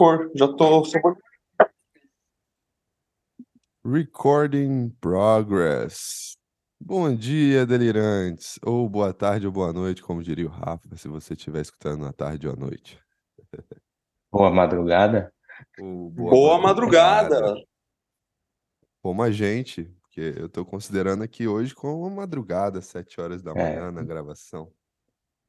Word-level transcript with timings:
for. 0.00 0.30
Já 0.34 0.48
tô. 0.48 0.82
Recording 3.84 4.88
progress. 4.98 6.38
Bom 6.80 7.14
dia, 7.14 7.66
delirantes. 7.66 8.58
Ou 8.64 8.88
boa 8.88 9.12
tarde 9.12 9.46
ou 9.46 9.52
boa 9.52 9.74
noite, 9.74 10.02
como 10.02 10.22
diria 10.22 10.46
o 10.46 10.50
Rafa, 10.50 10.96
se 10.96 11.06
você 11.06 11.34
estiver 11.34 11.60
escutando 11.60 12.00
na 12.00 12.14
tarde 12.14 12.48
ou 12.48 12.54
à 12.54 12.56
noite. 12.56 12.98
Boa 14.32 14.50
madrugada. 14.50 15.30
Ou 15.78 16.08
Boa 16.08 16.58
madrugada. 16.58 17.52
Como 19.02 19.22
a 19.22 19.30
gente, 19.30 19.84
porque 20.02 20.34
eu 20.38 20.48
tô 20.48 20.64
considerando 20.64 21.24
aqui 21.24 21.48
hoje 21.48 21.74
como 21.74 22.00
uma 22.06 22.10
madrugada, 22.22 22.80
sete 22.80 23.20
horas 23.20 23.42
da 23.42 23.50
É. 23.50 23.54
manhã 23.54 23.90
na 23.90 24.04
gravação. 24.04 24.72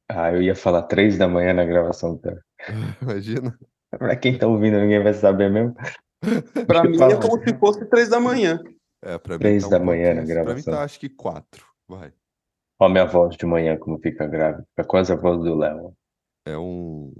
Ah, 0.08 0.32
eu 0.32 0.42
ia 0.42 0.56
falar 0.56 0.82
três 0.82 1.16
da 1.16 1.28
manhã 1.28 1.54
na 1.54 1.64
gravação. 1.64 2.18
Tá? 2.18 2.34
Imagina. 3.00 3.56
Pra 3.98 4.16
quem 4.16 4.38
tá 4.38 4.46
ouvindo, 4.46 4.78
ninguém 4.80 5.02
vai 5.02 5.14
saber 5.14 5.50
mesmo. 5.50 5.74
Pra 6.66 6.84
mim 6.84 6.96
é 7.02 7.16
como 7.20 7.42
se 7.42 7.56
fosse 7.58 7.84
três 7.86 8.08
da 8.08 8.20
manhã. 8.20 8.62
É, 9.04 9.18
pra 9.18 9.34
mim 9.34 9.40
Três 9.40 9.62
tá 9.62 9.66
um 9.66 9.70
da 9.70 9.78
manhã 9.80 10.14
na 10.14 10.20
pouquinho- 10.20 10.34
Pra 10.44 10.54
mim 10.54 10.62
gravação. 10.62 10.74
tá 10.74 10.84
acho 10.84 11.00
que 11.00 11.08
quatro. 11.08 11.66
Vai. 11.88 12.12
Ó, 12.80 12.88
minha 12.88 13.04
voz 13.04 13.36
de 13.36 13.44
manhã, 13.44 13.76
como 13.76 13.98
fica 13.98 14.26
grave. 14.26 14.62
Fica 14.70 14.84
quase 14.84 15.12
a 15.12 15.16
voz 15.16 15.42
do 15.42 15.54
Léo. 15.56 15.92
É 16.46 16.56
um. 16.56 17.12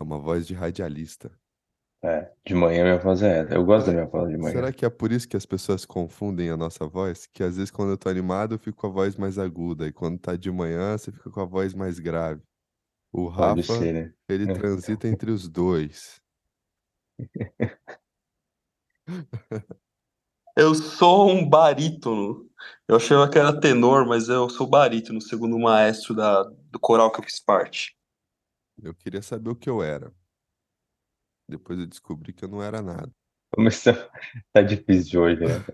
É 0.00 0.04
uma 0.04 0.18
voz 0.18 0.46
de 0.46 0.54
radialista. 0.54 1.30
É, 2.04 2.30
de 2.46 2.54
manhã 2.54 2.84
minha 2.84 2.98
voz 2.98 3.20
é 3.24 3.40
essa. 3.40 3.54
Eu 3.54 3.64
gosto 3.64 3.86
da 3.86 3.92
minha 3.92 4.06
voz 4.06 4.30
de 4.30 4.36
manhã. 4.38 4.52
Será 4.52 4.72
que 4.72 4.84
é 4.84 4.88
por 4.90 5.10
isso 5.10 5.28
que 5.28 5.36
as 5.36 5.44
pessoas 5.44 5.84
confundem 5.84 6.48
a 6.48 6.56
nossa 6.56 6.86
voz? 6.86 7.26
Que 7.26 7.42
às 7.42 7.56
vezes 7.56 7.72
quando 7.72 7.90
eu 7.90 7.98
tô 7.98 8.08
animado 8.08 8.54
eu 8.54 8.58
fico 8.60 8.76
com 8.78 8.86
a 8.86 8.90
voz 8.90 9.16
mais 9.16 9.36
aguda, 9.36 9.84
e 9.88 9.92
quando 9.92 10.16
tá 10.20 10.36
de 10.36 10.50
manhã 10.52 10.96
você 10.96 11.10
fica 11.10 11.28
com 11.28 11.40
a 11.40 11.44
voz 11.44 11.74
mais 11.74 11.98
grave. 11.98 12.40
O 13.12 13.32
Pode 13.32 13.62
Rafa, 13.62 13.78
ser, 13.78 13.94
né? 13.94 14.14
ele 14.28 14.46
transita 14.54 15.08
entre 15.08 15.30
os 15.30 15.48
dois. 15.48 16.20
Eu 20.56 20.74
sou 20.74 21.30
um 21.30 21.48
barítono. 21.48 22.48
Eu 22.86 22.96
achava 22.96 23.30
que 23.30 23.38
era 23.38 23.58
tenor, 23.58 24.06
mas 24.06 24.28
eu 24.28 24.50
sou 24.50 24.66
barítono, 24.66 25.20
segundo 25.20 25.56
o 25.56 25.60
maestro 25.60 26.14
da, 26.14 26.42
do 26.42 26.78
coral 26.78 27.10
que 27.10 27.20
eu 27.20 27.24
fiz 27.24 27.40
parte. 27.40 27.96
Eu 28.82 28.94
queria 28.94 29.22
saber 29.22 29.50
o 29.50 29.56
que 29.56 29.70
eu 29.70 29.82
era. 29.82 30.12
Depois 31.48 31.78
eu 31.78 31.86
descobri 31.86 32.32
que 32.32 32.44
eu 32.44 32.48
não 32.48 32.62
era 32.62 32.82
nada. 32.82 33.10
Começou... 33.50 33.94
Tá 34.52 34.60
difícil 34.60 35.10
de 35.10 35.18
hoje, 35.18 35.40
né? 35.40 35.64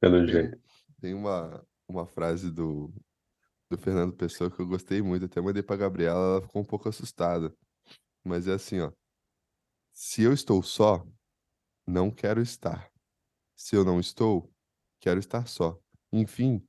Pelo 0.00 0.26
jeito. 0.26 0.58
tem 1.00 1.12
uma, 1.12 1.66
uma 1.86 2.06
frase 2.06 2.50
do, 2.50 2.92
do 3.70 3.76
Fernando 3.76 4.14
Pessoa 4.14 4.50
que 4.50 4.60
eu 4.60 4.66
gostei 4.66 5.02
muito, 5.02 5.26
até 5.26 5.40
mandei 5.40 5.62
pra 5.62 5.76
Gabriela, 5.76 6.36
ela 6.38 6.42
ficou 6.42 6.62
um 6.62 6.64
pouco 6.64 6.88
assustada. 6.88 7.54
Mas 8.24 8.48
é 8.48 8.54
assim, 8.54 8.80
ó. 8.80 8.90
Se 9.92 10.22
eu 10.22 10.32
estou 10.32 10.62
só, 10.62 11.06
não 11.86 12.10
quero 12.10 12.40
estar. 12.40 12.90
Se 13.56 13.76
eu 13.76 13.84
não 13.84 14.00
estou, 14.00 14.50
quero 15.00 15.18
estar 15.20 15.46
só. 15.48 15.78
Enfim, 16.12 16.64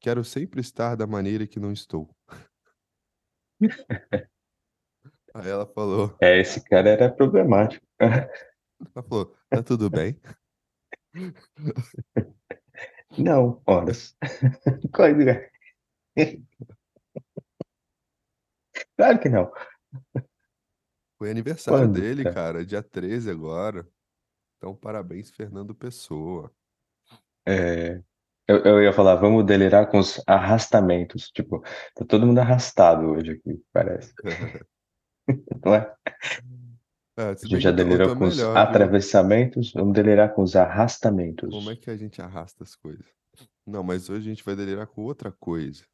quero 0.00 0.24
sempre 0.24 0.60
estar 0.60 0.94
da 0.94 1.06
maneira 1.06 1.46
que 1.46 1.60
não 1.60 1.72
estou. 1.72 2.08
Aí 5.34 5.48
ela 5.48 5.66
falou, 5.66 6.16
É, 6.20 6.40
esse 6.40 6.62
cara 6.64 6.88
era 6.90 7.12
problemático. 7.12 7.86
ela 8.00 9.02
falou, 9.08 9.36
tá 9.48 9.62
tudo 9.62 9.88
bem? 9.90 10.20
Não, 13.18 13.60
horas. 13.66 14.16
Coisa. 14.94 15.50
Claro 18.96 19.18
que 19.18 19.28
não. 19.28 19.50
Foi 21.18 21.30
aniversário 21.30 21.80
Quando, 21.80 22.00
dele, 22.00 22.22
cara? 22.24 22.34
cara, 22.34 22.66
dia 22.66 22.82
13 22.82 23.30
agora. 23.30 23.86
Então, 24.56 24.74
parabéns, 24.74 25.30
Fernando 25.30 25.74
Pessoa. 25.74 26.52
É, 27.46 28.02
eu, 28.46 28.58
eu 28.64 28.82
ia 28.82 28.92
falar, 28.92 29.16
vamos 29.16 29.44
delirar 29.44 29.88
com 29.90 29.98
os 29.98 30.22
arrastamentos. 30.26 31.30
Tipo, 31.30 31.62
tá 31.94 32.04
todo 32.04 32.26
mundo 32.26 32.38
arrastado 32.38 33.06
hoje 33.06 33.32
aqui, 33.32 33.62
parece. 33.72 34.12
Não 35.64 35.74
é? 35.74 35.94
É, 37.16 37.22
A 37.22 37.34
gente 37.34 37.60
já 37.60 37.70
delirou 37.70 38.16
com 38.16 38.24
os 38.24 38.36
melhor, 38.36 38.52
viu? 38.52 38.62
atravessamentos, 38.62 39.72
vamos 39.72 39.92
delirar 39.92 40.34
com 40.34 40.42
os 40.42 40.56
arrastamentos. 40.56 41.50
Como 41.50 41.70
é 41.70 41.76
que 41.76 41.90
a 41.90 41.96
gente 41.96 42.20
arrasta 42.20 42.64
as 42.64 42.74
coisas? 42.74 43.06
Não, 43.66 43.82
mas 43.82 44.08
hoje 44.08 44.26
a 44.26 44.34
gente 44.34 44.44
vai 44.44 44.56
delirar 44.56 44.86
com 44.86 45.02
outra 45.02 45.30
coisa. 45.30 45.84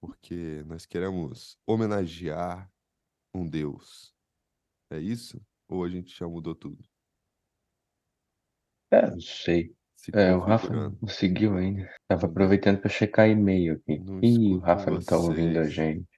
Porque 0.00 0.62
nós 0.66 0.86
queremos 0.86 1.58
homenagear 1.66 2.70
um 3.34 3.48
deus. 3.48 4.14
É 4.90 4.98
isso? 4.98 5.40
Ou 5.68 5.84
a 5.84 5.88
gente 5.88 6.16
já 6.16 6.26
mudou 6.28 6.54
tudo? 6.54 6.82
É, 8.90 9.10
não 9.10 9.20
sei. 9.20 9.74
Se 9.96 10.10
É, 10.14 10.34
o 10.34 10.40
Rafa 10.40 10.72
não 10.72 11.08
seguiu 11.08 11.56
ainda. 11.56 11.92
Tava 12.08 12.22
Não- 12.22 12.30
aproveitando 12.30 12.80
para 12.80 12.88
checar 12.88 13.28
e-mail 13.28 13.74
aqui. 13.74 13.98
Não 13.98 14.20
Ih, 14.22 14.54
o 14.54 14.58
Rafa 14.58 14.90
não 14.90 15.00
tá 15.00 15.18
ouvindo 15.18 15.58
a 15.58 15.68
gente. 15.68 16.08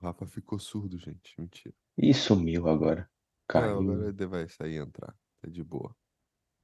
O 0.00 0.04
Rafa 0.04 0.26
ficou 0.26 0.58
surdo, 0.58 0.98
gente. 0.98 1.40
Mentira. 1.40 1.74
Ih, 1.96 2.12
sumiu 2.12 2.68
agora. 2.68 3.02
Não, 3.02 3.08
Caiu. 3.48 3.78
agora 3.80 4.08
ele 4.08 4.26
vai 4.26 4.48
sair 4.48 4.74
e 4.74 4.78
entrar. 4.78 5.16
Tá 5.40 5.48
de 5.48 5.62
boa. 5.62 5.94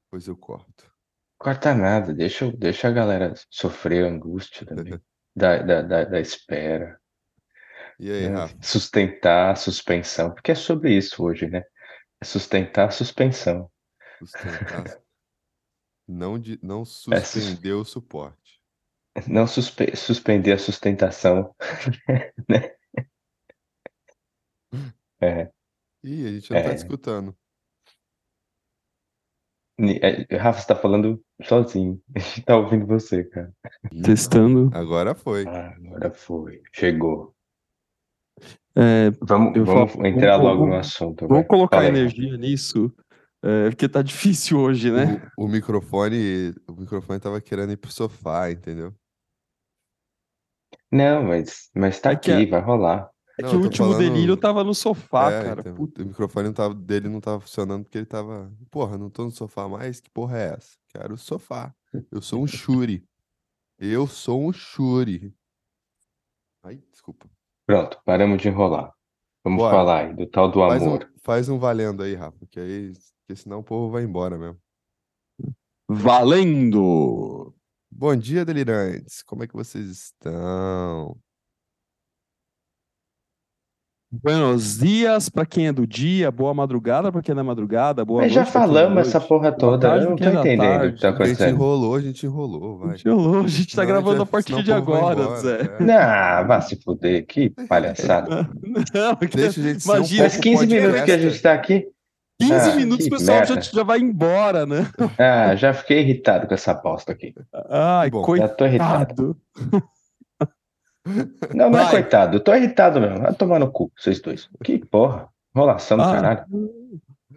Depois 0.06 0.26
eu 0.26 0.37
corto. 0.37 0.93
Corta 1.38 1.75
nada, 1.75 2.12
deixa, 2.12 2.50
deixa 2.53 2.88
a 2.88 2.93
galera 2.93 3.34
sofrer 3.50 4.05
angústia 4.05 4.66
também. 4.66 5.00
Da, 5.37 5.59
da, 5.59 5.83
da, 5.83 6.05
da 6.05 6.21
espera. 6.21 6.99
E 7.99 8.11
aí, 8.11 8.28
né? 8.28 8.37
Rafa? 8.37 8.56
Sustentar 8.62 9.53
a 9.53 9.56
suspensão. 9.56 10.33
Porque 10.33 10.53
é 10.53 10.55
sobre 10.55 10.97
isso 10.97 11.22
hoje, 11.25 11.49
né? 11.49 11.62
É 12.21 12.25
sustentar 12.25 12.89
a 12.89 12.91
suspensão. 12.91 13.71
Sustentar. 14.21 14.84
Não, 16.06 16.39
de, 16.39 16.59
não 16.62 16.83
É, 16.83 16.84
sus- 16.84 17.27
suspender 17.28 17.73
o 17.73 17.83
suporte. 17.84 18.61
Não 19.27 19.47
suspe- 19.47 19.97
suspender 19.97 20.53
a 20.53 20.59
sustentação. 20.59 21.55
né? 22.49 22.75
É, 25.21 25.50
Ih, 26.03 26.27
a 26.27 26.31
gente 26.33 26.50
não 26.53 26.62
tá 26.62 26.71
É. 26.71 26.75
escutando. 26.75 27.34
É, 29.79 30.37
Rafa, 30.37 30.61
você 30.61 30.67
tá 30.69 30.77
falando 30.77 31.21
sozinho. 31.43 32.01
A 32.15 32.19
gente 32.19 32.43
tá 32.43 32.57
ouvindo 32.57 32.87
você, 32.87 33.25
cara. 33.25 33.53
Testando. 34.05 34.71
Agora 34.73 35.15
foi. 35.15 35.45
Ah, 35.47 35.75
agora 35.77 36.11
foi. 36.12 36.62
Chegou. 36.73 37.35
É, 38.77 39.11
Vamos, 39.23 39.57
Eu 39.57 39.65
vamos 39.65 39.93
falo- 39.93 40.07
entrar 40.07 40.37
vamos- 40.37 40.45
logo 40.51 40.65
no 40.67 40.71
vamos- 40.73 40.87
assunto. 40.87 41.21
vamos 41.29 41.43
vai. 41.43 41.45
colocar 41.45 41.77
Fala 41.77 41.89
aí, 41.89 41.95
energia 41.97 42.37
nisso, 42.37 42.93
é, 43.45 43.71
porque 43.71 43.89
tá 43.89 44.03
difícil 44.03 44.59
hoje, 44.59 44.91
né? 44.91 45.31
O, 45.39 45.45
o 45.45 45.49
microfone, 45.49 46.53
o 46.69 46.73
microfone 46.73 47.21
tava 47.21 47.41
querendo 47.41 47.73
ir 47.73 47.77
pro 47.77 47.93
sofá, 47.93 48.51
entendeu? 48.51 48.93
Não, 50.91 51.23
mas, 51.25 51.71
mas 51.75 52.01
tá 52.01 52.11
É 52.11 52.15
aqui, 52.15 52.47
vai 52.47 52.61
rolar. 52.61 53.11
É 53.39 53.43
Não, 53.43 53.50
que 53.50 53.56
o 53.56 53.61
último 53.62 53.89
falando- 53.89 53.99
delírio 54.03 54.37
tava 54.37 54.62
no 54.62 54.72
sofá, 54.75 55.31
É, 55.33 55.43
cara. 55.45 55.61
então, 55.61 55.75
Puta. 55.75 56.03
o 56.03 56.06
microfone 56.06 56.47
não 56.47 56.55
tava, 56.55 56.75
dele 56.75 57.09
não 57.09 57.21
tava 57.21 57.41
funcionando 57.41 57.83
porque 57.84 57.99
ele 57.99 58.06
tava. 58.06 58.53
Porra, 58.71 58.97
não 58.97 59.11
tô 59.11 59.25
no 59.25 59.31
sofá 59.33 59.69
mais? 59.69 60.00
Que 60.00 60.09
porra 60.11 60.39
é 60.39 60.55
essa? 60.55 60.77
Quero 60.89 61.15
o 61.15 61.19
sofá. 61.19 61.75
Eu 62.12 62.23
sou 62.23 62.43
um 62.43 62.47
Shuri. 62.47 63.05
Eu 63.78 64.06
sou 64.06 64.41
um 64.47 64.53
Shuri. 64.53 65.34
Ai, 66.62 66.77
desculpa. 66.93 67.28
Pronto, 67.67 68.00
paramos 68.05 68.41
de 68.41 68.49
enrolar. 68.49 68.93
Vamos 69.43 69.59
Bora. 69.59 69.75
falar 69.77 70.06
aí 70.06 70.15
do 70.15 70.27
tal 70.27 70.49
do 70.50 70.61
Faz 70.61 70.83
um, 70.83 70.87
amor. 70.87 71.12
faz 71.23 71.49
um 71.49 71.59
valendo 71.59 72.03
aí, 72.03 72.15
Rafa, 72.15 72.47
que 72.47 72.59
aí, 72.61 72.93
porque 73.27 73.37
senão 73.41 73.59
o 73.59 73.65
povo 73.65 73.91
vai 73.91 74.03
embora 74.05 74.39
mesmo. 74.39 74.59
Valendo! 75.89 77.55
Bom 77.91 78.17
dia, 78.17 78.44
delirantes. 78.44 79.23
Como 79.23 79.43
é 79.44 79.47
que 79.47 79.55
vocês 79.55 79.87
estão? 79.91 81.17
Buenos 84.22 84.78
dias 84.78 85.28
pra 85.28 85.44
quem 85.44 85.66
é 85.69 85.72
do 85.72 85.87
dia, 85.87 86.31
boa 86.31 86.55
madrugada 86.55 87.11
pra 87.11 87.20
quem 87.22 87.32
é 87.32 87.37
da 87.37 87.43
madrugada, 87.43 88.05
boa 88.05 88.22
Mas 88.22 88.32
já 88.32 88.43
noite 88.43 88.50
é 88.50 88.52
da 88.61 88.66
falamos 88.66 88.99
essa 89.08 89.20
porra 89.20 89.50
toda. 89.50 89.88
tarde 89.88 90.05
Eu 90.05 90.11
não 90.11 90.16
tô 90.16 90.25
é 90.25 90.32
entendendo 90.34 90.84
o 90.87 90.93
que 90.94 91.00
tá 91.00 91.08
A 91.19 91.25
gente 91.26 91.43
enrolou, 91.44 91.94
a 91.96 92.00
gente 92.00 92.26
enrolou, 92.26 92.78
vai. 92.78 92.96
Enrolou, 93.05 93.44
a 93.44 93.49
gente 93.49 93.75
tá 93.75 93.82
Não, 93.82 93.88
gravando 93.88 94.16
já- 94.19 94.22
a 94.22 94.26
partir 94.26 94.62
de 94.62 94.72
agora, 94.72 95.20
embora, 95.20 95.40
Zé. 95.40 95.58
é. 95.81 95.93
Ah, 95.94 96.43
vá 96.43 96.61
se 96.61 96.76
fuder, 96.76 97.26
que 97.26 97.50
palhaçada. 97.69 98.49
Não, 98.94 99.16
porque 99.16 99.37
Deixa 99.37 99.61
a 99.61 99.62
gente 99.64 99.88
um 99.88 99.94
imagina, 99.94 100.22
Faz 100.22 100.32
pouco 100.34 100.43
15 100.43 100.67
minutos 100.67 101.00
que 101.02 101.12
a 101.12 101.19
gente 101.19 101.43
tá 101.43 101.52
aqui. 101.52 101.87
15 102.40 102.52
Ah, 102.70 102.75
minutos 102.76 103.06
o 103.06 103.08
que 103.10 103.17
pessoal 103.17 103.44
já, 103.44 103.60
já 103.60 103.82
vai 103.84 104.00
embora, 104.00 104.67
né? 104.67 104.87
Ah, 105.19 105.55
já 105.56 105.72
fiquei 105.72 106.00
irritado 106.00 106.46
com 106.46 106.55
essa 106.55 106.75
bosta 106.75 107.12
aqui. 107.12 107.32
Ai, 107.70 108.10
Bom, 108.10 108.37
já 108.37 108.49
tô 108.49 108.64
irritado. 108.67 109.37
Não, 111.55 111.69
não 111.71 111.79
é 111.79 111.83
Vai. 111.83 111.91
coitado, 111.91 112.37
eu 112.37 112.41
tô 112.41 112.55
irritado 112.55 113.01
mesmo. 113.01 113.21
Vai 113.21 113.35
tomar 113.35 113.59
no 113.59 113.71
cu, 113.71 113.91
vocês 113.97 114.21
dois. 114.21 114.49
Que 114.62 114.79
porra. 114.79 115.29
Enrolação 115.55 115.97
do 115.99 116.03
Ah. 116.03 116.12
caralho. 116.12 116.45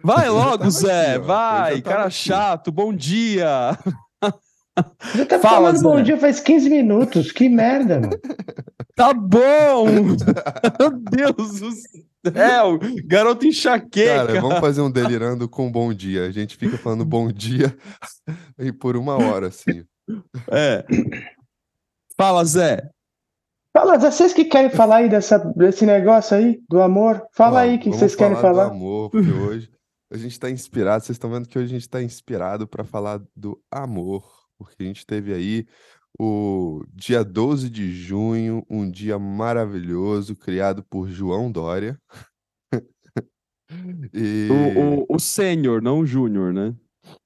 Vai 0.02 0.28
logo, 0.28 0.70
Zé, 0.70 1.16
aqui, 1.16 1.26
vai, 1.26 1.76
já 1.76 1.82
cara 1.82 2.02
aqui. 2.04 2.14
chato, 2.14 2.70
bom 2.72 2.92
dia. 2.94 3.76
Você 5.12 5.26
tá 5.26 5.40
Fala, 5.40 5.72
falando 5.72 5.82
bom 5.82 5.96
Zé. 5.96 6.02
dia 6.04 6.18
faz 6.18 6.38
15 6.40 6.70
minutos. 6.70 7.32
Que 7.32 7.48
merda, 7.48 7.98
mano. 8.00 8.12
Tá 8.94 9.12
bom! 9.12 9.86
Meu 10.78 10.90
Deus 11.36 11.60
do 11.60 11.70
céu. 11.72 12.02
É, 12.34 12.62
o 12.62 12.78
garoto 13.06 13.44
enxaqueca. 13.46 14.26
Cara, 14.26 14.40
vamos 14.40 14.58
fazer 14.60 14.80
um 14.82 14.90
delirando 14.90 15.48
com 15.48 15.70
bom 15.70 15.92
dia. 15.92 16.26
A 16.26 16.30
gente 16.30 16.56
fica 16.56 16.76
falando 16.78 17.04
bom 17.04 17.30
dia 17.32 17.76
e 18.58 18.70
por 18.72 18.96
uma 18.96 19.16
hora, 19.16 19.48
assim. 19.48 19.84
É. 20.50 20.84
Fala, 22.16 22.44
Zé. 22.44 22.88
Fala, 23.76 23.98
vocês 23.98 24.32
que 24.32 24.44
querem 24.44 24.70
falar 24.70 24.96
aí 24.96 25.08
dessa, 25.08 25.38
desse 25.38 25.84
negócio 25.86 26.36
aí, 26.36 26.60
do 26.68 26.80
amor? 26.80 27.26
Fala 27.32 27.60
Ó, 27.60 27.62
aí 27.62 27.76
o 27.76 27.80
que 27.80 27.90
vocês 27.90 28.14
querem 28.14 28.34
do 28.34 28.40
falar. 28.40 28.66
amor, 28.66 29.10
porque 29.10 29.30
hoje 29.30 29.70
a 30.10 30.16
gente 30.16 30.38
tá 30.40 30.50
inspirado. 30.50 31.04
Vocês 31.04 31.16
estão 31.16 31.30
vendo 31.30 31.46
que 31.48 31.58
hoje 31.58 31.66
a 31.74 31.78
gente 31.78 31.88
tá 31.88 32.02
inspirado 32.02 32.66
para 32.66 32.82
falar 32.84 33.20
do 33.36 33.60
amor, 33.70 34.24
porque 34.58 34.82
a 34.82 34.86
gente 34.86 35.06
teve 35.06 35.32
aí 35.32 35.66
o 36.18 36.82
dia 36.92 37.22
12 37.22 37.70
de 37.70 37.92
junho, 37.92 38.64
um 38.68 38.90
dia 38.90 39.18
maravilhoso, 39.18 40.34
criado 40.34 40.82
por 40.82 41.08
João 41.08 41.50
Dória. 41.52 41.98
E 44.14 44.48
O, 44.50 45.02
o, 45.12 45.16
o 45.16 45.18
sênior, 45.20 45.82
não 45.82 45.98
o 46.00 46.06
júnior, 46.06 46.54
né? 46.54 46.74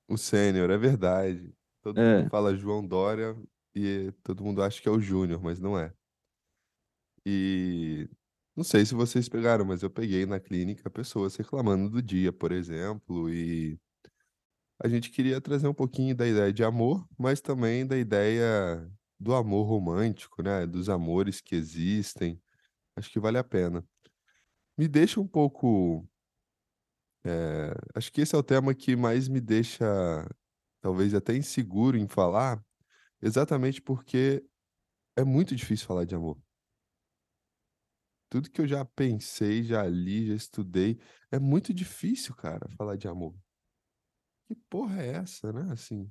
o 0.09 0.17
sênior, 0.19 0.71
é 0.71 0.77
verdade. 0.77 1.55
Todo 1.85 2.00
É. 2.00 2.19
mundo 2.19 2.31
fala 2.31 2.56
João 2.56 2.85
Dória 2.85 3.37
e 3.77 4.12
todo 4.25 4.43
mundo 4.43 4.61
acha 4.61 4.83
que 4.83 4.89
é 4.89 4.91
o 4.91 4.99
Júnior, 5.00 5.41
mas 5.41 5.61
não 5.61 5.79
é. 5.79 5.93
E 7.26 8.08
não 8.56 8.64
sei 8.64 8.84
se 8.86 8.94
vocês 8.94 9.28
pegaram, 9.28 9.64
mas 9.64 9.82
eu 9.82 9.90
peguei 9.90 10.26
na 10.26 10.40
clínica 10.40 10.90
pessoas 10.90 11.36
reclamando 11.36 11.90
do 11.90 12.02
dia, 12.02 12.32
por 12.32 12.52
exemplo, 12.52 13.30
e 13.30 13.78
a 14.82 14.88
gente 14.88 15.10
queria 15.10 15.40
trazer 15.40 15.69
um 15.69 15.74
pouquinho 15.74 16.14
da 16.14 16.26
ideia 16.26 16.52
de 16.52 16.64
amor, 16.64 17.06
mas 17.19 17.40
também 17.40 17.86
da 17.86 17.96
ideia 17.96 18.88
do 19.19 19.34
amor 19.34 19.64
romântico, 19.69 20.42
né? 20.42 20.66
Dos 20.66 20.88
amores 20.88 21.40
que 21.40 21.54
existem. 21.54 22.40
Acho 22.96 23.10
que 23.10 23.20
vale 23.20 23.38
a 23.38 23.44
pena. 23.44 23.84
Me 24.78 24.88
deixa 24.88 25.20
um 25.20 25.28
pouco. 25.28 26.08
eh, 27.24 27.74
acho 27.94 28.12
que 28.12 28.20
esse 28.22 28.34
é 28.34 28.38
o 28.38 28.42
tema 28.42 28.74
que 28.74 28.96
mais 28.96 29.28
me 29.28 29.40
deixa, 29.40 29.84
talvez 30.80 31.14
até 31.14 31.34
inseguro 31.36 31.96
em 31.98 32.08
falar, 32.08 32.62
exatamente 33.22 33.82
porque 33.82 34.44
é 35.16 35.24
muito 35.24 35.56
difícil 35.56 35.86
falar 35.88 36.04
de 36.06 36.14
amor. 36.14 36.38
Tudo 38.32 38.49
que 38.49 38.62
eu 38.62 38.67
já 38.67 38.82
pensei, 38.82 39.62
já 39.62 39.87
li, 39.87 40.29
já 40.29 40.34
estudei, 40.34 40.99
é 41.31 41.38
muito 41.38 41.75
difícil, 41.75 42.34
cara, 42.34 42.67
falar 42.79 42.96
de 42.96 43.06
amor. 43.06 43.34
Que 44.49 44.55
porra 44.70 45.02
é 45.02 45.17
essa, 45.17 45.52
né? 45.52 45.70
Assim, 45.70 46.11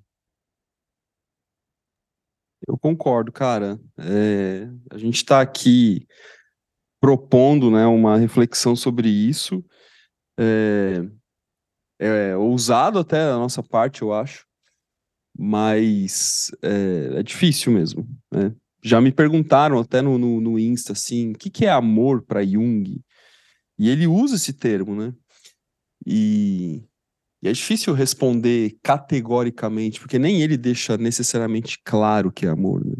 Eu 2.68 2.78
concordo, 2.78 3.32
cara. 3.32 3.80
É, 3.98 4.70
a 4.92 5.00
gente 5.00 5.16
está 5.16 5.42
aqui 5.42 6.08
propondo, 7.02 7.72
né, 7.72 7.88
uma 7.88 8.20
reflexão 8.20 8.76
sobre 8.76 9.10
isso. 9.10 9.66
É, 10.40 11.02
é 11.98 12.38
ousado 12.38 13.00
até 13.00 13.20
a 13.20 13.38
nossa 13.38 13.64
parte, 13.64 14.04
eu 14.04 14.14
acho, 14.14 14.46
mas 15.36 16.52
é, 16.62 17.18
é 17.20 17.24
difícil 17.24 17.72
mesmo, 17.72 18.08
né? 18.32 18.56
Já 18.84 19.00
me 19.00 19.12
perguntaram 19.12 19.80
até 19.80 20.02
no, 20.02 20.18
no, 20.18 20.42
no 20.42 20.60
Insta, 20.60 20.94
assim, 20.94 21.32
o 21.32 21.36
que, 21.36 21.50
que 21.50 21.66
é 21.66 21.72
amor 21.72 22.24
para 22.24 22.46
Jung? 22.46 23.02
E 23.78 23.90
ele 23.90 24.08
usa 24.08 24.36
esse 24.36 24.54
termo, 24.54 24.96
né? 24.96 25.14
E, 26.06 26.84
e 27.42 27.48
é 27.48 27.52
difícil 27.52 27.94
responder 27.94 28.78
categoricamente, 28.82 30.00
porque 30.00 30.18
nem 30.18 30.42
ele 30.42 30.58
deixa 30.58 30.98
necessariamente 30.98 31.80
claro 31.84 32.32
que 32.32 32.46
é 32.46 32.50
amor, 32.50 32.86
né? 32.86 32.96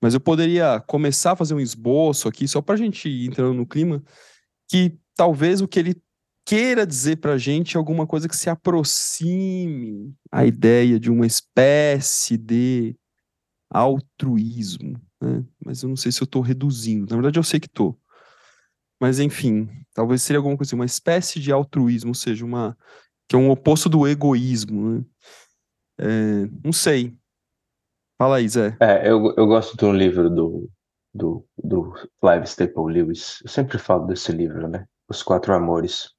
Mas 0.00 0.12
eu 0.12 0.20
poderia 0.20 0.80
começar 0.86 1.32
a 1.32 1.36
fazer 1.36 1.54
um 1.54 1.60
esboço 1.60 2.28
aqui, 2.28 2.46
só 2.46 2.60
para 2.60 2.74
a 2.74 2.78
gente 2.78 3.08
ir 3.08 3.26
entrando 3.26 3.54
no 3.54 3.66
clima, 3.66 4.02
que 4.68 4.98
talvez 5.16 5.60
o 5.60 5.68
que 5.68 5.78
ele 5.78 6.02
queira 6.44 6.86
dizer 6.86 7.16
para 7.16 7.32
a 7.32 7.38
gente 7.38 7.76
é 7.76 7.78
alguma 7.78 8.06
coisa 8.06 8.28
que 8.28 8.36
se 8.36 8.50
aproxime 8.50 10.14
à 10.30 10.44
ideia 10.44 11.00
de 11.00 11.10
uma 11.10 11.26
espécie 11.26 12.36
de 12.36 12.94
altruísmo, 13.74 15.00
né? 15.20 15.44
Mas 15.64 15.82
eu 15.82 15.88
não 15.88 15.96
sei 15.96 16.12
se 16.12 16.22
eu 16.22 16.24
estou 16.24 16.40
reduzindo. 16.40 17.10
Na 17.10 17.16
verdade, 17.16 17.38
eu 17.38 17.42
sei 17.42 17.58
que 17.58 17.66
estou. 17.66 17.98
Mas 19.00 19.18
enfim, 19.18 19.68
talvez 19.92 20.22
seria 20.22 20.38
alguma 20.38 20.56
coisa 20.56 20.70
assim, 20.70 20.76
uma 20.76 20.84
espécie 20.84 21.40
de 21.40 21.52
altruísmo, 21.52 22.10
ou 22.10 22.14
seja, 22.14 22.44
uma 22.44 22.76
que 23.28 23.34
é 23.34 23.38
um 23.38 23.50
oposto 23.50 23.88
do 23.88 24.06
egoísmo, 24.06 24.90
né? 24.90 25.04
É, 25.98 26.48
não 26.62 26.72
sei. 26.72 27.16
Fala 28.18 28.36
aí, 28.36 28.48
Zé. 28.48 28.76
É, 28.80 29.08
eu, 29.10 29.34
eu 29.36 29.46
gosto 29.46 29.76
de 29.76 29.84
um 29.84 29.92
livro 29.92 30.30
do, 30.30 30.70
do, 31.12 31.46
do 31.62 31.92
Clive 32.20 32.46
Staple 32.46 32.92
Lewis. 32.92 33.40
Eu 33.42 33.48
sempre 33.48 33.78
falo 33.78 34.06
desse 34.06 34.30
livro, 34.32 34.68
né? 34.68 34.86
Os 35.08 35.22
Quatro 35.22 35.52
Amores. 35.54 36.10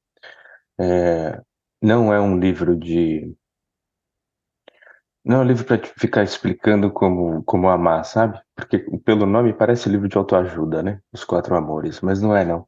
É, 0.79 1.41
não 1.81 2.13
é 2.13 2.19
um 2.19 2.37
livro 2.39 2.75
de. 2.75 3.33
Não 5.25 5.37
é 5.37 5.39
um 5.39 5.47
livro 5.47 5.65
para 5.65 5.81
ficar 5.97 6.23
explicando 6.23 6.91
como, 6.91 7.43
como 7.43 7.67
amar, 7.67 8.05
sabe? 8.05 8.39
Porque 8.55 8.77
pelo 9.03 9.25
nome 9.25 9.53
parece 9.53 9.89
livro 9.89 10.07
de 10.07 10.15
autoajuda, 10.17 10.83
né? 10.83 11.01
Os 11.11 11.23
Quatro 11.23 11.55
Amores, 11.55 11.99
mas 11.99 12.21
não 12.21 12.35
é, 12.35 12.45
não. 12.45 12.67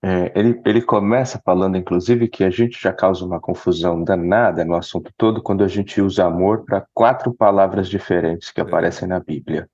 É, 0.00 0.32
ele, 0.38 0.62
ele 0.64 0.80
começa 0.80 1.42
falando, 1.44 1.76
inclusive, 1.76 2.28
que 2.28 2.44
a 2.44 2.50
gente 2.50 2.80
já 2.80 2.92
causa 2.92 3.24
uma 3.24 3.40
confusão 3.40 4.04
danada 4.04 4.64
no 4.64 4.76
assunto 4.76 5.12
todo 5.16 5.42
quando 5.42 5.64
a 5.64 5.68
gente 5.68 6.00
usa 6.00 6.24
amor 6.24 6.64
para 6.64 6.86
quatro 6.94 7.34
palavras 7.34 7.88
diferentes 7.88 8.52
que 8.52 8.60
aparecem 8.60 9.08
na 9.08 9.18
Bíblia. 9.18 9.68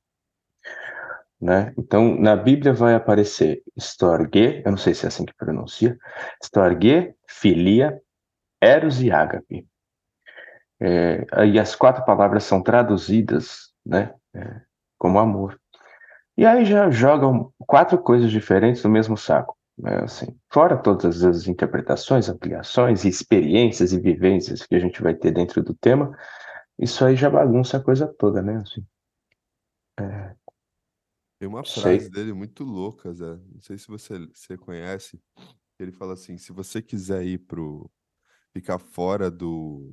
Né? 1.38 1.74
Então, 1.76 2.18
na 2.18 2.34
Bíblia 2.34 2.72
vai 2.72 2.94
aparecer 2.94 3.62
storge, 3.76 4.62
eu 4.64 4.70
não 4.70 4.78
sei 4.78 4.94
se 4.94 5.04
é 5.04 5.08
assim 5.08 5.26
que 5.26 5.34
pronuncia, 5.36 5.98
storge, 6.42 7.14
filia, 7.28 8.00
eros 8.62 9.02
e 9.02 9.10
ágape. 9.10 9.66
É, 10.80 11.24
aí 11.32 11.58
as 11.58 11.74
quatro 11.74 12.04
palavras 12.04 12.44
são 12.44 12.62
traduzidas 12.62 13.72
né, 13.84 14.14
é, 14.34 14.60
como 14.98 15.18
amor. 15.18 15.58
E 16.36 16.44
aí 16.44 16.64
já 16.64 16.90
jogam 16.90 17.52
quatro 17.58 17.96
coisas 17.98 18.30
diferentes 18.30 18.82
no 18.82 18.90
mesmo 18.90 19.16
saco. 19.16 19.56
Né, 19.78 20.02
assim, 20.04 20.26
fora 20.52 20.76
todas 20.76 21.24
as 21.24 21.48
interpretações, 21.48 22.28
ampliações, 22.28 23.04
experiências 23.04 23.92
e 23.92 24.00
vivências 24.00 24.64
que 24.64 24.74
a 24.74 24.78
gente 24.78 25.02
vai 25.02 25.14
ter 25.14 25.32
dentro 25.32 25.62
do 25.62 25.74
tema, 25.74 26.16
isso 26.78 27.04
aí 27.04 27.16
já 27.16 27.30
bagunça 27.30 27.76
a 27.76 27.82
coisa 27.82 28.06
toda, 28.06 28.42
né? 28.42 28.56
Assim, 28.56 28.84
é, 29.98 30.34
tem 31.44 31.48
uma 31.48 31.64
Sei. 31.64 31.82
frase 31.82 32.10
dele 32.10 32.32
muito 32.32 32.64
louca, 32.64 33.12
Zé. 33.12 33.36
Não 33.52 33.60
sei 33.60 33.76
se 33.76 33.86
você, 33.86 34.18
você 34.32 34.56
conhece. 34.56 35.20
Ele 35.78 35.92
fala 35.92 36.14
assim: 36.14 36.38
se 36.38 36.52
você 36.52 36.80
quiser 36.80 37.22
ir 37.22 37.38
pro. 37.38 37.90
ficar 38.52 38.78
fora 38.78 39.30
do. 39.30 39.92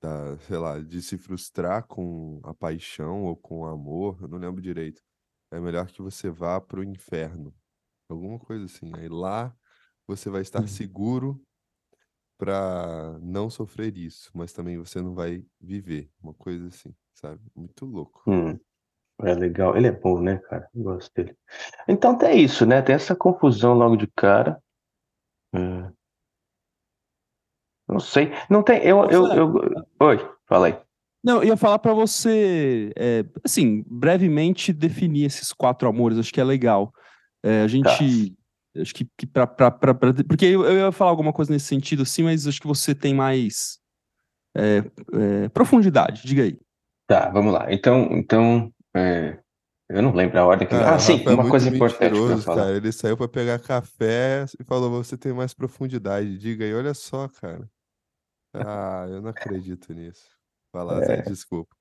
Da, 0.00 0.38
sei 0.40 0.56
lá, 0.58 0.78
de 0.80 1.02
se 1.02 1.18
frustrar 1.18 1.86
com 1.86 2.40
a 2.44 2.54
paixão 2.54 3.24
ou 3.24 3.36
com 3.36 3.60
o 3.60 3.66
amor, 3.66 4.18
eu 4.22 4.28
não 4.28 4.38
lembro 4.38 4.62
direito. 4.62 5.02
É 5.50 5.60
melhor 5.60 5.88
que 5.88 6.00
você 6.02 6.30
vá 6.30 6.60
pro 6.60 6.82
inferno. 6.84 7.54
Alguma 8.08 8.38
coisa 8.38 8.64
assim. 8.66 8.92
Aí 8.96 9.08
lá 9.08 9.54
você 10.06 10.30
vai 10.30 10.42
estar 10.42 10.60
Uhum. 10.62 10.68
seguro 10.68 11.42
para 12.38 13.18
não 13.20 13.50
sofrer 13.50 13.96
isso, 13.96 14.30
mas 14.34 14.52
também 14.52 14.78
você 14.78 15.00
não 15.02 15.14
vai 15.14 15.44
viver. 15.60 16.10
Uma 16.22 16.34
coisa 16.34 16.68
assim, 16.68 16.94
sabe? 17.14 17.42
Muito 17.54 17.84
louco. 17.86 18.26
hum, 18.26 18.58
é 19.22 19.34
legal. 19.34 19.76
Ele 19.76 19.88
é 19.88 19.92
bom, 19.92 20.20
né, 20.20 20.38
cara? 20.38 20.68
Eu 20.74 20.84
gosto 20.84 21.12
dele. 21.14 21.36
Então 21.88 22.16
tem 22.18 22.42
isso, 22.44 22.66
né? 22.66 22.82
Tem 22.82 22.94
essa 22.94 23.16
confusão 23.16 23.74
logo 23.74 23.96
de 23.96 24.06
cara. 24.08 24.62
É. 25.54 25.92
Não 27.90 28.00
sei. 28.00 28.32
Não 28.48 28.62
tem. 28.62 28.78
Eu, 28.82 29.04
eu, 29.10 29.26
eu... 29.32 29.54
Oi, 30.00 30.30
fala 30.48 30.68
aí. 30.68 30.78
Não, 31.22 31.42
eu 31.42 31.48
ia 31.48 31.56
falar 31.56 31.78
para 31.78 31.92
você, 31.92 32.92
é, 32.96 33.24
assim, 33.44 33.84
brevemente 33.86 34.72
definir 34.72 35.24
esses 35.26 35.52
quatro 35.52 35.86
amores, 35.86 36.18
acho 36.18 36.32
que 36.32 36.40
é 36.40 36.44
legal. 36.44 36.92
É, 37.42 37.62
a 37.62 37.66
gente, 37.68 38.34
acho 38.76 38.94
que, 38.94 39.06
que 39.18 39.26
pra, 39.26 39.46
pra, 39.46 39.70
pra- 39.70 39.92
pra- 39.92 40.14
porque 40.26 40.46
eu, 40.46 40.64
eu 40.64 40.86
ia 40.86 40.92
falar 40.92 41.10
alguma 41.10 41.32
coisa 41.32 41.52
nesse 41.52 41.66
sentido, 41.66 42.04
assim, 42.04 42.22
mas 42.22 42.46
acho 42.46 42.60
que 42.60 42.66
você 42.66 42.94
tem 42.94 43.12
mais 43.12 43.78
é, 44.56 44.78
é, 45.12 45.48
profundidade, 45.50 46.22
diga 46.24 46.42
aí. 46.44 46.58
Tá, 47.06 47.28
vamos 47.28 47.52
lá. 47.52 47.70
Então, 47.70 48.08
então 48.12 48.72
é, 48.96 49.38
eu 49.90 50.00
não 50.00 50.14
lembro 50.14 50.38
a 50.38 50.46
ordem 50.46 50.66
que. 50.66 50.74
Ah, 50.74 50.96
o 50.96 51.00
sim, 51.00 51.22
uma 51.26 51.50
coisa 51.50 51.68
importante 51.68 51.98
para 51.98 52.08
mentiroso, 52.10 52.42
falar. 52.44 52.62
cara. 52.62 52.76
Ele 52.76 52.92
saiu 52.92 53.16
pra 53.16 53.28
pegar 53.28 53.58
café 53.58 54.46
e 54.58 54.64
falou: 54.64 54.90
você 54.90 55.18
tem 55.18 55.32
mais 55.32 55.52
profundidade. 55.52 56.38
Diga 56.38 56.64
aí, 56.64 56.72
olha 56.72 56.94
só, 56.94 57.28
cara. 57.28 57.68
Ah, 58.54 59.06
eu 59.08 59.20
não 59.22 59.30
acredito 59.30 59.92
nisso. 59.92 60.30
Vai 60.72 60.84
lá, 60.84 61.00
É. 61.00 61.02
Zé, 61.02 61.22
desculpa. 61.22 61.74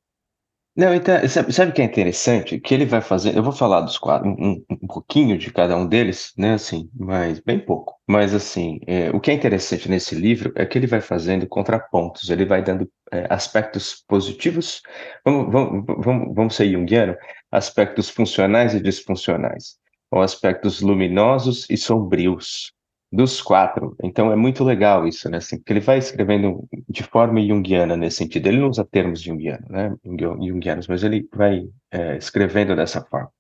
Não, 0.76 0.94
então, 0.96 1.16
sabe, 1.28 1.72
o 1.72 1.74
que 1.74 1.82
é 1.82 1.86
interessante? 1.86 2.58
Que 2.60 2.74
ele 2.74 2.86
vai 2.86 3.02
fazer. 3.02 3.36
Eu 3.36 3.44
vou 3.44 3.52
falar 3.52 3.82
dos 3.82 3.98
quatro, 3.98 4.30
um, 4.30 4.52
um- 4.54 4.66
um 4.84 4.88
pouquinho 4.88 5.38
de 5.38 5.52
cada 5.52 5.76
um 5.76 5.86
deles, 5.86 6.32
né? 6.38 6.54
Assim, 6.54 6.90
mas 6.98 7.40
bem 7.42 7.60
pouco. 7.60 7.96
Mas 8.08 8.34
assim, 8.34 8.80
é, 8.88 9.10
o 9.12 9.20
que 9.20 9.30
é 9.30 9.34
interessante 9.34 9.90
nesse 9.90 10.16
livro 10.16 10.54
é 10.56 10.66
que 10.66 10.78
ele 10.78 10.88
vai 10.88 11.02
fazendo 11.02 11.46
contrapontos. 11.48 12.30
Ele 12.30 12.46
vai 12.46 12.64
dando 12.64 12.90
é, 13.12 13.28
aspectos 13.30 14.04
positivos. 14.08 14.82
Vamos, 15.26 15.52
vamos, 15.52 15.86
vamos, 16.06 16.36
vamos 16.36 16.56
ser 16.56 16.72
junguiano? 16.72 17.16
Aspectos 17.52 18.10
funcionais 18.10 18.74
e 18.74 18.80
disfuncionais. 18.80 19.78
Ou 20.12 20.22
aspectos 20.22 20.80
luminosos 20.82 21.68
e 21.70 21.76
sombrios. 21.78 22.72
Dos 23.12 23.42
quatro. 23.42 23.96
Então 24.04 24.32
é 24.32 24.36
muito 24.36 24.64
legal 24.64 25.08
isso, 25.08 25.30
né? 25.30 25.38
Assim, 25.38 25.58
porque 25.58 25.74
ele 25.74 25.80
vai 25.80 25.98
escrevendo 25.98 26.68
de 26.88 27.04
forma 27.04 27.42
junguiana 27.42 27.98
nesse 27.98 28.18
sentido. 28.18 28.48
Ele 28.48 28.60
não 28.60 28.70
usa 28.70 28.86
termos 28.86 29.22
junguiano, 29.22 29.66
né? 29.70 29.96
Jungu- 30.06 30.48
Junguianos, 30.48 30.88
mas 30.88 31.04
ele 31.04 31.28
vai 31.34 31.68
é, 31.92 32.18
escrevendo 32.18 32.76
dessa 32.76 33.02
forma, 33.06 33.32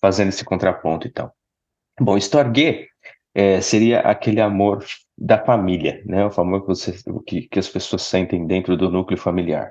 fazendo 0.00 0.28
esse 0.28 0.44
contraponto 0.44 1.06
e 1.06 1.10
tal. 1.10 1.34
Bom, 2.00 2.16
Storge 2.18 2.86
é, 3.34 3.60
seria 3.60 4.00
aquele 4.00 4.40
amor 4.40 4.84
da 5.16 5.42
família, 5.44 6.02
né? 6.06 6.26
O 6.26 6.40
amor 6.40 6.62
que, 6.62 6.68
você, 6.68 6.94
que, 7.26 7.42
que 7.48 7.58
as 7.58 7.68
pessoas 7.68 8.02
sentem 8.02 8.46
dentro 8.46 8.76
do 8.76 8.90
núcleo 8.90 9.18
familiar. 9.18 9.70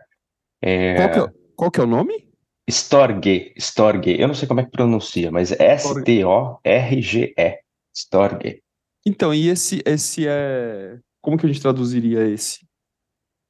É, 0.62 0.95
Qual 0.95 1.12
que 1.12 1.19
é, 1.19 1.27
qual 1.55 1.71
que 1.71 1.79
é 1.79 1.83
o 1.83 1.88
nome? 1.88 2.29
Storge, 2.69 3.53
Storge, 3.57 4.19
eu 4.19 4.27
não 4.27 4.36
sei 4.36 4.48
como 4.48 4.59
é 4.59 4.63
que 4.63 4.71
pronuncia, 4.71 5.31
mas 5.31 5.51
S-T-O-R-G-E, 5.51 7.59
Storge. 7.95 8.62
Então, 9.05 9.33
e 9.33 9.47
esse, 9.47 9.81
esse 9.85 10.25
é. 10.27 10.99
Como 11.21 11.37
que 11.37 11.45
a 11.45 11.49
gente 11.49 11.61
traduziria 11.61 12.27
esse? 12.27 12.59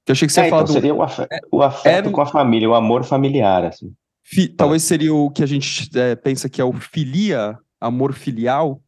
Eu 0.07 0.13
achei 0.13 0.27
que 0.27 0.33
você 0.33 0.41
É, 0.41 0.43
ia 0.45 0.49
falar 0.49 0.61
então, 0.63 0.73
do. 0.73 0.79
seria 0.79 0.95
o, 0.95 1.03
afe- 1.03 1.27
o 1.51 1.61
afeto 1.61 1.87
era- 2.07 2.11
com 2.11 2.21
a 2.21 2.25
família, 2.25 2.69
o 2.69 2.73
amor 2.75 3.03
familiar, 3.03 3.65
assim. 3.65 3.93
fi- 4.23 4.47
talvez 4.49 4.83
seria 4.83 5.13
o 5.13 5.29
que 5.29 5.43
a 5.43 5.45
gente 5.45 5.89
é, 5.97 6.15
pensa 6.15 6.49
que 6.49 6.59
é 6.61 6.65
o 6.65 6.73
filia, 6.73 7.57
amor 7.79 8.13
filial. 8.13 8.81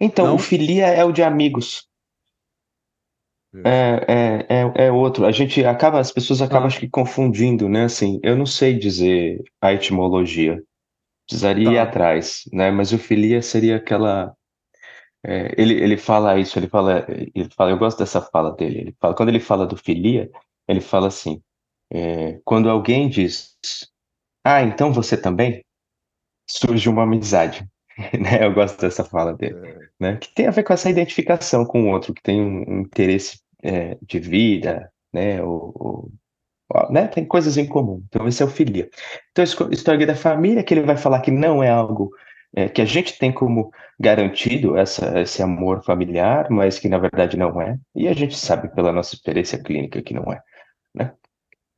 Então, 0.00 0.26
Não? 0.26 0.34
o 0.34 0.38
filia 0.38 0.86
é 0.88 1.04
o 1.04 1.12
de 1.12 1.22
amigos. 1.22 1.88
É, 3.64 4.46
é, 4.48 4.60
é, 4.62 4.86
é 4.86 4.92
outro. 4.92 5.26
A 5.26 5.32
gente 5.32 5.64
acaba, 5.64 5.98
as 5.98 6.12
pessoas 6.12 6.40
acabam, 6.40 6.64
Ah. 6.64 6.66
acho 6.68 6.78
que, 6.78 6.88
confundindo, 6.88 7.68
né? 7.68 7.84
Assim, 7.84 8.20
eu 8.22 8.36
não 8.36 8.46
sei 8.46 8.78
dizer 8.78 9.42
a 9.60 9.72
etimologia. 9.72 10.62
Precisaria 11.26 11.70
ir 11.70 11.74
Tá. 11.76 11.82
atrás, 11.82 12.42
né? 12.52 12.70
Mas 12.70 12.92
o 12.92 12.98
filia 12.98 13.42
seria 13.42 13.76
aquela. 13.76 14.34
É, 15.24 15.54
ele, 15.60 15.74
ele 15.74 15.96
fala 15.96 16.38
isso, 16.38 16.58
ele 16.58 16.68
fala, 16.68 17.06
ele 17.08 17.48
fala, 17.56 17.70
eu 17.70 17.78
gosto 17.78 17.98
dessa 17.98 18.20
fala 18.20 18.52
dele. 18.54 18.80
Ele 18.80 18.96
fala, 19.00 19.14
quando 19.14 19.28
ele 19.30 19.40
fala 19.40 19.66
do 19.66 19.76
filia, 19.76 20.30
ele 20.68 20.80
fala 20.80 21.08
assim: 21.08 21.42
é, 21.92 22.40
quando 22.44 22.70
alguém 22.70 23.08
diz, 23.08 23.56
ah, 24.44 24.62
então 24.62 24.92
você 24.92 25.16
também, 25.16 25.64
surge 26.48 26.88
uma 26.88 27.04
amizade. 27.04 27.68
Né? 28.18 28.44
Eu 28.46 28.54
gosto 28.54 28.80
dessa 28.80 29.04
fala 29.04 29.34
dele 29.34 29.56
né? 30.00 30.16
Que 30.16 30.32
tem 30.34 30.46
a 30.46 30.50
ver 30.50 30.62
com 30.62 30.72
essa 30.72 30.88
identificação 30.88 31.66
com 31.66 31.84
o 31.84 31.90
outro, 31.92 32.14
que 32.14 32.22
tem 32.22 32.40
um, 32.40 32.80
interesse 32.80 33.40
é, 33.62 33.98
de 34.02 34.18
vida, 34.18 34.90
né? 35.12 35.42
Ou, 35.42 35.72
ou- 35.76 36.12
né? 36.92 37.08
Tem 37.08 37.24
coisas 37.26 37.56
em 37.56 37.66
comum. 37.66 38.02
Então, 38.08 38.26
esse 38.28 38.42
é 38.42 38.46
o 38.46 38.48
filia. 38.50 38.88
Então, 39.32 39.44
esco- 39.44 39.70
história 39.72 40.06
da 40.06 40.14
família, 40.16 40.62
que 40.62 40.72
ele 40.74 40.82
vai 40.86 40.96
falar 40.96 41.20
que 41.20 41.30
não 41.30 41.62
é 41.62 41.68
algo 41.70 42.12
é, 42.54 42.68
que 42.68 42.82
a 42.82 42.84
gente 42.84 43.18
tem 43.18 43.32
como 43.32 43.72
garantido 43.98 44.76
essa, 44.76 45.20
esse 45.20 45.42
amor 45.42 45.82
familiar, 45.84 46.48
mas 46.50 46.78
que 46.78 46.88
na 46.88 46.98
verdade 46.98 47.36
não 47.36 47.60
é. 47.60 47.78
E 47.94 48.08
a 48.08 48.12
gente 48.12 48.36
sabe 48.36 48.68
pela 48.74 48.92
nossa 48.92 49.14
experiência 49.14 49.62
clínica 49.62 50.02
que 50.02 50.14
não 50.14 50.32
é, 50.32 50.42
né? 50.94 51.12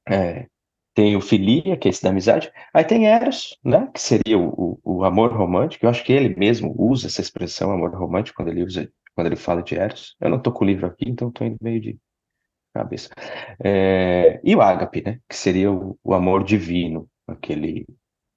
É, 0.08 0.46
tem 0.94 1.16
o 1.16 1.20
filia, 1.20 1.76
que 1.76 1.88
é 1.88 1.90
esse 1.90 2.02
da 2.02 2.10
amizade. 2.10 2.52
Aí 2.72 2.84
tem 2.84 3.06
Eros, 3.06 3.58
né? 3.64 3.90
Que 3.92 4.00
seria 4.00 4.38
o, 4.38 4.78
o, 4.84 4.98
o 4.98 5.04
amor 5.04 5.32
romântico. 5.32 5.86
Eu 5.86 5.90
acho 5.90 6.04
que 6.04 6.12
ele 6.12 6.34
mesmo 6.36 6.74
usa 6.78 7.06
essa 7.06 7.20
expressão, 7.20 7.70
amor 7.70 7.94
romântico, 7.94 8.36
quando 8.36 8.48
ele 8.48 8.62
usa, 8.62 8.90
quando 9.14 9.26
ele 9.28 9.36
fala 9.36 9.62
de 9.62 9.74
Eros. 9.76 10.16
Eu 10.20 10.30
não 10.30 10.40
tô 10.40 10.52
com 10.52 10.64
o 10.64 10.66
livro 10.66 10.86
aqui, 10.86 11.08
então 11.08 11.30
tô 11.30 11.44
indo 11.44 11.56
meio 11.62 11.80
de 11.80 11.98
cabeça. 12.74 13.10
É, 13.62 14.40
e 14.44 14.54
o 14.54 14.60
ágape, 14.60 15.02
né? 15.02 15.18
Que 15.28 15.36
seria 15.36 15.72
o, 15.72 15.98
o 16.04 16.14
amor 16.14 16.44
divino, 16.44 17.08
aquele 17.26 17.86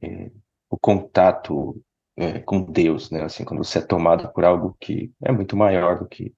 é, 0.01 0.31
o 0.69 0.77
contato 0.77 1.81
é, 2.17 2.39
com 2.39 2.61
Deus, 2.63 3.09
né? 3.11 3.23
Assim, 3.23 3.43
quando 3.45 3.63
você 3.63 3.79
é 3.79 3.81
tomado 3.81 4.31
por 4.33 4.45
algo 4.45 4.75
que 4.79 5.11
é 5.23 5.31
muito 5.31 5.55
maior 5.55 5.99
do 5.99 6.07
que 6.07 6.33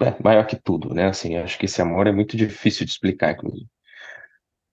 é, 0.00 0.22
maior 0.22 0.46
que 0.46 0.56
tudo, 0.56 0.94
né? 0.94 1.06
Assim, 1.06 1.36
acho 1.36 1.58
que 1.58 1.66
esse 1.66 1.80
amor 1.80 2.06
é 2.06 2.12
muito 2.12 2.36
difícil 2.36 2.84
de 2.86 2.92
explicar, 2.92 3.32
inclusive. 3.32 3.68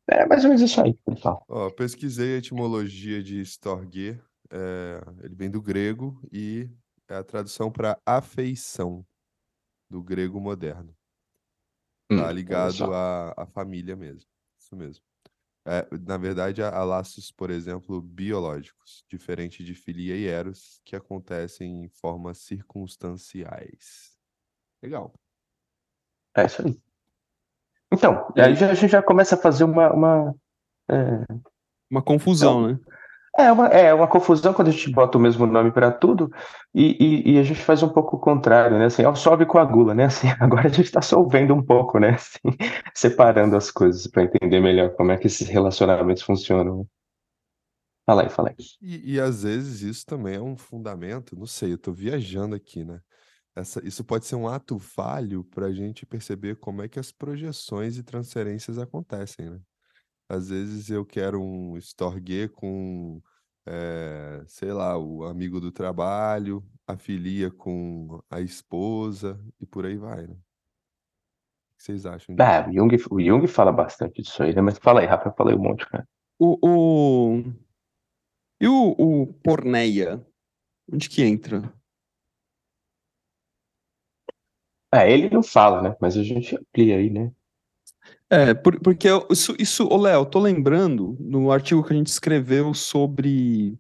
É 0.08 0.26
mais 0.26 0.44
ou 0.44 0.50
menos 0.50 0.62
isso 0.64 0.82
aí 0.82 0.98
fala. 1.22 1.40
Ó, 1.48 1.70
pesquisei 1.70 2.36
a 2.36 2.38
etimologia 2.38 3.22
de 3.22 3.42
Storge, 3.42 4.20
é, 4.52 5.02
ele 5.24 5.36
vem 5.36 5.50
do 5.50 5.62
grego 5.62 6.20
e 6.32 6.68
é 7.08 7.16
a 7.16 7.24
tradução 7.24 7.72
para 7.72 8.00
afeição, 8.06 9.06
do 9.90 10.02
grego 10.04 10.40
moderno. 10.40 10.96
Hum, 12.12 12.18
Tá 12.20 12.24
olha 12.24 12.34
ligado 12.34 12.94
à, 12.94 13.34
à 13.38 13.46
família 13.48 13.96
mesmo. 13.96 14.30
Isso 14.60 14.76
mesmo. 14.76 15.04
É, 15.66 15.86
na 16.08 16.18
verdade, 16.18 16.64
há, 16.64 16.70
há 16.70 16.84
laços, 16.84 17.32
por 17.32 17.50
exemplo, 17.50 18.02
biológicos, 18.02 19.04
diferente 19.08 19.64
de 19.64 19.76
filia 19.76 20.16
e 20.16 20.26
eros, 20.26 20.82
que 20.86 20.96
acontecem 20.96 21.84
em 21.84 21.90
formas 21.90 22.40
circunstanciais. 22.40 24.18
Legal. 24.82 25.14
É 26.36 26.46
isso 26.46 26.66
aí. 26.66 26.80
Então, 27.92 28.32
aí 28.38 28.56
já- 28.56 28.72
a 28.72 28.74
gente 28.74 28.92
já 28.92 29.02
começa 29.04 29.36
a 29.36 29.38
fazer 29.38 29.64
uma, 29.64 29.92
uma, 29.92 30.36
é, 30.90 31.26
Uma 31.90 32.02
confusão, 32.02 32.68
né? 32.68 32.80
É 33.38 33.52
uma, 33.52 33.68
é 33.68 33.94
uma 33.94 34.08
confusão 34.08 34.54
quando 34.54 34.70
a 34.70 34.72
gente 34.72 34.92
bota 34.92 35.18
o 35.18 35.22
mesmo 35.22 35.46
nome 35.46 35.72
para 35.72 35.92
tudo 35.92 36.30
e, 36.74 37.24
e, 37.32 37.34
e 37.34 37.40
a 37.40 37.44
gente 37.44 37.62
faz 37.62 37.84
um 37.84 37.90
pouco 37.90 38.18
o 38.18 38.20
contrário, 38.20 38.78
né? 38.78 38.86
Assim, 38.86 39.06
ó, 39.06 39.14
sobe 39.16 39.44
e 39.44 39.48
coagula, 39.48 39.94
né? 39.94 40.06
Assim, 40.06 40.28
agora 40.40 40.68
a 40.68 40.72
gente 40.72 40.86
está 40.86 41.02
solvendo 41.02 41.54
um 41.54 41.64
pouco, 41.64 42.00
né? 42.00 42.12
Assim, 42.12 42.40
separando 42.94 43.56
as 43.56 43.72
coisas 43.72 44.08
para 44.08 44.24
entender 44.24 44.60
melhor 44.60 44.96
como 44.96 45.12
é 45.12 45.18
que 45.18 45.28
esses 45.28 45.48
relacionamentos 45.48 46.24
funcionam. 46.24 46.88
Fala 48.06 48.24
aí, 48.24 48.30
fala 48.30 48.50
aí. 48.50 48.56
E, 48.82 49.14
e 49.16 49.20
às 49.20 49.44
vezes 49.44 49.82
isso 49.82 50.06
também 50.06 50.36
é 50.36 50.42
um 50.42 50.58
fundamento, 50.58 51.36
não 51.38 51.46
sei, 51.46 51.74
eu 51.74 51.78
tô 51.78 51.92
viajando 51.92 52.56
aqui, 52.56 52.84
né? 52.84 53.00
Essa, 53.56 53.86
isso 53.86 54.04
pode 54.04 54.26
ser 54.26 54.36
um 54.36 54.48
ato 54.48 54.80
falho 54.80 55.44
para 55.44 55.68
a 55.68 55.74
gente 55.74 56.06
perceber 56.06 56.56
como 56.56 56.82
é 56.82 56.88
que 56.88 57.00
as 57.00 57.12
projeções 57.12 57.98
e 57.98 58.04
transferências 58.04 58.78
acontecem, 58.80 59.50
né? 59.50 59.60
Às 60.30 60.50
vezes 60.50 60.92
eu 60.92 61.04
quero 61.04 61.42
um 61.42 61.76
Storge 61.78 62.48
com, 62.50 63.20
eh, 63.66 64.44
sei 64.46 64.72
lá, 64.72 64.96
o 64.96 65.24
amigo 65.24 65.60
do 65.60 65.72
trabalho, 65.72 66.64
a 66.86 66.96
filia 66.96 67.50
com 67.50 68.22
a 68.30 68.40
esposa 68.40 69.44
e 69.60 69.66
por 69.66 69.88
aí 69.88 69.98
vai, 69.98 70.28
né? 70.28 70.36
O 70.36 71.78
que 71.78 71.84
vocês 71.84 72.06
acham 72.06 72.36
disso? 72.36 72.48
Ah, 72.48 72.68
o 72.70 72.74
Jung, 72.74 72.96
o 73.10 73.20
Jung 73.20 73.48
fala 73.48 73.72
bastante 73.72 74.22
disso 74.22 74.44
aí, 74.44 74.54
né? 74.54 74.62
Mas 74.62 74.78
fala 74.78 75.00
aí, 75.00 75.08
Rafa, 75.08 75.30
eu 75.30 75.34
falei 75.36 75.56
um 75.56 75.64
monte, 75.64 75.88
cara. 75.88 76.08
O, 76.38 76.60
o... 76.62 77.44
E 78.62 78.68
o, 78.68 78.96
o 78.98 79.34
porneia? 79.42 80.24
Onde 80.92 81.10
que 81.10 81.24
entra? 81.24 81.74
Ah, 84.92 85.08
ele 85.08 85.30
não 85.30 85.42
fala, 85.42 85.82
né? 85.82 85.96
Mas 86.00 86.16
a 86.18 86.24
gente 86.24 86.56
amplia 86.56 86.98
aí, 86.98 87.10
né? 87.10 87.32
É, 88.30 88.54
por- 88.54 88.80
porque 88.80 89.08
eu- 89.08 89.26
isso, 89.32 89.56
isso, 89.58 89.88
ô 89.88 89.98
Léo, 89.98 90.22
eu 90.22 90.26
tô 90.26 90.40
lembrando 90.40 91.18
no 91.20 91.52
artigo 91.52 91.84
que 91.84 91.94
a 91.94 91.96
gente 91.96 92.08
escreveu 92.08 92.74
sobre 92.74 93.78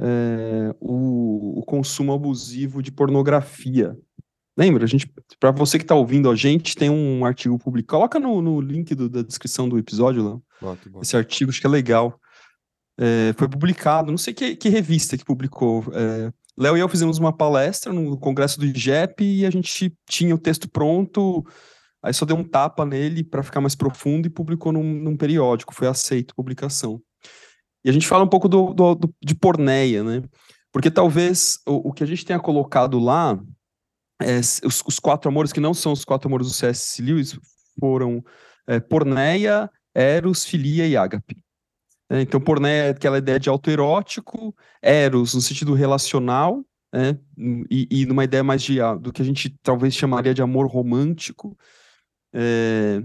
é, 0.00 0.74
o, 0.80 1.58
o 1.60 1.64
consumo 1.64 2.12
abusivo 2.12 2.82
de 2.82 2.92
pornografia. 2.92 3.96
Lembra? 4.56 4.84
A 4.84 4.88
gente, 4.88 5.08
para 5.38 5.50
você 5.52 5.78
que 5.78 5.84
tá 5.84 5.94
ouvindo 5.94 6.30
a 6.30 6.34
gente, 6.34 6.76
tem 6.76 6.90
um 6.90 7.24
artigo 7.24 7.58
publicado. 7.58 7.98
Coloca 7.98 8.18
no, 8.20 8.40
no 8.42 8.60
link 8.60 8.94
do- 8.94 9.08
da 9.08 9.22
descrição 9.22 9.68
do 9.68 9.78
episódio, 9.78 10.22
Léo. 10.24 10.42
Bota, 10.60 10.88
bota. 10.90 11.04
Esse 11.04 11.16
artigo 11.16 11.50
acho 11.50 11.60
que 11.60 11.66
é 11.66 11.70
legal. 11.70 12.20
É, 13.00 13.32
foi 13.36 13.48
publicado, 13.48 14.10
não 14.10 14.18
sei 14.18 14.34
que, 14.34 14.56
que 14.56 14.68
revista 14.68 15.16
que 15.16 15.24
publicou. 15.24 15.84
É, 15.92 16.32
Léo 16.56 16.76
e 16.76 16.80
eu 16.80 16.88
fizemos 16.88 17.18
uma 17.18 17.32
palestra 17.32 17.92
no 17.92 18.18
congresso 18.18 18.58
do 18.58 18.66
IGEP 18.66 19.22
e 19.24 19.46
a 19.46 19.50
gente 19.50 19.96
tinha 20.08 20.34
o 20.34 20.38
texto 20.38 20.68
pronto, 20.68 21.46
aí 22.02 22.12
só 22.14 22.24
deu 22.24 22.36
um 22.36 22.44
tapa 22.44 22.84
nele 22.84 23.22
para 23.24 23.42
ficar 23.42 23.60
mais 23.60 23.74
profundo 23.74 24.26
e 24.26 24.30
publicou 24.30 24.72
num, 24.72 24.82
num 24.82 25.16
periódico, 25.16 25.74
foi 25.74 25.88
aceito 25.88 26.34
publicação. 26.34 27.00
E 27.84 27.90
a 27.90 27.92
gente 27.92 28.06
fala 28.08 28.24
um 28.24 28.28
pouco 28.28 28.48
do, 28.48 28.72
do- 28.74 28.94
do- 28.94 29.14
de 29.22 29.34
porneia, 29.34 30.02
né? 30.02 30.22
Porque 30.72 30.90
talvez 30.90 31.58
o, 31.66 31.88
o 31.90 31.92
que 31.92 32.02
a 32.02 32.06
gente 32.06 32.24
tenha 32.24 32.38
colocado 32.38 32.98
lá, 32.98 33.38
é, 34.20 34.38
os, 34.38 34.82
os 34.86 34.98
quatro 34.98 35.28
amores, 35.30 35.52
que 35.52 35.60
não 35.60 35.72
são 35.72 35.92
os 35.92 36.04
quatro 36.04 36.28
amores 36.28 36.46
do 36.48 36.52
C.S. 36.52 37.00
Lewis, 37.00 37.38
foram 37.78 38.22
é, 38.66 38.80
porneia, 38.80 39.70
eros, 39.94 40.44
filia 40.44 40.86
e 40.86 40.96
ágape. 40.96 41.38
É, 42.10 42.20
então, 42.22 42.40
porneia 42.40 42.84
é 42.84 42.90
aquela 42.90 43.18
ideia 43.18 43.38
de 43.38 43.48
autoerótico, 43.48 44.54
eros 44.82 45.34
no 45.34 45.40
sentido 45.40 45.74
relacional, 45.74 46.64
né, 46.92 47.18
e, 47.70 47.86
e 47.90 48.06
numa 48.06 48.24
ideia 48.24 48.42
mais 48.42 48.62
de, 48.62 48.80
ah, 48.80 48.94
do 48.94 49.12
que 49.12 49.20
a 49.20 49.24
gente 49.24 49.54
talvez 49.62 49.94
chamaria 49.94 50.32
de 50.34 50.40
amor 50.42 50.66
romântico. 50.66 51.56
É, 52.32 53.02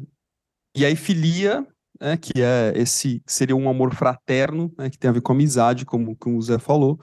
e 0.76 0.86
aí, 0.86 0.96
filia, 0.96 1.66
né, 2.02 2.18
que 2.18 2.42
é 2.42 2.74
esse, 2.76 3.22
seria 3.28 3.56
um 3.56 3.70
amor 3.70 3.94
fraterno, 3.96 4.74
né, 4.78 4.90
que 4.90 4.98
tem 4.98 5.10
a 5.10 5.14
ver 5.14 5.22
com 5.22 5.34
amizade, 5.34 5.86
como, 5.86 6.16
como 6.18 6.38
o 6.38 6.42
Zé 6.42 6.60
falou. 6.60 7.00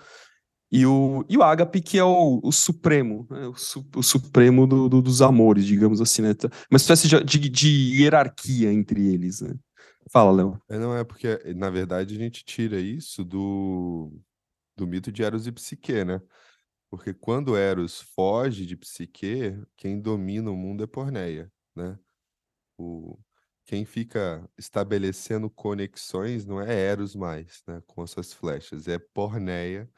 E 0.72 0.86
o, 0.86 1.24
e 1.28 1.36
o 1.36 1.42
ágape, 1.42 1.80
que 1.80 1.98
é 1.98 2.04
o, 2.04 2.40
o 2.44 2.52
supremo, 2.52 3.26
né, 3.30 3.48
o, 3.48 3.54
su- 3.56 3.84
o 3.96 4.02
supremo 4.02 4.66
do- 4.66 4.88
do- 4.88 5.02
dos 5.02 5.20
amores, 5.20 5.66
digamos 5.66 6.00
assim, 6.00 6.22
né? 6.22 6.30
Uma 6.70 6.76
espécie 6.76 7.08
de, 7.08 7.24
de, 7.24 7.48
de 7.48 7.68
hierarquia 8.02 8.72
entre 8.72 9.12
eles, 9.12 9.40
né? 9.40 9.54
Fala, 10.12 10.30
Léo. 10.30 10.60
É, 10.68 10.78
não 10.78 10.96
é 10.96 11.02
porque, 11.04 11.38
na 11.56 11.70
verdade, 11.70 12.14
a 12.14 12.18
gente 12.18 12.44
tira 12.44 12.78
isso 12.80 13.24
do, 13.24 14.12
do 14.76 14.86
mito 14.86 15.10
de 15.10 15.22
Eros 15.22 15.46
e 15.46 15.52
Psique, 15.52 16.04
né? 16.04 16.20
Porque 16.90 17.12
quando 17.14 17.56
Eros 17.56 18.00
foge 18.00 18.66
de 18.66 18.76
Psique, 18.76 19.56
quem 19.76 20.00
domina 20.00 20.50
o 20.50 20.56
mundo 20.56 20.84
é 20.84 20.86
Porneia, 20.86 21.50
né? 21.74 21.98
O, 22.80 23.18
quem 23.66 23.84
fica 23.84 24.48
estabelecendo 24.58 25.50
conexões 25.50 26.46
não 26.46 26.60
é 26.60 26.74
Eros 26.74 27.14
mais, 27.14 27.62
né? 27.66 27.82
Com 27.86 28.02
as 28.02 28.10
suas 28.10 28.32
flechas, 28.32 28.88
é 28.88 28.98
Porneia. 28.98 29.90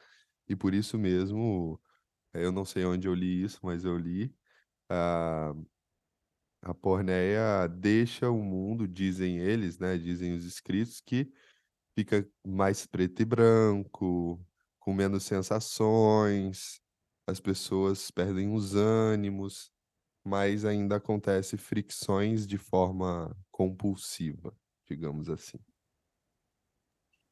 E 0.47 0.55
por 0.55 0.73
isso 0.73 0.97
mesmo, 0.99 1.81
eu 2.33 2.51
não 2.51 2.65
sei 2.65 2.85
onde 2.85 3.07
eu 3.07 3.15
li 3.15 3.43
isso, 3.43 3.59
mas 3.63 3.85
eu 3.85 3.97
li, 3.97 4.35
a, 4.89 5.53
a 6.61 6.73
Porneia 6.73 7.67
deixa 7.67 8.29
o 8.29 8.43
mundo, 8.43 8.87
dizem 8.87 9.39
eles, 9.39 9.79
né? 9.79 9.97
Dizem 9.97 10.33
os 10.35 10.45
escritos, 10.45 11.01
que 11.01 11.31
fica 11.95 12.27
mais 12.45 12.85
preto 12.85 13.21
e 13.21 13.25
branco, 13.25 14.45
com 14.79 14.93
menos 14.93 15.23
sensações, 15.23 16.81
as 17.27 17.39
pessoas 17.39 18.11
perdem 18.11 18.53
os 18.53 18.75
ânimos, 18.75 19.72
mas 20.23 20.63
ainda 20.65 20.95
acontece 20.97 21.57
fricções 21.57 22.47
de 22.47 22.57
forma 22.57 23.35
compulsiva, 23.51 24.53
digamos 24.87 25.29
assim. 25.29 25.57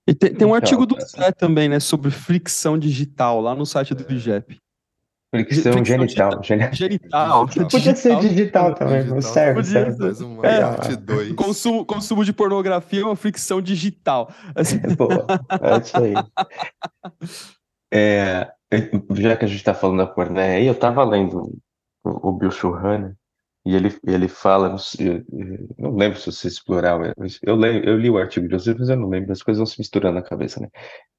E 0.07 0.13
tem, 0.15 0.29
tem 0.33 0.47
um 0.47 0.49
Então, 0.49 0.53
artigo 0.55 0.85
do 0.85 0.97
é. 0.97 1.05
Zé 1.05 1.31
também, 1.31 1.69
né, 1.69 1.79
sobre 1.79 2.09
fricção 2.11 2.77
digital, 2.77 3.39
lá 3.39 3.55
no 3.55 3.65
site 3.65 3.93
do 3.93 4.11
IGEP. 4.11 4.59
Fricção 5.33 5.71
Fricção 5.71 5.85
genital. 5.85 6.43
geni- 6.43 6.73
Genital. 6.73 7.45
Digital. 7.45 7.69
Podia 7.69 7.95
ser 7.95 8.19
digital 8.19 8.75
também, 8.75 9.03
Digital 9.03 9.21
serve, 9.21 9.63
serve. 9.63 9.97
Faz 9.97 10.19
uma 10.19 10.45
É. 10.45 10.59
parte 10.61 10.95
2. 10.97 11.33
Consumo, 11.35 11.85
consumo 11.85 12.25
de 12.25 12.33
pornografia 12.33 12.99
é 13.01 13.05
uma 13.05 13.15
fricção 13.15 13.61
digital. 13.61 14.29
Assim, 14.53 14.75
É 14.83 14.93
boa, 14.93 15.25
é 15.49 15.77
isso 15.81 15.97
aí. 15.97 16.13
É, 17.93 18.51
já 19.15 19.35
que 19.35 19.43
a 19.45 19.47
gente 19.47 19.57
está 19.59 19.73
falando 19.73 19.97
da 19.99 20.07
porneia 20.07 20.57
aí, 20.59 20.65
eu 20.65 20.71
estava 20.73 21.03
lendo 21.03 21.57
o, 22.03 22.33
Bill 22.33 22.51
né, 22.99 23.15
e 23.65 23.75
ele, 23.75 23.89
ele 24.07 24.27
fala, 24.27 24.69
não, 24.69 24.77
não 25.77 25.95
lembro 25.95 26.19
se 26.19 26.31
você 26.31 26.47
explorar, 26.47 26.99
eu, 27.43 27.55
leio, 27.55 27.83
eu 27.85 27.97
li 27.97 28.09
o 28.09 28.17
artigo 28.17 28.47
de 28.47 28.55
vocês, 28.55 28.75
mas 28.77 28.89
eu 28.89 28.97
não 28.97 29.09
lembro, 29.09 29.31
as 29.31 29.43
coisas 29.43 29.59
vão 29.59 29.65
se 29.65 29.79
misturando 29.79 30.15
na 30.15 30.23
cabeça, 30.23 30.59
né? 30.59 30.67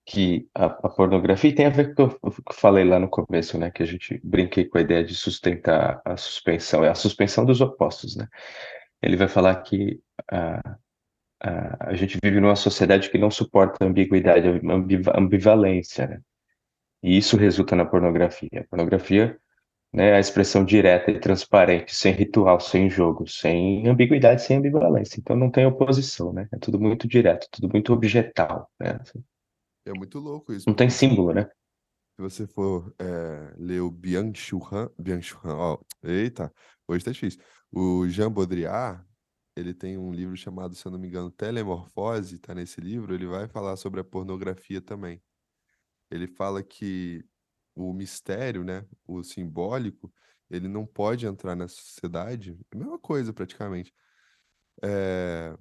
Que 0.07 0.49
a, 0.55 0.67
a 0.67 0.89
pornografia 0.91 1.55
tem 1.55 1.67
a 1.67 1.71
ver 1.71 1.95
com 1.95 2.05
o 2.05 2.31
que 2.33 2.41
eu 2.41 2.55
falei 2.55 2.85
lá 2.85 2.99
no 2.99 3.09
começo, 3.09 3.59
né? 3.59 3.71
Que 3.71 3.83
a 3.83 3.87
gente 3.87 4.21
brinquei 4.25 4.65
com 4.67 4.79
a 4.79 4.81
ideia 4.83 5.05
de 5.05 5.15
sustentar 5.15 6.03
a 6.05 6.17
suspensão, 6.17 6.85
é 6.85 6.89
a 6.91 6.95
suspensão 6.97 7.45
dos 7.45 7.61
opostos, 7.61 8.17
né? 8.17 8.29
Ele 9.03 9.17
vai 9.17 9.29
falar 9.29 9.57
que 9.63 10.01
a, 10.31 10.77
a, 11.43 11.91
a 11.91 11.95
gente 11.95 12.19
vive 12.23 12.41
numa 12.41 12.57
sociedade 12.57 13.11
que 13.11 13.19
não 13.19 13.31
suporta 13.31 13.85
ambiguidade, 13.85 14.49
ambiva- 14.49 15.15
ambivalência, 15.17 16.07
né? 16.07 16.21
E 17.03 17.17
isso 17.17 17.37
resulta 17.37 17.77
na 17.77 17.85
pornografia. 17.85 18.49
A 18.61 18.65
pornografia, 18.65 19.39
né, 19.93 20.15
a 20.15 20.21
expressão 20.21 20.65
direta 20.65 21.11
e 21.11 21.21
transparente, 21.21 21.95
sem 21.95 22.15
ritual, 22.15 22.59
sem 22.61 22.89
jogo, 22.89 23.29
sem 23.29 23.87
ambiguidade, 23.87 24.43
sem 24.43 24.57
ambivalência. 24.57 25.21
Então 25.21 25.37
não 25.37 25.51
tem 25.51 25.67
oposição, 25.67 26.33
né? 26.33 26.49
É 26.51 26.59
tudo 26.59 26.81
muito 26.81 27.07
direto, 27.07 27.47
tudo 27.51 27.69
muito 27.69 27.93
objetal, 27.93 28.71
né? 28.81 28.99
É 29.85 29.93
muito 29.93 30.19
louco 30.19 30.53
isso. 30.53 30.69
Não 30.69 30.75
tem 30.75 30.89
símbolo, 30.89 31.35
né? 31.35 31.45
Se 32.17 32.23
você 32.23 32.47
for 32.47 32.95
é, 32.99 33.55
ler 33.59 33.81
o 33.81 33.91
Byung-Chul 33.91 34.67
Han, 34.73 34.91
Byung-Chul 34.99 35.41
Han, 35.45 35.57
ó, 35.57 35.79
eita, 36.03 36.53
hoje 36.89 37.05
tá 37.05 37.11
difícil. 37.11 37.41
O 37.71 38.07
Jean 38.09 38.31
Baudrillard, 38.31 39.05
ele 39.57 39.75
tem 39.75 39.99
um 39.99 40.13
livro 40.13 40.37
chamado, 40.37 40.75
se 40.75 40.87
eu 40.87 40.93
não 40.93 40.99
me 40.99 41.09
engano, 41.09 41.31
Telemorfose, 41.31 42.39
tá 42.39 42.55
nesse 42.55 42.81
livro, 42.81 43.15
ele 43.15 43.27
vai 43.27 43.49
falar 43.49 43.77
sobre 43.77 44.01
a 44.01 44.05
pornografia 44.05 44.81
também. 44.81 45.23
Ele 46.11 46.27
fala 46.27 46.63
que 46.63 47.25
o 47.75 47.93
mistério, 47.93 48.65
né, 48.65 48.85
o 49.07 49.23
simbólico, 49.23 50.13
ele 50.51 50.69
não 50.69 50.87
pode 50.87 51.27
entrar 51.27 51.57
na 51.57 51.69
sociedade, 51.69 52.59
é 52.71 52.77
a 52.77 52.79
mesma 52.79 52.99
coisa 52.99 53.33
praticamente, 53.33 53.95
é, 54.83 55.57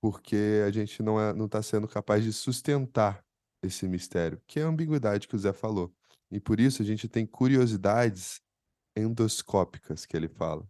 porque 0.00 0.62
a 0.66 0.70
gente 0.70 1.02
não 1.02 1.20
é, 1.20 1.32
não 1.32 1.46
está 1.46 1.62
sendo 1.62 1.88
capaz 1.88 2.24
de 2.24 2.32
sustentar 2.32 3.24
esse 3.62 3.86
mistério, 3.88 4.40
que 4.46 4.60
é 4.60 4.62
a 4.62 4.68
ambiguidade 4.68 5.28
que 5.28 5.36
o 5.36 5.38
Zé 5.38 5.52
falou. 5.52 5.92
E 6.30 6.38
por 6.40 6.60
isso 6.60 6.80
a 6.80 6.84
gente 6.84 7.08
tem 7.08 7.26
curiosidades 7.26 8.40
endoscópicas, 8.96 10.06
que 10.06 10.16
ele 10.16 10.28
fala. 10.28 10.66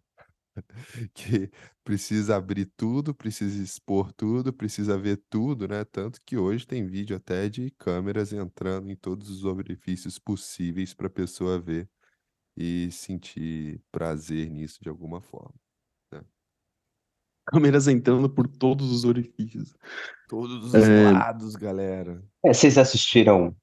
Que 1.13 1.49
precisa 1.83 2.35
abrir 2.35 2.65
tudo, 2.77 3.13
precisa 3.13 3.61
expor 3.61 4.11
tudo, 4.13 4.53
precisa 4.53 4.97
ver 4.97 5.17
tudo, 5.29 5.67
né? 5.67 5.83
Tanto 5.85 6.19
que 6.25 6.37
hoje 6.37 6.65
tem 6.65 6.85
vídeo 6.85 7.15
até 7.15 7.49
de 7.49 7.71
câmeras 7.71 8.33
entrando 8.33 8.89
em 8.89 8.95
todos 8.95 9.29
os 9.29 9.43
orifícios 9.43 10.19
possíveis 10.19 10.93
para 10.93 11.07
a 11.07 11.11
pessoa 11.11 11.59
ver 11.59 11.89
e 12.57 12.91
sentir 12.91 13.81
prazer 13.91 14.49
nisso 14.49 14.79
de 14.81 14.89
alguma 14.89 15.21
forma. 15.21 15.53
câmeras 17.43 17.87
entrando 17.87 18.29
por 18.29 18.47
todos 18.47 18.91
os 18.91 19.03
orifícios. 19.03 19.75
Todos 20.29 20.67
os 20.67 20.73
É. 20.73 21.11
lados, 21.11 21.55
galera. 21.55 22.23
É, 22.45 22.53
vocês 22.53 22.77
assistiram 22.77 23.53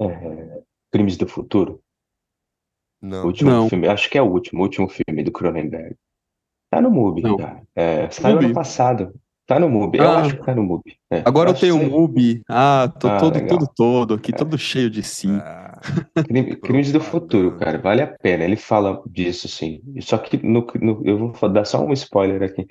é, 0.00 0.62
Crimes 0.90 1.16
do 1.16 1.28
Futuro? 1.28 1.82
O 3.00 3.06
Não, 3.06 3.24
último 3.26 3.50
Não. 3.50 3.68
filme, 3.68 3.86
acho 3.88 4.10
que 4.10 4.18
é 4.18 4.22
o 4.22 4.26
último, 4.30 4.60
o 4.60 4.64
último 4.64 4.88
filme 4.88 5.22
do 5.22 5.30
Cronenberg. 5.32 5.94
Tá 6.70 6.80
no 6.80 6.90
MUBI, 6.90 7.22
Não. 7.22 7.36
cara. 7.36 7.62
É, 7.74 8.10
saiu 8.10 8.34
MUBI? 8.34 8.44
ano 8.46 8.54
passado. 8.54 9.14
Tá 9.46 9.58
no 9.58 9.70
MUBI. 9.70 9.98
Eu 9.98 10.10
Ah. 10.10 10.20
acho 10.20 10.36
que 10.36 10.44
tá 10.44 10.54
no 10.54 10.62
MUBI. 10.62 10.96
É, 11.10 11.22
Agora 11.24 11.48
eu 11.50 11.54
tenho 11.54 11.76
o. 11.76 11.88
MUBI. 11.90 12.42
Ah, 12.46 12.92
tô 13.00 13.08
Ah, 13.08 13.16
todo, 13.18 13.34
legal. 13.36 13.58
todo, 13.58 13.70
todo 13.74 14.14
aqui, 14.14 14.30
todo 14.32 14.58
cheio 14.58 14.90
de 14.90 15.02
si. 15.02 15.28
Ah, 15.40 15.80
Crime- 16.26 16.56
Crimes 16.60 16.92
do 16.92 17.00
Futuro, 17.00 17.56
cara, 17.56 17.78
vale 17.78 18.02
a 18.02 18.06
pena. 18.08 18.44
Ele 18.44 18.56
fala 18.56 19.02
disso, 19.06 19.48
sim. 19.48 19.80
Só 20.00 20.18
que 20.18 20.36
no, 20.46 20.66
no- 20.82 21.02
eu 21.06 21.32
vou 21.32 21.48
dar 21.48 21.64
só 21.64 21.82
um 21.82 21.92
spoiler 21.94 22.42
aqui. 22.42 22.66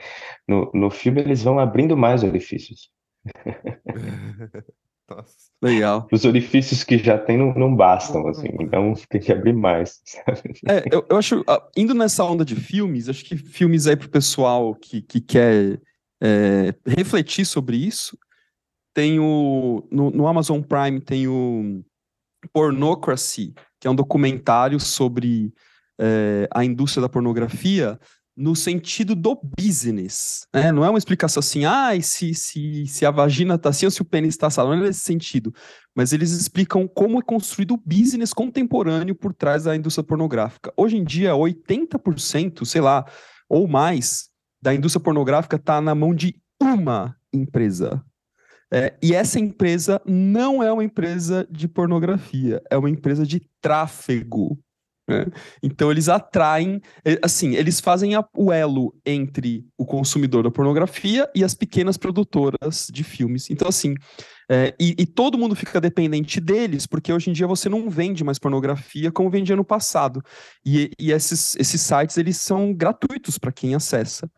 No, 0.47 0.69
no 0.73 0.91
filme 0.91 1.21
eles 1.21 1.41
vão 1.41 1.57
abrindo 1.57 1.97
mais 1.97 2.21
orifícios. 2.23 2.91
Nossa. 5.09 5.47
Legal. 5.61 6.07
Os 6.11 6.25
orifícios 6.25 6.83
que 6.83 6.97
já 6.97 7.17
tem 7.17 7.37
não, 7.37 7.53
não 7.53 7.75
bastam, 7.75 8.27
assim. 8.27 8.49
Então 8.59 8.93
tem 9.09 9.21
que 9.21 9.31
abrir 9.31 9.53
mais. 9.53 10.01
sabe? 10.05 10.53
É, 10.67 10.83
eu, 10.91 11.05
eu 11.09 11.17
acho, 11.17 11.43
ah, 11.47 11.61
indo 11.75 11.93
nessa 11.93 12.23
onda 12.23 12.43
de 12.43 12.55
filmes, 12.55 13.09
acho 13.09 13.23
que 13.23 13.37
filmes 13.37 13.87
aí 13.87 13.95
pro 13.95 14.09
pessoal 14.09 14.75
que, 14.75 15.01
que 15.01 15.21
quer 15.21 15.79
é, 16.21 16.73
refletir 16.85 17.45
sobre 17.45 17.77
isso, 17.77 18.17
tem 18.93 19.19
o, 19.19 19.87
no, 19.91 20.09
no 20.09 20.27
Amazon 20.27 20.61
Prime 20.61 20.99
tem 20.99 21.27
o 21.27 21.83
Pornocracy, 22.51 23.53
que 23.79 23.87
é 23.87 23.91
um 23.91 23.95
documentário 23.95 24.79
sobre 24.79 25.53
é, 25.99 26.47
a 26.51 26.65
indústria 26.65 27.01
da 27.01 27.09
pornografia 27.09 27.99
no 28.37 28.55
sentido 28.55 29.15
do 29.15 29.35
business, 29.59 30.45
né? 30.53 30.71
Não 30.71 30.85
é 30.85 30.89
uma 30.89 30.99
explicação 30.99 31.39
assim, 31.39 31.65
ah, 31.65 31.89
se, 31.99 32.35
se, 32.35 32.85
se 32.85 33.03
a 33.03 33.09
vagina 33.09 33.57
tá 33.57 33.69
assim 33.69 33.87
ou 33.87 33.91
se 33.91 34.01
o 34.01 34.05
pênis 34.05 34.37
tá 34.37 34.45
assado, 34.45 34.69
não 34.69 34.77
é 34.77 34.87
nesse 34.87 34.99
sentido. 34.99 35.51
Mas 35.95 36.13
eles 36.13 36.29
explicam 36.31 36.87
como 36.87 37.17
é 37.17 37.21
construído 37.23 37.73
o 37.73 37.81
business 37.83 38.33
contemporâneo 38.33 39.15
por 39.15 39.33
trás 39.33 39.63
da 39.63 39.75
indústria 39.75 40.03
pornográfica. 40.03 40.71
Hoje 40.77 40.97
em 40.97 41.03
dia, 41.03 41.31
80%, 41.31 42.63
sei 42.63 42.79
lá, 42.79 43.05
ou 43.49 43.67
mais, 43.67 44.29
da 44.61 44.71
indústria 44.71 45.03
pornográfica 45.03 45.55
está 45.55 45.81
na 45.81 45.95
mão 45.95 46.13
de 46.13 46.39
uma 46.61 47.15
empresa. 47.33 48.03
É, 48.71 48.95
e 49.01 49.15
essa 49.15 49.39
empresa 49.39 49.99
não 50.05 50.61
é 50.61 50.71
uma 50.71 50.83
empresa 50.83 51.47
de 51.49 51.67
pornografia, 51.67 52.61
é 52.69 52.77
uma 52.77 52.89
empresa 52.89 53.25
de 53.25 53.41
tráfego. 53.61 54.59
Né? 55.07 55.25
Então 55.63 55.89
eles 55.89 56.09
atraem, 56.09 56.81
eh, 57.05 57.19
assim, 57.23 57.55
eles 57.55 57.79
fazem 57.79 58.15
a- 58.15 58.25
o 58.35 58.51
elo 58.51 58.93
entre 59.05 59.65
o 59.77 59.85
consumidor 59.85 60.43
da 60.43 60.51
pornografia 60.51 61.29
e 61.33 61.43
as 61.43 61.53
pequenas 61.53 61.97
produtoras 61.97 62.87
de 62.91 63.03
filmes. 63.03 63.49
Então, 63.49 63.67
assim, 63.67 63.95
é, 64.49 64.73
e, 64.79 64.95
e 64.97 65.05
todo 65.05 65.37
mundo 65.37 65.55
fica 65.55 65.79
dependente 65.81 66.39
deles, 66.39 66.85
porque 66.87 67.11
hoje 67.11 67.29
em 67.29 67.33
dia 67.33 67.47
você 67.47 67.67
não 67.69 67.89
vende 67.89 68.23
mais 68.23 68.39
pornografia 68.39 69.11
como 69.11 69.29
vendia 69.29 69.55
no 69.55 69.63
passado. 69.65 70.21
E, 70.65 70.91
e 70.99 71.11
esses, 71.11 71.55
esses 71.57 71.81
sites, 71.81 72.17
eles 72.17 72.37
são 72.37 72.73
gratuitos 72.73 73.37
para 73.37 73.51
quem 73.51 73.75
acessa. 73.75 74.29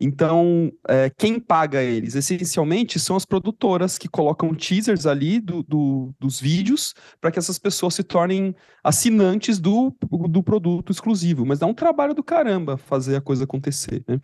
Então, 0.00 0.70
é, 0.88 1.10
quem 1.10 1.40
paga 1.40 1.82
eles? 1.82 2.14
Essencialmente 2.14 3.00
são 3.00 3.16
as 3.16 3.24
produtoras 3.24 3.98
que 3.98 4.08
colocam 4.08 4.54
teasers 4.54 5.06
ali 5.06 5.40
do, 5.40 5.62
do- 5.64 6.14
dos 6.20 6.40
vídeos 6.40 6.94
para 7.20 7.32
que 7.32 7.38
essas 7.38 7.58
pessoas 7.58 7.94
se 7.94 8.04
tornem 8.04 8.54
assinantes 8.84 9.58
do, 9.58 9.92
do 10.30 10.42
produto 10.42 10.92
exclusivo. 10.92 11.44
Mas 11.44 11.58
dá 11.58 11.66
um 11.66 11.74
trabalho 11.74 12.14
do 12.14 12.22
caramba 12.22 12.76
fazer 12.76 13.16
a 13.16 13.20
coisa 13.20 13.42
acontecer, 13.44 14.04
né? 14.06 14.20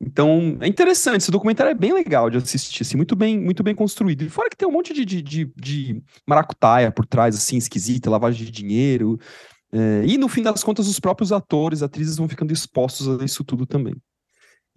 Então, 0.00 0.56
é 0.60 0.68
interessante, 0.68 1.22
esse 1.22 1.30
documentário 1.30 1.70
é 1.70 1.74
bem 1.74 1.92
legal 1.92 2.30
de 2.30 2.36
assistir, 2.38 2.82
assim, 2.82 2.96
muito 2.96 3.16
bem, 3.16 3.36
muito 3.38 3.64
bem 3.64 3.74
construído. 3.74 4.22
E 4.22 4.28
fora 4.30 4.48
que 4.48 4.56
tem 4.56 4.68
um 4.68 4.70
monte 4.70 4.92
de, 4.94 5.04
de, 5.04 5.20
de, 5.22 5.52
de 5.56 6.02
maracutaia 6.26 6.92
por 6.92 7.04
trás, 7.04 7.34
assim, 7.34 7.56
esquisita, 7.56 8.08
lavagem 8.08 8.44
de 8.44 8.52
dinheiro. 8.52 9.18
é, 9.72 10.04
e 10.06 10.16
no 10.16 10.28
fim 10.28 10.42
das 10.42 10.62
contas, 10.62 10.86
os 10.86 11.00
próprios 11.00 11.32
atores, 11.32 11.82
atrizes 11.82 12.16
vão 12.16 12.28
ficando 12.28 12.52
expostos 12.52 13.08
a 13.20 13.24
isso 13.24 13.42
tudo 13.42 13.66
também. 13.66 13.94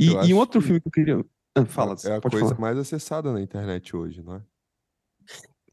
E, 0.03 0.29
e 0.29 0.33
um 0.33 0.37
outro 0.37 0.59
que 0.59 0.65
filme 0.67 0.81
que 0.81 0.87
eu 0.87 0.91
queria. 0.91 1.25
Ah, 1.55 1.65
fala, 1.65 1.95
É 2.05 2.15
a 2.15 2.21
pode 2.21 2.33
coisa 2.35 2.55
falar. 2.55 2.59
mais 2.61 2.77
acessada 2.77 3.31
na 3.31 3.41
internet 3.41 3.95
hoje, 3.95 4.21
não 4.21 4.35
é? 4.35 4.41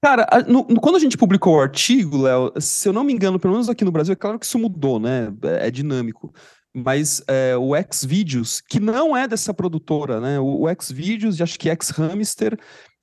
Cara, 0.02 0.26
a- 0.30 0.42
no- 0.42 0.66
no- 0.68 0.80
quando 0.80 0.96
a 0.96 1.00
gente 1.00 1.16
publicou 1.16 1.56
o 1.56 1.60
artigo, 1.60 2.22
Léo, 2.22 2.52
se 2.60 2.88
eu 2.88 2.92
não 2.92 3.02
me 3.02 3.12
engano, 3.12 3.38
pelo 3.38 3.54
menos 3.54 3.68
aqui 3.68 3.84
no 3.84 3.90
Brasil, 3.90 4.12
é 4.12 4.16
claro 4.16 4.38
que 4.38 4.46
isso 4.46 4.58
mudou, 4.58 5.00
né? 5.00 5.32
É, 5.42 5.68
é 5.68 5.70
dinâmico. 5.70 6.32
Mas 6.74 7.22
é, 7.26 7.56
o 7.56 7.70
Xvideos, 7.92 8.60
que 8.60 8.78
não 8.78 9.16
é 9.16 9.26
dessa 9.26 9.52
produtora, 9.52 10.20
né? 10.20 10.38
O, 10.38 10.64
o 10.64 10.82
Xvideos 10.82 11.38
e 11.38 11.42
acho 11.42 11.58
que 11.58 11.68
Xhamster, 11.82 12.56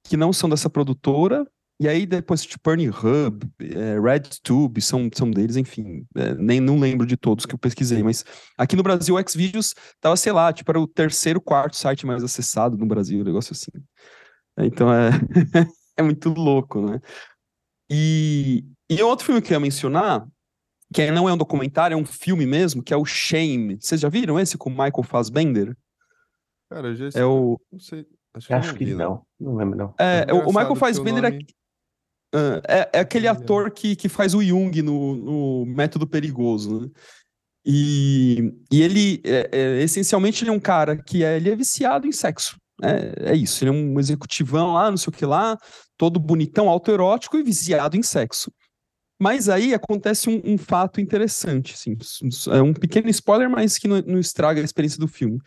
que 0.03 0.15
não 0.15 0.31
são 0.31 0.47
dessa 0.49 0.69
produtora, 0.69 1.45
e 1.79 1.87
aí 1.87 2.05
depois 2.05 2.41
tipo 2.43 2.59
Pornhub, 2.63 3.45
é, 3.59 3.99
RedTube, 3.99 4.81
são, 4.81 5.09
são 5.13 5.29
deles, 5.29 5.55
enfim, 5.57 6.05
é, 6.15 6.33
nem 6.35 6.59
não 6.59 6.79
lembro 6.79 7.05
de 7.05 7.17
todos 7.17 7.45
que 7.45 7.53
eu 7.53 7.59
pesquisei, 7.59 8.01
mas 8.03 8.23
aqui 8.57 8.75
no 8.75 8.83
Brasil 8.83 9.15
o 9.15 9.29
Xvideos 9.29 9.73
tava, 9.99 10.15
sei 10.15 10.31
lá, 10.31 10.53
tipo, 10.53 10.71
era 10.71 10.79
o 10.79 10.87
terceiro, 10.87 11.41
quarto 11.41 11.75
site 11.75 12.05
mais 12.05 12.23
acessado 12.23 12.77
no 12.77 12.85
Brasil, 12.85 13.19
um 13.19 13.23
negócio 13.23 13.51
assim. 13.53 13.71
Então 14.57 14.87
é, 14.93 15.09
é 15.97 16.01
muito 16.01 16.29
louco, 16.29 16.79
né? 16.81 17.01
E, 17.89 18.65
e 18.89 19.01
outro 19.03 19.25
filme 19.25 19.41
que 19.41 19.51
eu 19.53 19.55
ia 19.55 19.59
mencionar, 19.59 20.25
que 20.93 21.11
não 21.11 21.27
é 21.27 21.33
um 21.33 21.37
documentário, 21.37 21.93
é 21.95 21.97
um 21.97 22.05
filme 22.05 22.45
mesmo, 22.45 22.81
que 22.81 22.93
é 22.93 22.97
o 22.97 23.05
Shame. 23.05 23.77
Vocês 23.81 23.99
já 24.01 24.09
viram 24.09 24.39
esse 24.39 24.57
com 24.57 24.69
o 24.69 24.73
Michael 24.73 25.03
Fassbender? 25.03 25.75
Cara, 26.69 26.87
eu 26.87 26.95
já 26.95 27.19
É 27.19 27.25
o, 27.25 27.59
não 27.71 27.79
sei. 27.79 28.07
Acho 28.33 28.47
que 28.47 28.53
Acho 28.53 28.67
não 28.69 28.77
que 28.77 28.85
vi, 28.85 28.93
não. 28.95 29.25
Não 29.39 29.55
lembro, 29.55 29.77
não. 29.77 29.93
é, 29.97 30.25
É 30.27 30.33
o- 30.33 30.37
Michael 30.37 30.49
engraçado 30.49 30.67
que 30.67 30.71
o 30.73 30.75
Fassbender 30.75 31.25
é, 31.25 31.39
ah, 32.35 32.61
é, 32.67 32.89
é 32.93 32.99
aquele 32.99 33.27
ator 33.27 33.71
que, 33.71 33.95
que 33.95 34.09
faz 34.09 34.33
o 34.33 34.43
Jung 34.43 34.81
no, 34.81 35.15
no 35.15 35.65
Método 35.65 36.05
Perigoso, 36.05 36.81
né? 36.81 36.89
E, 37.65 38.53
e 38.71 38.81
ele, 38.81 39.21
é, 39.23 39.49
é, 39.51 39.81
essencialmente, 39.81 40.43
ele 40.43 40.51
é 40.51 40.53
um 40.53 40.59
cara 40.59 40.95
que 40.95 41.23
é, 41.23 41.37
ele 41.37 41.49
é 41.49 41.55
viciado 41.55 42.05
em 42.05 42.11
sexo. 42.11 42.57
É, 42.83 43.31
é 43.31 43.35
isso, 43.35 43.63
ele 43.63 43.69
é 43.69 43.73
um 43.73 43.99
executivão 43.99 44.73
lá, 44.73 44.89
não 44.89 44.97
sei 44.97 45.09
o 45.09 45.15
que 45.15 45.25
lá, 45.25 45.57
todo 45.97 46.19
bonitão, 46.19 46.69
autoerótico 46.69 47.37
e 47.37 47.43
viciado 47.43 47.95
em 47.95 48.03
sexo. 48.03 48.51
Mas 49.19 49.47
aí 49.47 49.73
acontece 49.73 50.29
um, 50.29 50.41
um 50.43 50.57
fato 50.57 50.99
interessante, 50.99 51.73
assim, 51.73 51.97
é 52.51 52.61
um 52.61 52.73
pequeno 52.73 53.09
spoiler, 53.09 53.49
mas 53.49 53.77
que 53.77 53.87
não, 53.87 54.01
não 54.01 54.19
estraga 54.19 54.59
a 54.59 54.63
experiência 54.63 54.99
do 54.99 55.07
filme. 55.07 55.39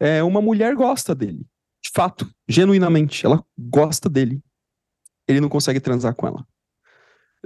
É, 0.00 0.22
uma 0.22 0.40
mulher 0.40 0.74
gosta 0.74 1.14
dele, 1.14 1.46
de 1.84 1.90
fato, 1.92 2.26
genuinamente, 2.48 3.26
ela 3.26 3.44
gosta 3.58 4.08
dele. 4.08 4.40
Ele 5.30 5.40
não 5.40 5.48
consegue 5.48 5.80
transar 5.80 6.14
com 6.14 6.26
ela. 6.26 6.46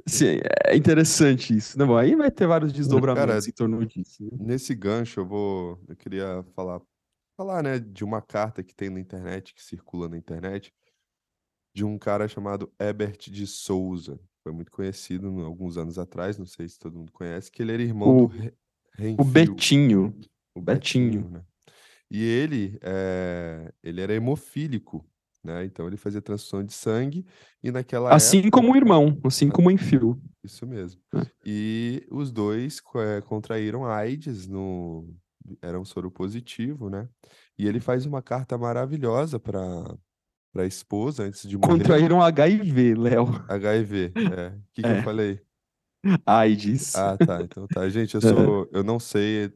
Assim, 0.06 0.38
é 0.66 0.76
interessante 0.76 1.56
isso, 1.56 1.78
né? 1.78 1.84
Bom, 1.84 1.96
aí 1.96 2.16
vai 2.16 2.30
ter 2.30 2.46
vários 2.46 2.72
desdobramentos 2.72 3.26
Cara, 3.26 3.48
em 3.48 3.52
torno 3.52 3.86
disso. 3.86 4.24
né? 4.24 4.30
Nesse 4.40 4.74
gancho, 4.74 5.20
eu 5.20 5.26
vou. 5.26 5.80
Eu 5.88 5.96
queria 5.96 6.44
falar, 6.54 6.80
falar, 7.36 7.62
né, 7.62 7.78
de 7.78 8.02
uma 8.04 8.20
carta 8.20 8.62
que 8.62 8.74
tem 8.74 8.90
na 8.90 8.98
internet, 9.00 9.54
que 9.54 9.62
circula 9.62 10.08
na 10.08 10.16
internet, 10.16 10.72
de 11.74 11.84
um 11.84 11.96
cara 11.98 12.26
chamado 12.28 12.72
Herbert 12.78 13.18
de 13.30 13.46
Souza. 13.46 14.18
Foi 14.42 14.52
muito 14.52 14.70
conhecido 14.70 15.30
no- 15.30 15.44
alguns 15.44 15.76
anos 15.78 15.98
atrás, 15.98 16.36
não 16.36 16.46
sei 16.46 16.68
se 16.68 16.78
todo 16.78 16.98
mundo 16.98 17.12
conhece, 17.12 17.50
que 17.50 17.62
ele 17.62 17.72
era 17.72 17.82
irmão 17.82 18.24
O- 18.24 18.26
do 18.28 18.52
O 19.18 19.24
Betinho, 19.24 20.14
o 20.54 20.60
Betinho. 20.60 21.28
né? 21.30 21.42
E 22.10 22.22
ele, 22.22 22.78
eh, 22.82 23.72
ele 23.82 24.00
era 24.00 24.12
hemofílico, 24.12 25.04
né? 25.44 25.64
Então 25.64 25.86
ele 25.86 25.96
fazia 25.96 26.22
transfusão 26.22 26.64
de 26.64 26.72
sangue 26.72 27.24
e 27.62 27.70
naquela 27.70 28.12
assim 28.14 28.38
época, 28.38 28.50
como 28.52 28.72
o 28.72 28.76
irmão, 28.76 29.18
assim 29.24 29.48
como 29.50 29.68
o 29.68 29.70
Enfio. 29.70 30.20
isso 30.42 30.66
mesmo. 30.66 31.00
É. 31.14 31.26
E 31.44 32.06
os 32.10 32.32
dois 32.32 32.80
eh, 32.96 33.20
contraíram 33.22 33.84
AIDS 33.84 34.46
no 34.48 35.06
era 35.60 35.78
um 35.78 35.84
soro 35.84 36.10
positivo, 36.10 36.88
né? 36.88 37.06
E 37.58 37.66
ele 37.68 37.78
faz 37.78 38.06
uma 38.06 38.22
carta 38.22 38.56
maravilhosa 38.56 39.38
para 39.38 39.60
para 40.52 40.62
a 40.62 40.66
esposa 40.66 41.24
antes 41.24 41.48
de 41.48 41.58
morrer. 41.58 41.68
Contraíram 41.78 42.22
HIV, 42.22 42.94
Léo. 42.94 43.26
HIV, 43.48 44.12
é. 44.16 44.48
O 44.56 44.62
que 44.72 44.82
que 44.82 44.88
É. 44.88 44.98
eu 45.00 45.02
falei? 45.02 45.40
AIDS. 46.24 46.94
Ah, 46.94 47.16
tá. 47.16 47.42
Então 47.42 47.66
tá. 47.66 47.88
Gente, 47.88 48.14
eu 48.14 48.20
sou. 48.22 48.68
Eu 48.72 48.84
não 48.84 48.98
sei. 48.98 49.52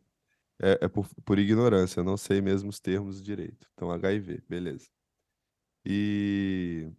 É, 0.61 0.79
é 0.83 0.89
por, 0.89 1.07
por 1.25 1.39
ignorância, 1.39 2.01
eu 2.01 2.05
não 2.05 2.17
sei 2.17 2.41
mesmo 2.41 2.69
os 2.69 2.81
termos 2.81 3.23
direito. 3.23 3.69
Então, 3.75 3.93
HIV, 3.93 4.43
beleza. 4.49 4.87
E, 5.89 6.91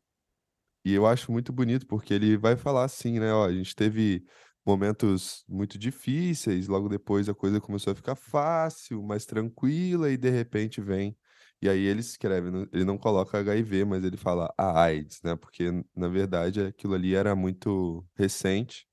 e 0.85 0.93
eu 0.93 1.05
acho 1.07 1.31
muito 1.31 1.53
bonito, 1.53 1.85
porque 1.87 2.13
ele 2.13 2.37
vai 2.37 2.55
falar 2.57 2.85
assim, 2.85 3.19
né? 3.19 3.33
Ó, 3.33 3.45
a 3.45 3.53
gente 3.53 3.75
teve 3.75 4.25
momentos 4.65 5.43
muito 5.47 5.77
difíceis, 5.77 6.67
logo 6.67 6.89
depois 6.89 7.29
a 7.29 7.33
coisa 7.35 7.61
começou 7.61 7.93
a 7.93 7.95
ficar 7.95 8.15
fácil, 8.15 9.03
mais 9.03 9.25
tranquila, 9.25 10.11
e 10.11 10.17
de 10.17 10.29
repente 10.29 10.81
vem. 10.81 11.17
E 11.61 11.69
aí 11.69 11.81
ele 11.81 11.99
escreve, 12.01 12.49
ele 12.71 12.85
não 12.85 12.97
coloca 12.97 13.37
HIV, 13.39 13.85
mas 13.85 14.03
ele 14.03 14.17
fala 14.17 14.53
a 14.57 14.81
AIDS, 14.83 15.21
né? 15.23 15.35
Porque, 15.35 15.69
na 15.95 16.07
verdade, 16.07 16.61
aquilo 16.61 16.93
ali 16.95 17.15
era 17.15 17.35
muito 17.35 18.05
recente 18.15 18.87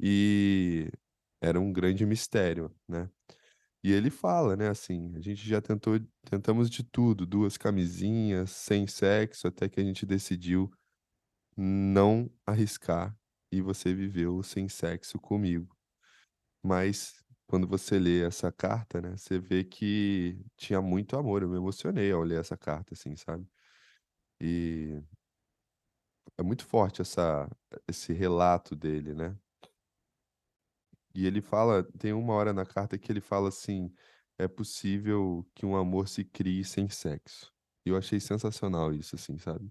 e 0.00 0.90
era 1.40 1.60
um 1.60 1.72
grande 1.72 2.06
mistério, 2.06 2.74
né? 2.88 3.08
E 3.82 3.92
ele 3.92 4.10
fala, 4.10 4.56
né, 4.56 4.68
assim, 4.68 5.14
a 5.16 5.20
gente 5.20 5.48
já 5.48 5.60
tentou, 5.60 6.00
tentamos 6.28 6.68
de 6.68 6.82
tudo, 6.82 7.24
duas 7.26 7.56
camisinhas, 7.56 8.50
sem 8.50 8.86
sexo, 8.86 9.46
até 9.48 9.68
que 9.68 9.80
a 9.80 9.84
gente 9.84 10.04
decidiu 10.04 10.70
não 11.56 12.30
arriscar 12.46 13.16
e 13.52 13.60
você 13.60 13.94
viveu 13.94 14.42
sem 14.42 14.68
sexo 14.68 15.18
comigo. 15.18 15.76
Mas 16.62 17.24
quando 17.46 17.66
você 17.66 17.98
lê 17.98 18.22
essa 18.24 18.52
carta, 18.52 19.00
né, 19.00 19.16
você 19.16 19.38
vê 19.38 19.64
que 19.64 20.38
tinha 20.56 20.82
muito 20.82 21.16
amor. 21.16 21.42
Eu 21.42 21.48
me 21.48 21.56
emocionei 21.56 22.12
ao 22.12 22.22
ler 22.22 22.40
essa 22.40 22.56
carta, 22.56 22.94
assim, 22.94 23.16
sabe? 23.16 23.46
E 24.40 25.00
é 26.36 26.42
muito 26.42 26.64
forte 26.66 27.02
essa, 27.02 27.48
esse 27.88 28.12
relato 28.12 28.76
dele, 28.76 29.14
né? 29.14 29.36
E 31.18 31.26
ele 31.26 31.40
fala, 31.42 31.82
tem 31.98 32.12
uma 32.12 32.32
hora 32.32 32.52
na 32.52 32.64
carta 32.64 32.96
que 32.96 33.10
ele 33.10 33.20
fala 33.20 33.48
assim: 33.48 33.92
é 34.38 34.46
possível 34.46 35.44
que 35.52 35.66
um 35.66 35.74
amor 35.74 36.06
se 36.06 36.24
crie 36.24 36.64
sem 36.64 36.88
sexo. 36.88 37.52
E 37.84 37.88
eu 37.88 37.96
achei 37.96 38.20
sensacional 38.20 38.94
isso, 38.94 39.16
assim, 39.16 39.36
sabe? 39.36 39.68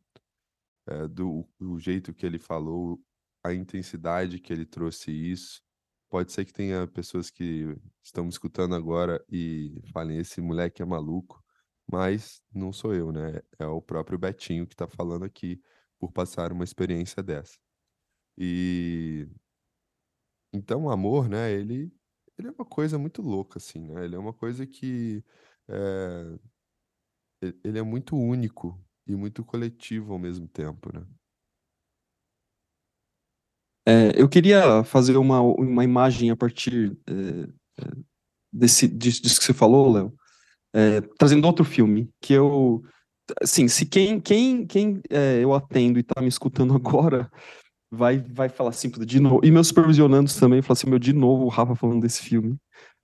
É, 0.86 1.08
do 1.08 1.48
o 1.58 1.80
jeito 1.80 2.14
que 2.14 2.26
ele 2.26 2.38
falou, 2.38 3.02
a 3.42 3.54
intensidade 3.54 4.40
que 4.40 4.52
ele 4.52 4.66
trouxe 4.66 5.10
isso. 5.10 5.62
Pode 6.10 6.34
ser 6.34 6.44
que 6.44 6.52
tenha 6.52 6.86
pessoas 6.86 7.30
que 7.30 7.74
estão 8.04 8.26
me 8.26 8.30
escutando 8.30 8.76
agora 8.76 9.24
e 9.32 9.82
falem: 9.94 10.18
esse 10.18 10.42
moleque 10.42 10.82
é 10.82 10.86
maluco, 10.86 11.42
mas 11.90 12.42
não 12.54 12.74
sou 12.74 12.94
eu, 12.94 13.10
né? 13.14 13.42
É 13.58 13.66
o 13.66 13.82
próprio 13.82 14.20
Betinho 14.20 14.68
que 14.68 14.74
está 14.74 14.86
falando 14.86 15.24
aqui 15.24 15.62
por 15.98 16.12
passar 16.12 16.52
uma 16.52 16.66
experiência 16.66 17.24
dessa. 17.24 17.58
E 18.38 19.30
então, 20.54 20.86
o 20.86 20.90
amor, 20.90 21.30
né, 21.30 21.52
ele, 21.52 21.92
ele 22.38 22.48
é 22.48 22.52
uma 22.52 22.66
coisa 22.66 22.98
muito 22.98 23.22
louca, 23.22 23.58
assim, 23.58 23.80
né? 23.80 24.06
Ele 24.06 24.16
é 24.16 24.20
uma 24.20 24.34
coisa 24.34 24.66
que 24.66 25.24
é, 25.70 26.40
ele 27.64 27.80
é 27.80 27.84
muito 27.84 28.16
único 28.16 28.80
e 29.06 29.16
muito 29.16 29.44
coletivo 29.44 30.14
ao 30.14 30.20
mesmo 30.20 30.48
tempo, 30.48 30.92
né? 30.94 31.06
É, 33.88 34.22
eu 34.22 34.28
queria 34.28 34.84
fazer 34.84 35.16
uma, 35.16 35.40
uma 35.40 35.84
imagem 35.84 36.30
a 36.30 36.36
partir 36.36 36.98
é, 37.08 37.48
desse, 38.52 38.88
disso, 38.88 39.22
disso 39.22 39.40
que 39.40 39.46
você 39.46 39.54
falou, 39.54 39.92
Léo, 39.92 40.14
é, 40.74 41.00
trazendo 41.18 41.46
outro 41.46 41.64
filme, 41.64 42.10
que 42.22 42.34
eu, 42.34 42.84
assim, 43.42 43.68
se 43.70 43.86
quem, 43.86 44.20
quem, 44.20 44.66
quem 44.68 45.02
é, 45.10 45.42
eu 45.42 45.54
atendo 45.54 45.98
e 46.00 46.04
tá 46.04 46.22
me 46.22 46.28
escutando 46.28 46.74
agora, 46.76 47.32
vai, 47.92 48.18
vai 48.20 48.50
falar 48.50 48.72
assim, 48.72 48.90
de 48.90 49.20
novo, 49.20 49.42
e 49.44 49.52
meus 49.52 49.68
supervisionandos 49.68 50.36
também, 50.36 50.62
falar 50.62 50.74
assim, 50.74 50.90
meu, 50.90 51.00
de 51.00 51.14
novo 51.14 51.46
o 51.46 51.50
Rafa 51.50 51.76
falando 51.76 52.02
desse 52.02 52.22
filme. 52.22 52.58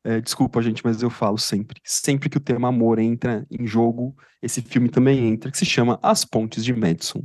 É, 0.06 0.20
desculpa, 0.20 0.62
gente, 0.62 0.84
mas 0.84 1.02
eu 1.02 1.10
falo 1.10 1.38
sempre. 1.38 1.80
Sempre 1.84 2.30
que 2.30 2.38
o 2.38 2.42
tema 2.42 2.68
amor 2.68 3.00
entra 3.00 3.46
em 3.50 3.66
jogo, 3.66 4.16
esse 4.42 4.62
filme 4.62 4.90
também 4.90 5.28
entra, 5.30 5.50
que 5.50 5.58
se 5.58 5.66
chama 5.66 5.98
As 6.04 6.26
Pontes 6.26 6.64
de 6.66 6.74
Madison. 6.74 7.24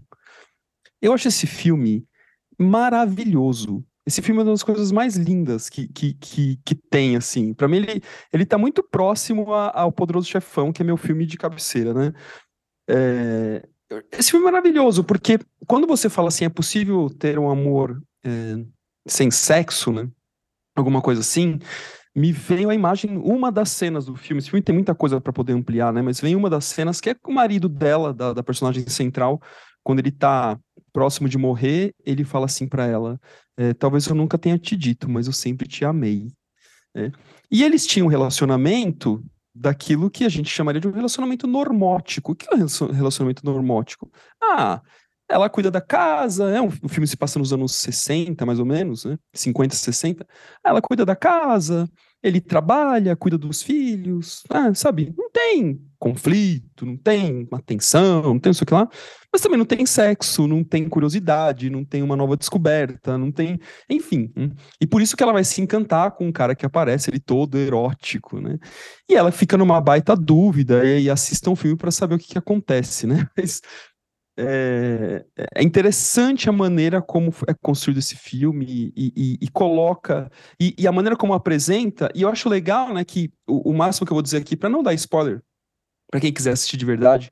Eu 1.02 1.12
acho 1.12 1.26
esse 1.28 1.46
filme 1.46 2.06
maravilhoso. 2.58 3.84
Esse 4.06 4.22
filme 4.22 4.40
é 4.40 4.44
uma 4.44 4.50
das 4.52 4.62
coisas 4.62 4.90
mais 4.90 5.16
lindas 5.16 5.68
que, 5.68 5.86
que, 5.88 6.14
que, 6.14 6.58
que 6.64 6.74
tem, 6.74 7.16
assim. 7.16 7.52
Pra 7.52 7.68
mim, 7.68 7.76
ele, 7.78 8.02
ele 8.32 8.46
tá 8.46 8.56
muito 8.56 8.82
próximo 8.82 9.52
a- 9.52 9.80
ao 9.80 9.92
Poderoso 9.92 10.28
Chefão, 10.28 10.72
que 10.72 10.80
é 10.80 10.84
meu 10.84 10.96
filme 10.96 11.26
de 11.26 11.36
cabeceira, 11.36 11.92
né? 11.92 12.12
É, 12.88 13.68
esse 14.12 14.30
filme 14.30 14.46
é 14.46 14.50
maravilhoso, 14.50 15.02
porque 15.02 15.38
quando 15.66 15.86
você 15.86 16.08
fala 16.08 16.28
assim, 16.28 16.44
é 16.44 16.48
possível 16.48 17.08
ter 17.10 17.38
um 17.38 17.50
amor 17.50 18.02
é, 18.24 18.56
sem 19.06 19.30
sexo, 19.30 19.92
né? 19.92 20.08
Alguma 20.76 21.00
coisa 21.00 21.20
assim, 21.20 21.58
me 22.14 22.32
veio 22.32 22.70
a 22.70 22.74
imagem, 22.74 23.16
uma 23.16 23.50
das 23.50 23.70
cenas 23.70 24.06
do 24.06 24.16
filme. 24.16 24.38
Esse 24.38 24.50
filme 24.50 24.62
tem 24.62 24.74
muita 24.74 24.94
coisa 24.94 25.20
para 25.20 25.32
poder 25.32 25.52
ampliar, 25.52 25.92
né? 25.92 26.02
Mas 26.02 26.20
vem 26.20 26.36
uma 26.36 26.50
das 26.50 26.64
cenas 26.64 27.00
que 27.00 27.10
é 27.10 27.14
com 27.14 27.30
o 27.30 27.34
marido 27.34 27.68
dela, 27.68 28.12
da, 28.12 28.32
da 28.32 28.42
personagem 28.42 28.86
central, 28.88 29.40
quando 29.82 30.00
ele 30.00 30.10
tá 30.10 30.58
próximo 30.92 31.28
de 31.28 31.38
morrer, 31.38 31.94
ele 32.04 32.24
fala 32.24 32.46
assim 32.46 32.66
para 32.68 32.86
ela: 32.86 33.18
é, 33.56 33.72
talvez 33.72 34.06
eu 34.06 34.14
nunca 34.14 34.36
tenha 34.36 34.58
te 34.58 34.76
dito, 34.76 35.08
mas 35.08 35.26
eu 35.26 35.32
sempre 35.32 35.66
te 35.66 35.84
amei. 35.84 36.28
né? 36.94 37.12
E 37.50 37.62
eles 37.64 37.86
tinham 37.86 38.06
um 38.06 38.10
relacionamento 38.10 39.24
daquilo 39.60 40.10
que 40.10 40.24
a 40.24 40.28
gente 40.28 40.48
chamaria 40.48 40.80
de 40.80 40.88
um 40.88 40.92
relacionamento 40.92 41.46
normótico. 41.46 42.32
O 42.32 42.34
que 42.36 42.46
é 42.50 42.54
um 42.54 42.56
relacion- 42.58 42.90
relacionamento 42.92 43.44
normótico? 43.44 44.10
Ah, 44.42 44.80
ela 45.28 45.50
cuida 45.50 45.70
da 45.70 45.80
casa, 45.80 46.50
né? 46.50 46.60
O 46.60 46.88
filme 46.88 47.06
se 47.06 47.16
passa 47.16 47.38
nos 47.38 47.52
anos 47.52 47.74
60, 47.74 48.46
mais 48.46 48.58
ou 48.58 48.64
menos, 48.64 49.04
né? 49.04 49.18
50, 49.34 49.74
60. 49.74 50.26
Ela 50.64 50.80
cuida 50.80 51.04
da 51.04 51.14
casa, 51.14 51.88
ele 52.22 52.40
trabalha, 52.40 53.16
cuida 53.16 53.36
dos 53.36 53.62
filhos, 53.62 54.42
ah, 54.48 54.72
sabe? 54.74 55.12
Não 55.16 55.30
tem 55.30 55.80
conflito, 55.98 56.86
não 56.86 56.96
tem 56.96 57.46
uma 57.50 57.60
tensão, 57.60 58.22
não 58.22 58.38
tem 58.38 58.52
isso 58.52 58.64
que 58.64 58.72
lá, 58.72 58.88
mas 59.32 59.42
também 59.42 59.58
não 59.58 59.64
tem 59.64 59.84
sexo, 59.84 60.46
não 60.46 60.62
tem 60.62 60.88
curiosidade, 60.88 61.68
não 61.68 61.84
tem 61.84 62.02
uma 62.02 62.16
nova 62.16 62.36
descoberta, 62.36 63.18
não 63.18 63.32
tem, 63.32 63.58
enfim. 63.90 64.32
Hum. 64.36 64.50
E 64.80 64.86
por 64.86 65.02
isso 65.02 65.16
que 65.16 65.22
ela 65.22 65.32
vai 65.32 65.44
se 65.44 65.60
encantar 65.60 66.12
com 66.12 66.26
um 66.26 66.32
cara 66.32 66.54
que 66.54 66.64
aparece 66.64 67.10
ele 67.10 67.20
todo 67.20 67.58
erótico, 67.58 68.40
né? 68.40 68.58
E 69.08 69.14
ela 69.14 69.32
fica 69.32 69.56
numa 69.56 69.80
baita 69.80 70.14
dúvida 70.16 70.84
e, 70.84 71.10
assista 71.10 71.50
um 71.50 71.56
filme 71.56 71.76
para 71.76 71.90
saber 71.90 72.14
o 72.14 72.18
que, 72.18 72.28
que 72.28 72.38
acontece, 72.38 73.06
né? 73.06 73.28
Mas 73.36 73.60
é, 74.40 75.24
é, 75.56 75.62
interessante 75.64 76.48
a 76.48 76.52
maneira 76.52 77.02
como 77.02 77.34
é 77.48 77.54
construído 77.60 77.98
esse 77.98 78.14
filme 78.14 78.92
e, 78.96 79.12
e, 79.16 79.38
e 79.40 79.48
coloca 79.48 80.30
e, 80.60 80.76
e, 80.78 80.86
a 80.86 80.92
maneira 80.92 81.16
como 81.16 81.34
apresenta 81.34 82.08
e 82.14 82.22
eu 82.22 82.28
acho 82.28 82.48
legal 82.48 82.94
né 82.94 83.04
que 83.04 83.32
o, 83.48 83.70
o 83.70 83.74
máximo 83.74 84.06
que 84.06 84.12
eu 84.12 84.14
vou 84.14 84.22
dizer 84.22 84.36
aqui 84.36 84.56
para 84.56 84.68
não 84.68 84.80
dar 84.80 84.94
spoiler 84.94 85.42
para 86.10 86.20
quem 86.20 86.32
quiser 86.32 86.52
assistir 86.52 86.76
de 86.76 86.84
verdade 86.84 87.30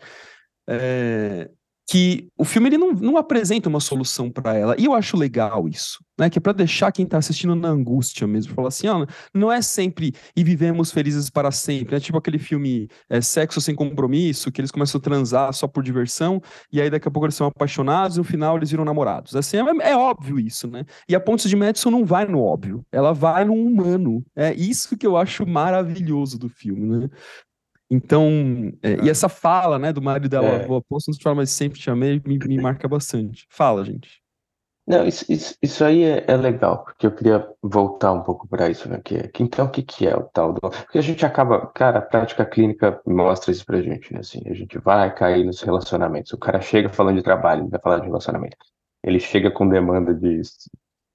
é, 0.68 1.48
que 1.88 2.28
o 2.36 2.44
filme 2.44 2.68
ele 2.68 2.78
não, 2.78 2.92
não 2.92 3.16
apresenta 3.16 3.68
uma 3.68 3.78
solução 3.78 4.28
para 4.28 4.54
ela. 4.54 4.74
E 4.76 4.86
eu 4.86 4.92
acho 4.92 5.16
legal 5.16 5.68
isso, 5.68 6.04
né? 6.18 6.28
Que 6.28 6.38
é 6.38 6.40
para 6.40 6.52
deixar 6.52 6.90
quem 6.90 7.06
tá 7.06 7.16
assistindo 7.16 7.54
na 7.54 7.68
angústia 7.68 8.26
mesmo. 8.26 8.52
Falar 8.54 8.68
assim, 8.68 8.88
ó, 8.88 9.06
não 9.32 9.52
é 9.52 9.62
sempre 9.62 10.12
e 10.34 10.42
vivemos 10.42 10.90
felizes 10.90 11.30
para 11.30 11.52
sempre. 11.52 11.94
É 11.94 12.00
tipo 12.00 12.18
aquele 12.18 12.40
filme 12.40 12.88
é, 13.08 13.20
Sexo 13.20 13.60
Sem 13.60 13.74
Compromisso, 13.74 14.50
que 14.50 14.60
eles 14.60 14.72
começam 14.72 14.98
a 14.98 15.02
transar 15.02 15.52
só 15.52 15.68
por 15.68 15.84
diversão, 15.84 16.42
e 16.72 16.80
aí 16.80 16.90
daqui 16.90 17.06
a 17.06 17.10
pouco 17.10 17.26
eles 17.26 17.36
são 17.36 17.46
apaixonados 17.46 18.16
e 18.16 18.18
no 18.18 18.24
final 18.24 18.56
eles 18.56 18.70
viram 18.70 18.84
namorados. 18.84 19.36
Assim, 19.36 19.58
é, 19.58 19.90
é 19.90 19.96
óbvio 19.96 20.40
isso, 20.40 20.66
né? 20.66 20.84
E 21.08 21.14
a 21.14 21.20
Pontes 21.20 21.48
de 21.48 21.54
Madison 21.54 21.92
não 21.92 22.04
vai 22.04 22.26
no 22.26 22.42
óbvio, 22.42 22.84
ela 22.90 23.12
vai 23.12 23.44
no 23.44 23.54
humano. 23.54 24.24
É 24.34 24.52
isso 24.54 24.96
que 24.96 25.06
eu 25.06 25.16
acho 25.16 25.46
maravilhoso 25.46 26.36
do 26.36 26.48
filme, 26.48 26.98
né? 26.98 27.08
Então, 27.90 28.72
é, 28.82 29.04
e 29.04 29.10
essa 29.10 29.28
fala, 29.28 29.78
né, 29.78 29.92
do 29.92 30.02
marido 30.02 30.28
dela, 30.28 30.46
é. 30.46 30.66
vou 30.66 30.84
não 30.90 30.98
te 30.98 31.22
falar, 31.22 31.36
mas 31.36 31.50
sempre 31.50 31.78
te 31.78 31.88
amei, 31.88 32.20
me, 32.24 32.38
me 32.38 32.60
marca 32.60 32.88
bastante. 32.88 33.46
Fala, 33.48 33.84
gente. 33.84 34.20
Não, 34.86 35.04
isso, 35.04 35.24
isso, 35.28 35.56
isso 35.60 35.84
aí 35.84 36.04
é, 36.04 36.24
é, 36.28 36.36
legal, 36.36 36.84
porque 36.84 37.06
eu 37.06 37.12
queria 37.12 37.44
voltar 37.60 38.12
um 38.12 38.22
pouco 38.22 38.46
para 38.46 38.70
isso, 38.70 38.88
né? 38.88 39.00
Que, 39.04 39.26
que, 39.28 39.42
então, 39.42 39.66
o 39.66 39.70
que, 39.70 39.82
que 39.82 40.06
é 40.06 40.16
o 40.16 40.22
tal 40.22 40.52
do. 40.52 40.60
Porque 40.60 40.98
a 40.98 41.02
gente 41.02 41.26
acaba, 41.26 41.66
cara, 41.68 41.98
a 41.98 42.02
prática 42.02 42.44
clínica 42.46 43.00
mostra 43.04 43.50
isso 43.50 43.66
pra 43.66 43.82
gente, 43.82 44.12
né? 44.12 44.20
Assim, 44.20 44.40
a 44.46 44.54
gente 44.54 44.78
vai 44.78 45.12
cair 45.12 45.44
nos 45.44 45.60
relacionamentos. 45.60 46.32
O 46.32 46.38
cara 46.38 46.60
chega 46.60 46.88
falando 46.88 47.16
de 47.16 47.22
trabalho, 47.22 47.62
ele 47.62 47.70
vai 47.70 47.80
falar 47.80 47.98
de 47.98 48.06
relacionamento. 48.06 48.56
Ele 49.02 49.18
chega 49.18 49.50
com 49.50 49.68
demanda 49.68 50.14
de 50.14 50.40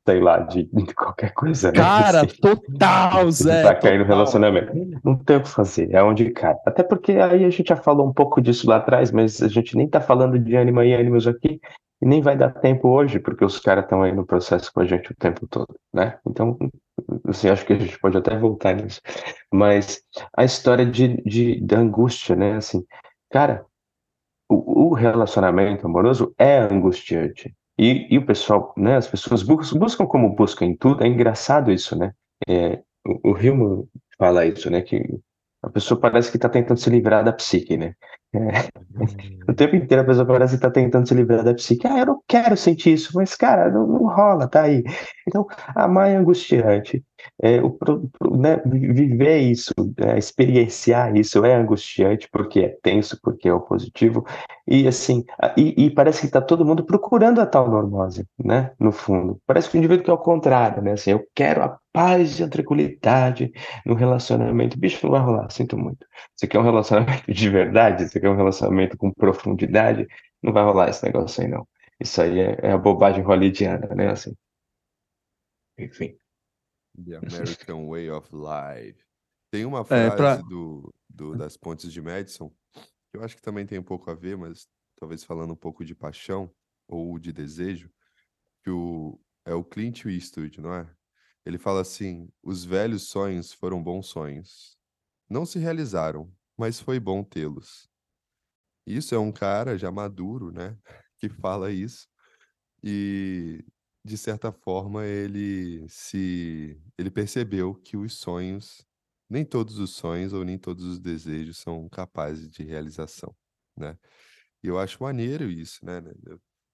sei 0.06 0.20
lá, 0.20 0.40
de, 0.40 0.64
de 0.64 0.94
qualquer 0.94 1.34
coisa. 1.34 1.72
Né? 1.72 1.78
Cara, 1.78 2.22
assim, 2.22 2.36
total, 2.42 3.32
Zé. 3.32 3.64
Vai 3.64 3.80
cair 3.80 4.00
no 4.00 4.06
relacionamento. 4.06 4.72
Não 5.04 5.16
tem 5.16 5.38
o 5.38 5.44
que 5.44 5.50
fazer, 5.50 5.94
é 5.94 6.02
onde 6.04 6.32
cai. 6.32 6.56
Até 6.66 6.84
porque 6.84 7.14
aí 7.14 7.46
a 7.46 7.50
gente 7.50 7.70
já 7.70 7.76
falou 7.76 8.08
um 8.08 8.14
pouco 8.14 8.42
disso 8.42 8.68
lá 8.68 8.78
atrás, 8.78 9.12
mas 9.12 9.42
a 9.42 9.48
gente 9.48 9.78
nem 9.78 9.88
tá 9.88 10.02
falando 10.02 10.40
de 10.40 10.58
Anima 10.58 10.86
e 10.86 10.96
Animals 10.96 11.28
aqui, 11.28 11.60
e 12.02 12.06
nem 12.06 12.22
vai 12.22 12.36
dar 12.36 12.50
tempo 12.50 12.90
hoje, 12.90 13.20
porque 13.20 13.46
os 13.46 13.60
caras 13.60 13.84
estão 13.84 14.02
aí 14.02 14.12
no 14.12 14.26
processo 14.26 14.74
com 14.74 14.82
a 14.82 14.86
gente 14.86 15.12
o 15.12 15.16
tempo 15.16 15.48
todo, 15.48 15.76
né? 15.94 16.18
Então, 16.28 16.58
assim, 17.28 17.48
acho 17.48 17.64
que 17.64 17.74
a 17.74 17.78
gente 17.78 18.00
pode 18.00 18.18
até 18.18 18.36
voltar 18.36 18.74
nisso. 18.74 19.00
Mas 19.54 20.02
a 20.36 20.44
história 20.44 20.86
de, 20.86 21.22
de, 21.24 21.62
da 21.62 21.78
angústia, 21.78 22.36
né? 22.36 22.56
Assim, 22.56 22.84
cara, 23.30 23.64
o, 24.50 24.90
o 24.90 24.94
relacionamento 24.96 25.86
amoroso 25.86 26.34
é 26.40 26.58
angustiante. 26.58 27.54
E, 27.82 28.13
e 28.13 28.17
o 28.20 28.24
pessoal, 28.24 28.76
né, 28.78 28.96
as 28.96 29.08
pessoas 29.08 29.41
buscam, 29.41 29.80
buscam 29.80 30.06
como 30.06 30.36
buscam 30.36 30.65
em 30.65 30.78
tudo, 30.78 31.04
é 31.04 31.08
engraçado 31.08 31.72
isso, 31.72 31.98
né? 31.98 32.13
É, 32.48 32.80
o, 33.04 33.32
o 33.32 33.88
fala 34.20 34.46
isso, 34.46 34.70
né? 34.70 34.84
Que 34.84 35.02
a 35.63 35.70
pessoa 35.70 36.00
parece 36.00 36.30
que 36.30 36.38
está 36.38 36.48
tentando 36.48 36.80
se 36.80 36.91
livrar 36.91 37.24
da 37.24 37.34
psique, 37.34 37.76
né? 37.76 37.96
É. 38.34 38.72
O 39.50 39.54
tempo 39.54 39.76
inteiro 39.76 40.04
a 40.04 40.06
pessoa 40.06 40.26
parece 40.26 40.56
estar 40.56 40.70
tá 40.70 40.74
tentando 40.74 41.08
se 41.08 41.13
livrar 41.13 41.44
da 41.44 41.54
psique. 41.54 41.86
Ah, 41.86 42.00
eu 42.00 42.06
não 42.06 42.22
quero 42.26 42.56
sentir 42.56 42.94
isso, 42.94 43.12
mas, 43.13 43.36
cara, 43.36 43.70
não, 43.70 43.86
não 43.86 44.08
rola, 44.08 44.48
tá 44.48 44.63
aí. 44.63 44.84
Então, 45.28 45.46
amar 45.76 46.10
é 46.10 46.15
angustiante. 46.15 47.04
É, 47.41 47.62
o, 47.62 47.78
né, 48.38 48.62
viver 48.65 49.38
isso, 49.39 49.74
é, 49.98 50.17
experienciar 50.17 51.15
isso 51.15 51.44
é 51.46 51.54
angustiante, 51.56 52.28
porque 52.32 52.62
é 52.62 52.78
tenso, 52.82 53.20
porque 53.22 53.50
é 53.50 53.54
opositivo. 53.54 54.26
E, 54.67 54.88
assim, 54.88 55.26
e, 55.58 55.86
e 55.86 55.89
parece 55.89 56.22
que 56.22 56.28
está 56.28 56.41
todo 56.41 56.65
mundo 56.65 56.86
procurando 56.86 57.41
a 57.41 57.46
tal 57.46 57.70
normose, 57.70 58.26
né? 58.39 58.72
No 58.80 58.91
fundo. 58.91 59.39
Parece 59.46 59.70
que 59.70 59.78
o 59.78 59.80
indivíduo 59.80 60.06
quer 60.06 60.13
o 60.13 60.17
contrário, 60.17 60.82
né? 60.82 60.94
Assim, 60.94 61.12
eu 61.12 61.24
quero 61.36 61.63
a 61.63 61.78
paz 61.91 62.39
e 62.39 62.44
a 62.44 62.48
tranquilidade 62.48 63.52
no 63.86 63.96
relacionamento. 63.96 64.80
Bicho, 64.80 65.06
não 65.06 65.12
vai 65.12 65.22
rolar, 65.22 65.50
sinto 65.50 65.78
muito. 65.78 66.06
Você 66.36 66.48
quer 66.48 66.60
um 66.60 66.63
relacionamento 66.63 67.32
de 67.32 67.50
verdade? 67.50 68.08
Você 68.08 68.20
quer 68.22 68.30
um 68.30 68.36
relacionamento 68.36 68.98
com 68.98 69.12
profundidade? 69.12 70.08
Não 70.42 70.54
vai 70.54 70.64
rolar 70.64 70.90
esse 70.90 71.04
negócio 71.04 71.44
aí, 71.44 71.50
não. 71.50 71.68
Isso 72.00 72.22
aí 72.22 72.40
é, 72.40 72.60
é 72.64 72.72
a 72.72 72.78
bobagem 72.78 73.24
hollywoodiana, 73.24 73.94
né? 73.94 74.10
Assim. 74.10 74.36
Enfim. 75.78 76.18
The 76.96 77.18
American 77.22 77.88
Way 77.90 78.10
of 78.12 78.30
Life. 78.34 79.04
Tem 79.52 79.66
uma 79.66 79.84
frase 79.84 80.14
é, 80.14 80.16
pra... 80.16 80.36
do, 80.38 80.94
do, 81.10 81.38
das 81.38 81.58
Pontes 81.58 81.92
de 81.92 82.02
Madison, 82.02 82.50
que 83.12 83.18
eu 83.18 83.24
acho 83.24 83.36
que 83.36 83.42
também 83.42 83.66
tem 83.66 83.78
um 83.78 83.84
pouco 83.84 84.10
a 84.10 84.16
ver, 84.16 84.38
mas 84.38 84.68
talvez 84.98 85.24
falando 85.24 85.52
um 85.52 85.58
pouco 85.58 85.84
de 85.84 85.94
paixão 85.94 86.50
ou 86.88 87.20
de 87.20 87.34
desejo, 87.34 87.92
que 88.64 88.70
o, 88.70 89.20
é 89.46 89.54
o 89.54 89.64
Clint 89.64 90.06
Eastwood, 90.06 90.62
não 90.62 90.74
é? 90.74 90.90
Ele 91.46 91.58
fala 91.58 91.82
assim: 91.82 92.30
os 92.42 92.64
velhos 92.64 93.10
sonhos 93.10 93.52
foram 93.52 93.84
bons 93.84 94.08
sonhos. 94.08 94.78
Não 95.30 95.46
se 95.46 95.60
realizaram, 95.60 96.32
mas 96.58 96.80
foi 96.80 97.00
bom 97.00 97.24
tê-los. 97.24 97.91
Isso 98.86 99.15
é 99.15 99.20
um 99.20 99.32
cara 99.32 99.78
já 99.78 99.91
maduro, 99.91 100.52
né? 100.52 100.78
Que 101.17 101.30
fala 101.30 101.72
isso. 101.72 102.08
E 102.84 103.63
de 104.04 104.17
certa 104.17 104.52
forma 104.52 105.06
ele 105.06 105.88
se 105.89 106.82
ele 106.98 107.12
percebeu 107.12 107.76
que 107.76 107.98
os 107.98 108.15
sonhos, 108.15 108.86
nem 109.30 109.46
todos 109.46 109.78
os 109.80 109.91
sonhos 109.91 110.34
ou 110.34 110.44
nem 110.46 110.58
todos 110.58 110.84
os 110.86 111.00
desejos 111.00 111.60
são 111.60 111.88
capazes 111.89 112.50
de 112.50 112.63
realização, 112.63 113.36
né? 113.78 113.98
E 114.63 114.67
eu 114.67 114.80
acho 114.80 115.04
maneiro 115.04 115.50
isso, 115.50 115.86
né? 115.86 116.02
né 116.02 116.13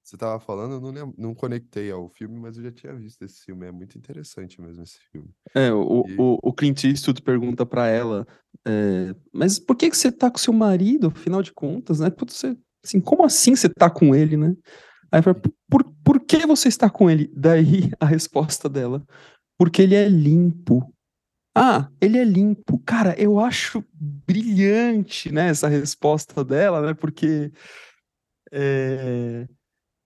você 0.07 0.15
estava 0.15 0.39
falando, 0.39 0.87
eu 0.87 0.91
não, 0.93 1.13
não 1.17 1.35
conectei 1.35 1.91
ao 1.91 2.07
filme, 2.07 2.39
mas 2.39 2.55
eu 2.57 2.63
já 2.63 2.71
tinha 2.71 2.93
visto 2.93 3.21
esse 3.23 3.43
filme. 3.43 3.65
É 3.65 3.71
muito 3.73 3.97
interessante 3.97 4.61
mesmo 4.61 4.81
esse 4.81 4.99
filme. 5.11 5.27
É, 5.53 5.69
o, 5.73 6.05
e... 6.07 6.15
o, 6.17 6.39
o 6.41 6.53
Clint 6.53 6.85
Eastwood 6.85 7.21
pergunta 7.21 7.65
para 7.65 7.87
ela, 7.87 8.25
é, 8.65 9.13
mas 9.33 9.59
por 9.59 9.75
que, 9.75 9.89
que 9.89 9.97
você 9.97 10.09
tá 10.09 10.31
com 10.31 10.37
seu 10.37 10.53
marido, 10.53 11.07
afinal 11.13 11.43
de 11.43 11.51
contas, 11.51 11.99
né? 11.99 12.09
Você, 12.25 12.57
assim, 12.81 13.01
como 13.01 13.25
assim 13.25 13.53
você 13.53 13.67
tá 13.67 13.89
com 13.89 14.15
ele, 14.15 14.37
né? 14.37 14.55
Aí 15.11 15.21
fala, 15.21 15.41
por, 15.69 15.83
por 16.05 16.21
que 16.21 16.45
você 16.45 16.69
está 16.69 16.89
com 16.89 17.09
ele? 17.09 17.29
Daí 17.35 17.91
a 17.99 18.05
resposta 18.05 18.69
dela, 18.69 19.05
porque 19.57 19.81
ele 19.81 19.95
é 19.95 20.07
limpo. 20.07 20.89
Ah, 21.53 21.89
ele 21.99 22.17
é 22.17 22.23
limpo. 22.23 22.79
Cara, 22.85 23.13
eu 23.19 23.41
acho 23.41 23.83
brilhante, 23.91 25.33
né, 25.33 25.49
essa 25.49 25.67
resposta 25.67 26.45
dela, 26.45 26.81
né? 26.81 26.93
Porque 26.93 27.51
é, 28.53 29.47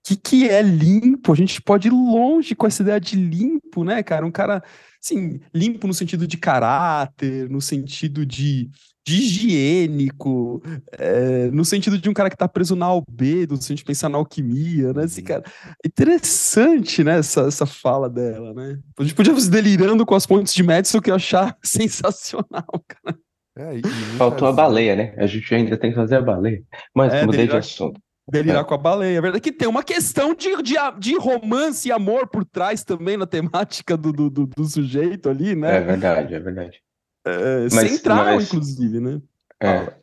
que, 0.04 0.16
que 0.16 0.48
é 0.48 0.60
limpo? 0.62 1.32
A 1.32 1.36
gente 1.36 1.60
pode 1.62 1.88
ir 1.88 1.92
longe 1.92 2.54
com 2.54 2.66
essa 2.66 2.82
ideia 2.82 3.00
de 3.00 3.16
limpo, 3.16 3.84
né, 3.84 4.02
cara? 4.02 4.26
Um 4.26 4.30
cara, 4.30 4.62
assim, 5.02 5.40
limpo 5.54 5.86
no 5.86 5.94
sentido 5.94 6.26
de 6.26 6.36
caráter, 6.36 7.48
no 7.48 7.60
sentido 7.60 8.26
de, 8.26 8.68
de 9.06 9.14
higiênico, 9.14 10.60
é, 10.92 11.50
no 11.50 11.64
sentido 11.64 11.98
de 11.98 12.08
um 12.08 12.12
cara 12.12 12.28
que 12.28 12.36
tá 12.36 12.48
preso 12.48 12.74
na 12.74 12.86
albedo, 12.86 13.56
se 13.56 13.72
a 13.72 13.76
gente 13.76 13.84
pensar 13.84 14.08
na 14.08 14.18
alquimia, 14.18 14.92
né? 14.92 15.04
Assim, 15.04 15.20
uhum. 15.20 15.26
cara, 15.26 15.44
interessante, 15.84 17.04
né, 17.04 17.18
essa, 17.18 17.42
essa 17.42 17.66
fala 17.66 18.10
dela, 18.10 18.52
né? 18.52 18.78
A 18.98 19.02
gente 19.04 19.14
podia 19.14 19.32
ir 19.32 19.50
delirando 19.50 20.04
com 20.04 20.14
as 20.14 20.26
pontes 20.26 20.52
de 20.52 20.62
Madison, 20.62 21.00
que 21.00 21.10
eu 21.10 21.14
achar 21.14 21.56
sensacional, 21.62 22.84
cara. 22.88 23.18
É, 23.56 23.80
Faltou 24.16 24.48
a 24.48 24.52
baleia, 24.52 24.96
né? 24.96 25.14
A 25.18 25.26
gente 25.26 25.54
ainda 25.54 25.76
tem 25.76 25.90
que 25.90 25.96
fazer 25.96 26.16
a 26.16 26.22
baleia. 26.22 26.62
Mas 26.94 27.12
é, 27.12 27.26
mudei 27.26 27.46
de 27.46 27.54
assunto. 27.54 28.00
Delirar 28.28 28.62
é. 28.62 28.64
com 28.64 28.74
a 28.74 28.78
baleia. 28.78 29.18
É 29.18 29.20
verdade 29.20 29.42
que 29.42 29.52
tem 29.52 29.66
uma 29.66 29.82
questão 29.82 30.34
de, 30.34 30.62
de, 30.62 30.74
de 30.98 31.18
romance 31.18 31.88
e 31.88 31.92
amor 31.92 32.28
por 32.28 32.44
trás 32.44 32.84
também 32.84 33.16
na 33.16 33.26
temática 33.26 33.96
do, 33.96 34.12
do, 34.12 34.30
do, 34.30 34.46
do 34.46 34.64
sujeito 34.64 35.28
ali, 35.28 35.56
né? 35.56 35.76
É 35.76 35.80
verdade, 35.80 36.34
é 36.34 36.38
verdade. 36.38 36.82
É, 37.26 37.62
mas, 37.72 37.90
central, 37.90 38.24
mas, 38.24 38.46
inclusive, 38.46 39.00
né? 39.00 39.20
É, 39.60 39.94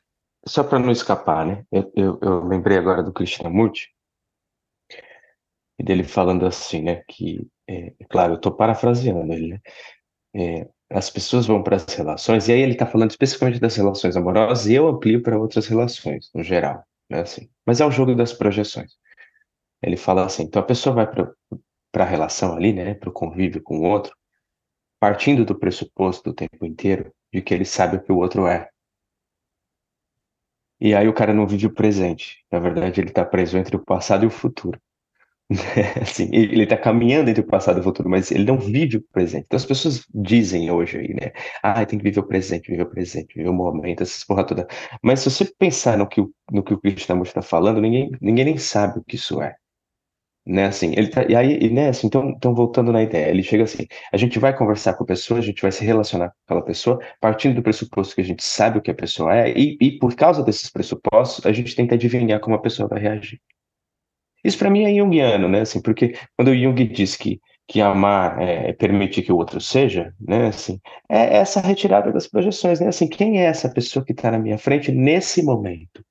só 0.45 0.63
para 0.63 0.79
não 0.79 0.91
escapar, 0.91 1.45
né? 1.45 1.65
Eu, 1.71 1.91
eu, 1.95 2.19
eu, 2.21 2.47
lembrei 2.47 2.77
agora 2.77 3.01
do 3.01 3.13
Krishnamurti 3.13 3.89
e 5.77 5.83
dele 5.83 6.03
falando 6.03 6.45
assim, 6.45 6.81
né? 6.81 7.03
Que, 7.07 7.47
é, 7.67 7.93
é 7.99 8.05
claro, 8.09 8.33
eu 8.33 8.37
estou 8.37 8.51
parafraseando 8.51 9.31
ele, 9.31 9.47
né? 9.53 9.59
É, 10.35 10.69
as 10.91 11.09
pessoas 11.09 11.45
vão 11.45 11.63
para 11.63 11.77
as 11.77 11.85
relações, 11.85 12.47
e 12.47 12.51
aí 12.51 12.61
ele 12.61 12.73
está 12.73 12.85
falando 12.85 13.11
especificamente 13.11 13.59
das 13.59 13.75
relações 13.75 14.17
amorosas, 14.17 14.65
e 14.65 14.73
eu 14.73 14.87
amplio 14.87 15.21
para 15.21 15.39
outras 15.39 15.67
relações, 15.67 16.29
no 16.33 16.43
geral 16.43 16.83
né? 17.09 17.21
Assim. 17.21 17.49
Mas 17.65 17.81
é 17.81 17.85
o 17.85 17.91
jogo 17.91 18.15
das 18.15 18.33
projeções. 18.33 18.93
Ele 19.81 19.97
fala 19.97 20.25
assim: 20.25 20.43
então 20.43 20.61
a 20.61 20.65
pessoa 20.65 20.95
vai 20.95 21.07
para 21.07 22.03
a 22.03 22.07
relação 22.07 22.55
ali, 22.55 22.73
né, 22.73 22.93
para 22.93 23.09
o 23.09 23.13
convívio 23.13 23.61
com 23.63 23.79
o 23.79 23.83
outro, 23.83 24.15
partindo 24.99 25.45
do 25.45 25.57
pressuposto 25.57 26.29
o 26.29 26.33
tempo 26.33 26.65
inteiro 26.65 27.13
de 27.33 27.41
que 27.41 27.53
ele 27.53 27.65
sabe 27.65 27.97
o 27.97 28.03
que 28.03 28.11
o 28.11 28.17
outro 28.17 28.47
é. 28.47 28.69
E 30.81 30.95
aí 30.95 31.07
o 31.07 31.13
cara 31.13 31.33
não 31.33 31.45
vive 31.45 31.65
o 31.67 31.73
presente. 31.73 32.45
Na 32.51 32.59
verdade, 32.59 33.01
ele 33.01 33.09
está 33.09 33.25
preso 33.25 33.57
entre 33.57 33.75
o 33.75 33.83
passado 33.83 34.23
e 34.23 34.27
o 34.27 34.31
futuro. 34.31 34.79
assim, 36.01 36.29
ele 36.31 36.63
está 36.63 36.77
caminhando 36.77 37.29
entre 37.29 37.41
o 37.41 37.47
passado 37.47 37.77
e 37.77 37.81
o 37.81 37.83
futuro, 37.83 38.07
mas 38.07 38.31
ele 38.31 38.45
não 38.45 38.57
vive 38.59 38.97
o 38.97 39.01
presente. 39.11 39.45
Então 39.47 39.57
as 39.57 39.65
pessoas 39.65 40.05
dizem 40.13 40.69
hoje 40.69 40.99
aí, 40.99 41.13
né? 41.13 41.31
Ah, 41.63 41.83
tem 41.85 41.97
que 41.97 42.03
viver 42.03 42.19
o 42.19 42.27
presente, 42.27 42.69
viver 42.69 42.83
o 42.83 42.89
presente, 42.89 43.33
viver 43.35 43.49
o 43.49 43.53
momento, 43.53 44.03
essas 44.03 44.23
porra 44.23 44.45
toda. 44.45 44.67
Mas 45.01 45.21
se 45.21 45.29
você 45.31 45.45
pensar 45.45 45.97
no 45.97 46.07
que 46.07 46.21
no 46.51 46.63
que 46.63 46.73
o 46.73 46.79
Krishnamurti 46.79 47.31
está 47.31 47.41
falando, 47.41 47.81
ninguém, 47.81 48.11
ninguém 48.21 48.45
nem 48.45 48.57
sabe 48.57 48.99
o 48.99 49.03
que 49.03 49.15
isso 49.15 49.41
é. 49.41 49.55
Né, 50.45 50.65
assim, 50.65 50.93
ele 50.95 51.09
tá, 51.09 51.25
e 51.29 51.35
aí, 51.35 51.69
né, 51.69 51.89
assim, 51.89 52.07
então, 52.07 52.29
então, 52.29 52.55
voltando 52.55 52.91
na 52.91 53.03
ideia, 53.03 53.29
ele 53.29 53.43
chega 53.43 53.63
assim, 53.65 53.85
a 54.11 54.17
gente 54.17 54.39
vai 54.39 54.55
conversar 54.55 54.95
com 54.95 55.03
a 55.03 55.07
pessoa, 55.07 55.39
a 55.39 55.43
gente 55.43 55.61
vai 55.61 55.71
se 55.71 55.85
relacionar 55.85 56.29
com 56.29 56.35
aquela 56.45 56.63
pessoa, 56.65 56.99
partindo 57.21 57.55
do 57.55 57.61
pressuposto 57.61 58.15
que 58.15 58.21
a 58.21 58.23
gente 58.23 58.43
sabe 58.43 58.79
o 58.79 58.81
que 58.81 58.89
a 58.89 58.95
pessoa 58.95 59.35
é, 59.35 59.51
e, 59.55 59.77
e 59.79 59.99
por 59.99 60.15
causa 60.15 60.43
desses 60.43 60.69
pressupostos, 60.71 61.45
a 61.45 61.51
gente 61.51 61.75
tenta 61.75 61.93
adivinhar 61.95 62.39
como 62.39 62.55
a 62.55 62.61
pessoa 62.61 62.87
vai 62.89 62.99
reagir. 62.99 63.39
Isso 64.43 64.57
para 64.57 64.69
mim 64.69 64.83
é 64.83 64.95
junguiano, 64.95 65.49
né, 65.49 65.61
assim, 65.61 65.81
porque 65.81 66.15
quando 66.35 66.49
o 66.49 66.55
Jung 66.55 66.83
diz 66.85 67.15
que, 67.15 67.39
que 67.67 67.81
amar 67.81 68.41
é 68.41 68.73
permitir 68.73 69.21
que 69.23 69.31
o 69.31 69.37
outro 69.37 69.59
seja, 69.59 70.13
né, 70.19 70.47
assim, 70.47 70.79
é 71.09 71.37
essa 71.37 71.59
retirada 71.61 72.11
das 72.11 72.27
projeções, 72.27 72.79
né, 72.79 72.87
assim, 72.87 73.07
quem 73.07 73.41
é 73.41 73.45
essa 73.45 73.69
pessoa 73.69 74.03
que 74.03 74.11
está 74.11 74.31
na 74.31 74.39
minha 74.39 74.57
frente 74.57 74.91
nesse 74.91 75.43
momento? 75.43 76.03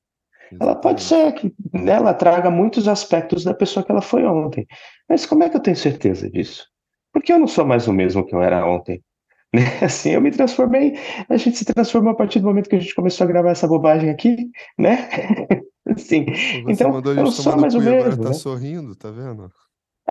Ela 0.61 0.75
pode 0.75 1.03
ser 1.03 1.33
que 1.33 1.53
né, 1.73 1.93
ela 1.93 2.15
traga 2.15 2.51
muitos 2.51 2.89
aspectos 2.89 3.45
da 3.45 3.53
pessoa 3.53 3.85
que 3.85 3.93
ela 3.93 4.01
foi 4.01 4.25
ontem. 4.25 4.67
Mas 5.09 5.27
como 5.27 5.45
é 5.45 5.51
que 5.51 5.57
eu 5.57 5.61
tenho 5.61 5.77
certeza 5.77 6.31
disso? 6.31 6.67
Porque 7.13 7.33
eu 7.33 7.39
não 7.39 7.47
sou 7.47 7.67
mais 7.67 7.87
o 7.87 7.93
mesmo 7.93 8.25
que 8.25 8.35
eu 8.35 8.43
era 8.43 8.67
ontem. 8.67 9.03
Né? 9.51 9.63
Assim, 9.81 10.11
eu 10.11 10.21
me 10.21 10.31
transformei, 10.31 10.99
a 11.27 11.39
gente 11.39 11.57
se 11.57 11.65
transformou 11.65 12.13
a 12.13 12.15
partir 12.15 12.39
do 12.39 12.47
momento 12.47 12.69
que 12.69 12.77
a 12.77 12.79
gente 12.79 12.95
começou 12.95 13.25
a 13.25 13.29
gravar 13.29 13.53
essa 13.53 13.67
bobagem 13.67 14.11
aqui, 14.11 14.37
né? 14.77 15.09
Sim. 15.97 16.27
então, 16.69 17.01
eu 17.05 17.15
não 17.15 17.31
sou 17.31 17.57
mais 17.57 17.75
o 17.75 17.81
mesmo. 17.81 18.01
Agora 18.01 18.17
tá 18.17 18.29
né? 18.29 18.35
sorrindo, 18.35 18.95
tá 18.95 19.11
vendo? 19.11 19.51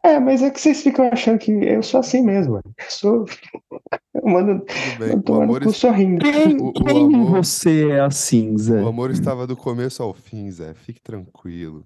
É, 0.04 0.20
mas 0.20 0.42
é 0.44 0.52
que 0.52 0.62
vocês 0.62 0.82
ficam 0.84 1.10
achando 1.12 1.40
que 1.40 1.52
eu 1.52 1.82
sou 1.82 2.00
assim 2.00 2.22
mesmo. 2.22 2.58
Eu 2.58 2.64
sou. 2.90 3.26
Eu 4.14 4.28
mando. 4.32 4.60
Tudo 4.66 5.00
bem. 5.00 5.10
Eu 5.12 5.22
tô 5.22 5.38
O 5.38 5.42
amor, 5.42 5.74
sorrindo. 5.74 6.24
Quem, 6.26 6.58
O- 6.58 6.70
o 6.70 6.74
quem 6.74 7.06
amor- 7.16 7.44
você 7.44 7.90
é 7.92 8.00
assim, 8.02 8.58
Zé? 8.58 8.82
o 8.82 8.88
amor 8.88 9.12
estava 9.12 9.46
do 9.46 9.56
começo 9.56 10.02
ao 10.02 10.14
fim, 10.14 10.50
Zé. 10.52 10.74
Fique 10.74 11.00
tranquilo. 11.02 11.86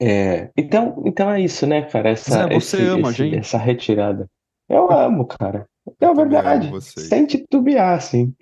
É, 0.00 0.50
então, 0.56 1.02
então 1.06 1.30
é 1.30 1.40
isso, 1.40 1.66
né, 1.66 1.82
cara? 1.82 2.10
Essa, 2.10 2.30
Zé, 2.30 2.54
você 2.54 2.76
esse- 2.78 2.86
ama 2.86 3.08
a 3.08 3.10
esse- 3.10 3.18
gente? 3.18 3.36
essa 3.38 3.58
retirada. 3.58 4.28
Eu 4.68 4.90
amo, 4.90 5.26
cara. 5.26 5.66
É 6.00 6.06
Eu 6.06 6.14
verdade. 6.14 6.70
Sem 6.82 7.26
titubear, 7.26 7.96
assim. 7.96 8.34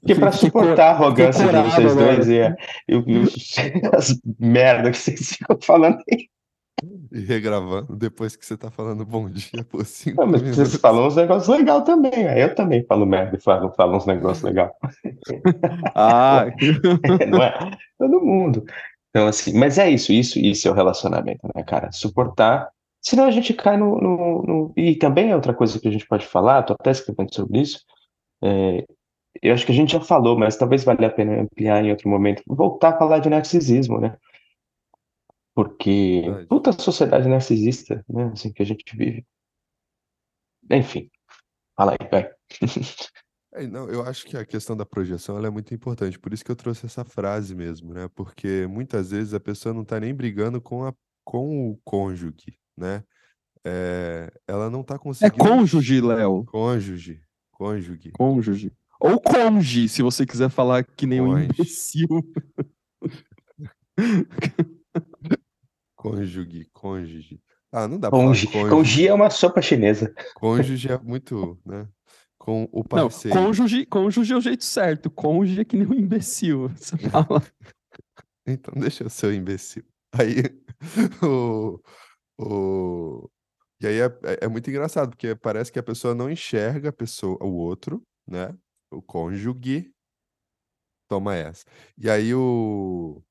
Porque 0.00 0.14
pra 0.14 0.32
suportar 0.32 0.86
a 0.88 0.90
arrogância 0.90 1.46
de 1.46 1.70
vocês 1.70 1.92
agora. 1.92 2.14
dois 2.16 2.28
e, 2.28 2.40
a- 2.42 2.56
e 2.88 2.94
e 2.96 3.96
as 3.96 4.18
merda 4.38 4.90
que 4.90 4.96
vocês 4.98 5.32
ficam 5.36 5.58
falando 5.62 5.98
aí. 6.10 6.28
E 7.12 7.18
regravando 7.20 7.96
depois 7.96 8.36
que 8.36 8.46
você 8.46 8.56
tá 8.56 8.70
falando 8.70 9.04
bom 9.04 9.28
dia 9.28 9.64
por 9.68 9.84
cinco 9.84 10.20
Não, 10.20 10.28
mas 10.30 10.40
minutos. 10.42 10.68
vocês 10.68 10.80
falam 10.80 11.08
uns 11.08 11.16
negócios 11.16 11.48
legais 11.48 11.82
também. 11.84 12.28
aí 12.28 12.40
Eu 12.42 12.54
também 12.54 12.84
falo 12.86 13.04
merda 13.04 13.36
e 13.36 13.40
falo, 13.42 13.72
falo 13.76 13.96
uns 13.96 14.06
negócios 14.06 14.44
legais. 14.44 14.70
Ah, 15.94 16.46
não 17.28 17.42
é? 17.42 17.58
Todo 17.98 18.20
mundo. 18.20 18.64
Então, 19.10 19.26
assim, 19.26 19.58
mas 19.58 19.78
é 19.78 19.90
isso, 19.90 20.12
isso, 20.12 20.38
isso 20.38 20.68
é 20.68 20.70
o 20.70 20.74
relacionamento, 20.74 21.48
né, 21.54 21.62
cara? 21.64 21.90
Suportar. 21.90 22.68
Senão 23.02 23.24
a 23.24 23.30
gente 23.30 23.54
cai 23.54 23.76
no, 23.76 24.00
no- 24.00 24.42
no- 24.42 24.72
E 24.76 24.94
também 24.96 25.30
é 25.30 25.34
outra 25.34 25.54
coisa 25.54 25.80
que 25.80 25.88
a 25.88 25.90
gente 25.90 26.06
pode 26.06 26.26
falar, 26.26 26.62
tô 26.62 26.74
até 26.74 26.90
escrevendo 26.92 27.34
sobre 27.34 27.60
isso. 27.60 27.80
é, 28.44 28.84
eu 29.42 29.54
acho 29.54 29.64
que 29.64 29.72
a 29.72 29.74
gente 29.74 29.92
já 29.92 30.00
falou, 30.00 30.38
mas 30.38 30.56
talvez 30.56 30.84
valha 30.84 31.06
a 31.06 31.12
pena 31.12 31.42
ampliar 31.42 31.84
em 31.84 31.90
outro 31.90 32.08
momento. 32.08 32.42
Voltar 32.46 32.90
a 32.90 32.98
falar 32.98 33.18
de 33.18 33.28
narcisismo, 33.28 34.00
né? 34.00 34.16
Porque 35.54 36.22
puta 36.48 36.72
sociedade 36.72 37.28
narcisista, 37.28 38.04
né? 38.08 38.30
Assim 38.32 38.52
que 38.52 38.62
a 38.62 38.66
gente 38.66 38.96
vive. 38.96 39.26
Enfim, 40.70 41.10
fala 41.76 41.92
aí, 41.92 42.08
vai. 42.10 42.30
É, 43.54 43.66
não, 43.66 43.88
eu 43.88 44.02
acho 44.02 44.26
que 44.26 44.36
a 44.36 44.44
questão 44.44 44.76
da 44.76 44.84
projeção 44.84 45.38
ela 45.38 45.46
é 45.46 45.50
muito 45.50 45.72
importante, 45.72 46.18
por 46.18 46.34
isso 46.34 46.44
que 46.44 46.50
eu 46.50 46.54
trouxe 46.54 46.84
essa 46.84 47.02
frase 47.02 47.54
mesmo, 47.54 47.94
né? 47.94 48.06
Porque 48.14 48.66
muitas 48.66 49.10
vezes 49.10 49.32
a 49.32 49.40
pessoa 49.40 49.74
não 49.74 49.84
tá 49.84 49.98
nem 49.98 50.14
brigando 50.14 50.60
com, 50.60 50.84
a, 50.84 50.92
com 51.24 51.70
o 51.70 51.80
cônjuge, 51.82 52.58
né? 52.76 53.02
É, 53.64 54.30
ela 54.46 54.68
não 54.68 54.82
tá 54.82 54.96
é 54.96 54.98
conseguindo. 54.98 55.42
cônjuge, 55.42 56.00
Léo. 56.00 56.44
Cônjuge. 56.44 57.22
Cônjuge. 57.50 58.12
Cônjuge. 58.12 58.72
Ou 59.00 59.20
conge, 59.20 59.88
se 59.88 60.02
você 60.02 60.26
quiser 60.26 60.48
falar 60.50 60.84
que 60.84 61.06
nem 61.06 61.20
um 61.20 61.26
Conge. 61.32 61.44
imbecil. 61.44 62.08
Cônjuge. 65.96 66.68
Cônjuge. 66.72 67.40
Ah, 67.72 67.86
não 67.86 67.98
dá 67.98 68.10
pra 68.10 68.18
falar. 68.18 68.70
Congi 68.70 69.06
é 69.06 69.12
uma 69.14 69.30
sopa 69.30 69.60
chinesa. 69.60 70.14
Cônjuge 70.34 70.90
é 70.90 70.98
muito, 70.98 71.58
né? 71.64 71.86
Com 72.38 72.64
o 72.72 72.78
Não, 72.78 72.82
parceiro. 72.84 73.36
cônjuge, 73.38 73.84
cônjuge 73.86 74.32
é 74.32 74.36
o 74.36 74.40
jeito 74.40 74.64
certo. 74.64 75.10
Cônjuge 75.10 75.60
é 75.60 75.64
que 75.64 75.76
nem 75.76 75.86
um 75.86 75.92
imbecil. 75.94 76.68
Você 76.70 76.96
fala. 76.96 77.42
Então 78.46 78.72
deixa 78.76 79.04
eu 79.04 79.10
ser 79.10 79.26
o 79.26 79.34
imbecil. 79.34 79.84
Aí 80.14 80.36
o, 81.22 81.80
o... 82.40 83.28
E 83.80 83.86
aí 83.86 84.00
é, 84.00 84.06
é- 84.24 84.38
é 84.42 84.48
muito 84.48 84.70
engraçado, 84.70 85.10
porque 85.10 85.34
parece 85.36 85.70
que 85.70 85.78
a 85.78 85.82
pessoa 85.82 86.14
não 86.14 86.30
enxerga 86.30 86.88
a 86.88 86.92
pessoa, 86.92 87.36
o 87.44 87.52
outro, 87.54 88.02
né? 88.26 88.54
O 88.90 89.02
cônjuge. 89.02 89.92
Toma 91.08 91.34
essa. 91.34 91.64
E 91.96 92.08
aí 92.08 92.34
o. 92.34 93.22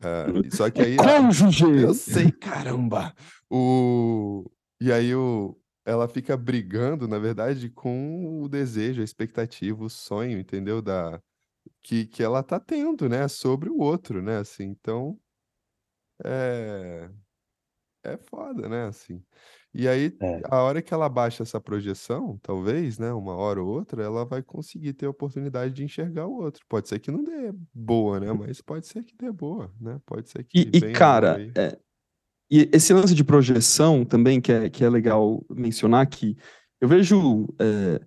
ah, 0.00 0.26
só 0.54 0.70
que 0.70 0.82
aí. 0.82 0.96
Cônjuge! 1.00 1.64
Eu 1.82 1.94
sei, 1.94 2.30
caramba! 2.30 3.14
O... 3.50 4.44
E 4.80 4.92
aí 4.92 5.14
o... 5.14 5.58
ela 5.84 6.06
fica 6.08 6.36
brigando, 6.36 7.08
na 7.08 7.18
verdade, 7.18 7.70
com 7.70 8.42
o 8.42 8.48
desejo, 8.48 9.00
a 9.00 9.04
expectativa, 9.04 9.82
o 9.82 9.88
sonho, 9.88 10.38
entendeu? 10.38 10.82
Da... 10.82 11.20
Que, 11.82 12.06
que 12.06 12.22
ela 12.22 12.42
tá 12.42 12.60
tendo, 12.60 13.08
né? 13.08 13.26
Sobre 13.28 13.70
o 13.70 13.78
outro, 13.78 14.22
né? 14.22 14.38
Assim, 14.38 14.64
então... 14.64 15.18
É... 16.24 17.10
É 18.04 18.16
foda, 18.16 18.68
né? 18.68 18.86
Assim. 18.86 19.24
E 19.76 19.86
aí, 19.86 20.16
É. 20.20 20.40
a 20.50 20.62
hora 20.62 20.80
que 20.80 20.94
ela 20.94 21.08
baixa 21.08 21.42
essa 21.42 21.60
projeção, 21.60 22.38
talvez, 22.42 22.98
né? 22.98 23.12
Uma 23.12 23.34
hora 23.34 23.62
ou 23.62 23.68
outra, 23.68 24.02
ela 24.02 24.24
vai 24.24 24.42
conseguir 24.42 24.94
ter 24.94 25.06
a 25.06 25.10
oportunidade 25.10 25.74
de 25.74 25.84
enxergar 25.84 26.26
o 26.26 26.36
outro. 26.38 26.64
Pode 26.68 26.88
ser 26.88 26.98
que 26.98 27.10
não 27.10 27.22
dê 27.22 27.52
boa, 27.74 28.18
né? 28.18 28.32
Mas 28.32 28.60
pode 28.60 28.86
ser 28.86 29.04
que 29.04 29.14
dê 29.16 29.30
boa, 29.30 29.70
né? 29.80 30.00
Pode 30.06 30.30
ser 30.30 30.44
que 30.44 30.58
E, 30.60 30.78
e, 30.78 30.92
cara, 30.92 31.38
é, 31.54 31.78
e 32.50 32.70
esse 32.72 32.94
lance 32.94 33.14
de 33.14 33.24
projeção 33.24 34.04
também, 34.04 34.40
que 34.40 34.52
é, 34.52 34.70
que 34.70 34.84
é 34.84 34.88
legal 34.88 35.44
mencionar 35.50 36.06
que 36.06 36.36
eu 36.80 36.88
vejo 36.88 37.48
é, 37.60 38.00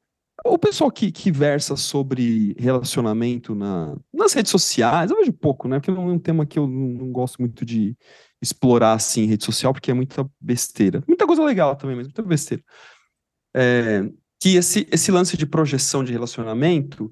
o 0.45 0.57
pessoal 0.57 0.89
que, 0.91 1.11
que 1.11 1.31
versa 1.31 1.75
sobre 1.75 2.55
relacionamento 2.57 3.53
na, 3.53 3.97
nas 4.13 4.33
redes 4.33 4.51
sociais, 4.51 5.11
eu 5.11 5.17
vejo 5.17 5.33
pouco, 5.33 5.67
né? 5.67 5.79
Porque 5.79 5.91
não 5.91 6.09
é 6.09 6.13
um 6.13 6.19
tema 6.19 6.45
que 6.45 6.57
eu 6.57 6.67
não, 6.67 6.87
não 7.05 7.11
gosto 7.11 7.39
muito 7.39 7.65
de 7.65 7.95
explorar 8.41 8.93
assim 8.93 9.23
em 9.23 9.27
rede 9.27 9.43
social, 9.43 9.73
porque 9.73 9.91
é 9.91 9.93
muita 9.93 10.29
besteira. 10.39 11.03
Muita 11.07 11.27
coisa 11.27 11.43
legal 11.43 11.75
também, 11.75 11.95
mas 11.95 12.07
muita 12.07 12.21
besteira. 12.21 12.63
É, 13.55 14.03
que 14.41 14.55
esse, 14.55 14.87
esse 14.91 15.11
lance 15.11 15.35
de 15.35 15.45
projeção 15.45 16.03
de 16.03 16.11
relacionamento 16.11 17.11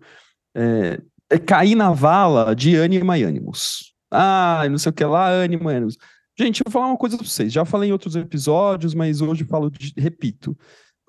é, 0.56 1.02
é 1.30 1.38
cair 1.38 1.76
na 1.76 1.92
vala 1.92 2.56
de 2.56 2.76
ânima 2.76 3.18
e 3.18 3.24
ânimos. 3.24 3.94
Ah, 4.12 4.64
não 4.70 4.78
sei 4.78 4.90
o 4.90 4.94
que 4.94 5.04
lá, 5.04 5.28
ânimo 5.30 5.70
e 5.70 5.76
ânimos. 5.76 5.98
Gente, 6.40 6.60
eu 6.62 6.64
vou 6.66 6.72
falar 6.72 6.88
uma 6.88 6.98
coisa 6.98 7.18
pra 7.18 7.26
vocês. 7.26 7.52
Já 7.52 7.66
falei 7.66 7.90
em 7.90 7.92
outros 7.92 8.16
episódios, 8.16 8.94
mas 8.94 9.22
hoje 9.22 9.44
falo, 9.44 9.70
de, 9.70 9.92
repito. 9.98 10.58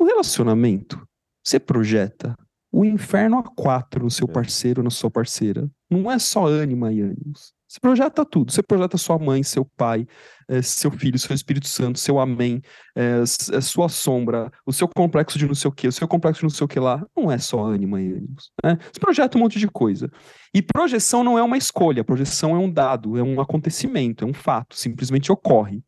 No 0.01 0.07
relacionamento, 0.07 1.01
você 1.45 1.61
projeta 1.61 2.35
o 2.73 2.85
inferno 2.85 3.39
a 3.39 3.43
quatro 3.43 4.05
no 4.05 4.11
seu 4.11 4.27
É. 4.29 4.33
parceiro, 4.33 4.83
na 4.83 4.91
sua 4.91 5.11
parceira. 5.11 5.71
Não 5.91 6.11
é 6.11 6.19
só 6.19 6.47
ânima 6.47 6.93
e 6.93 7.01
ânimos. 7.01 7.53
Você 7.69 7.79
projeta 7.81 8.25
tudo. 8.25 8.51
Você 8.51 8.63
projeta 8.63 8.97
sua 8.97 9.19
mãe, 9.19 9.43
seu 9.43 9.65
pai, 9.65 10.07
eh, 10.49 10.63
seu 10.63 10.91
filho, 10.91 11.19
seu 11.19 11.35
Espírito 11.35 11.69
Santo, 11.69 11.99
seu 11.99 12.19
amém, 12.19 12.63
eh, 12.97 13.23
eh, 13.53 13.61
sua 13.61 13.91
sombra, 13.91 14.51
o 14.65 14.73
seu 14.73 14.89
complexo 14.89 15.39
de 15.39 15.47
não 15.47 15.55
sei 15.55 15.69
o 15.69 15.73
que, 15.73 15.87
o 15.87 15.93
seu 15.93 16.09
complexo 16.09 16.41
de 16.41 16.45
não 16.45 16.51
sei 16.51 16.65
o 16.65 16.69
que 16.69 16.81
lá. 16.81 17.05
Não 17.15 17.31
é 17.31 17.37
só 17.37 17.63
ânima 17.63 18.01
e 18.01 18.11
ânimos. 18.11 18.51
Né? 18.65 18.79
Você 18.91 18.99
projeta 18.99 19.37
um 19.37 19.43
monte 19.43 19.59
de 19.59 19.69
coisa. 19.69 20.11
E 20.55 20.63
projeção 20.63 21.23
não 21.23 21.39
é 21.39 21.43
uma 21.43 21.59
escolha, 21.59 22.03
projeção 22.03 22.57
é 22.57 22.59
um 22.59 22.71
dado, 22.73 23.19
é 23.19 23.23
um 23.23 23.39
acontecimento, 23.39 24.25
é 24.25 24.27
um 24.27 24.33
fato, 24.35 24.75
simplesmente 24.75 25.31
ocorre. 25.31 25.83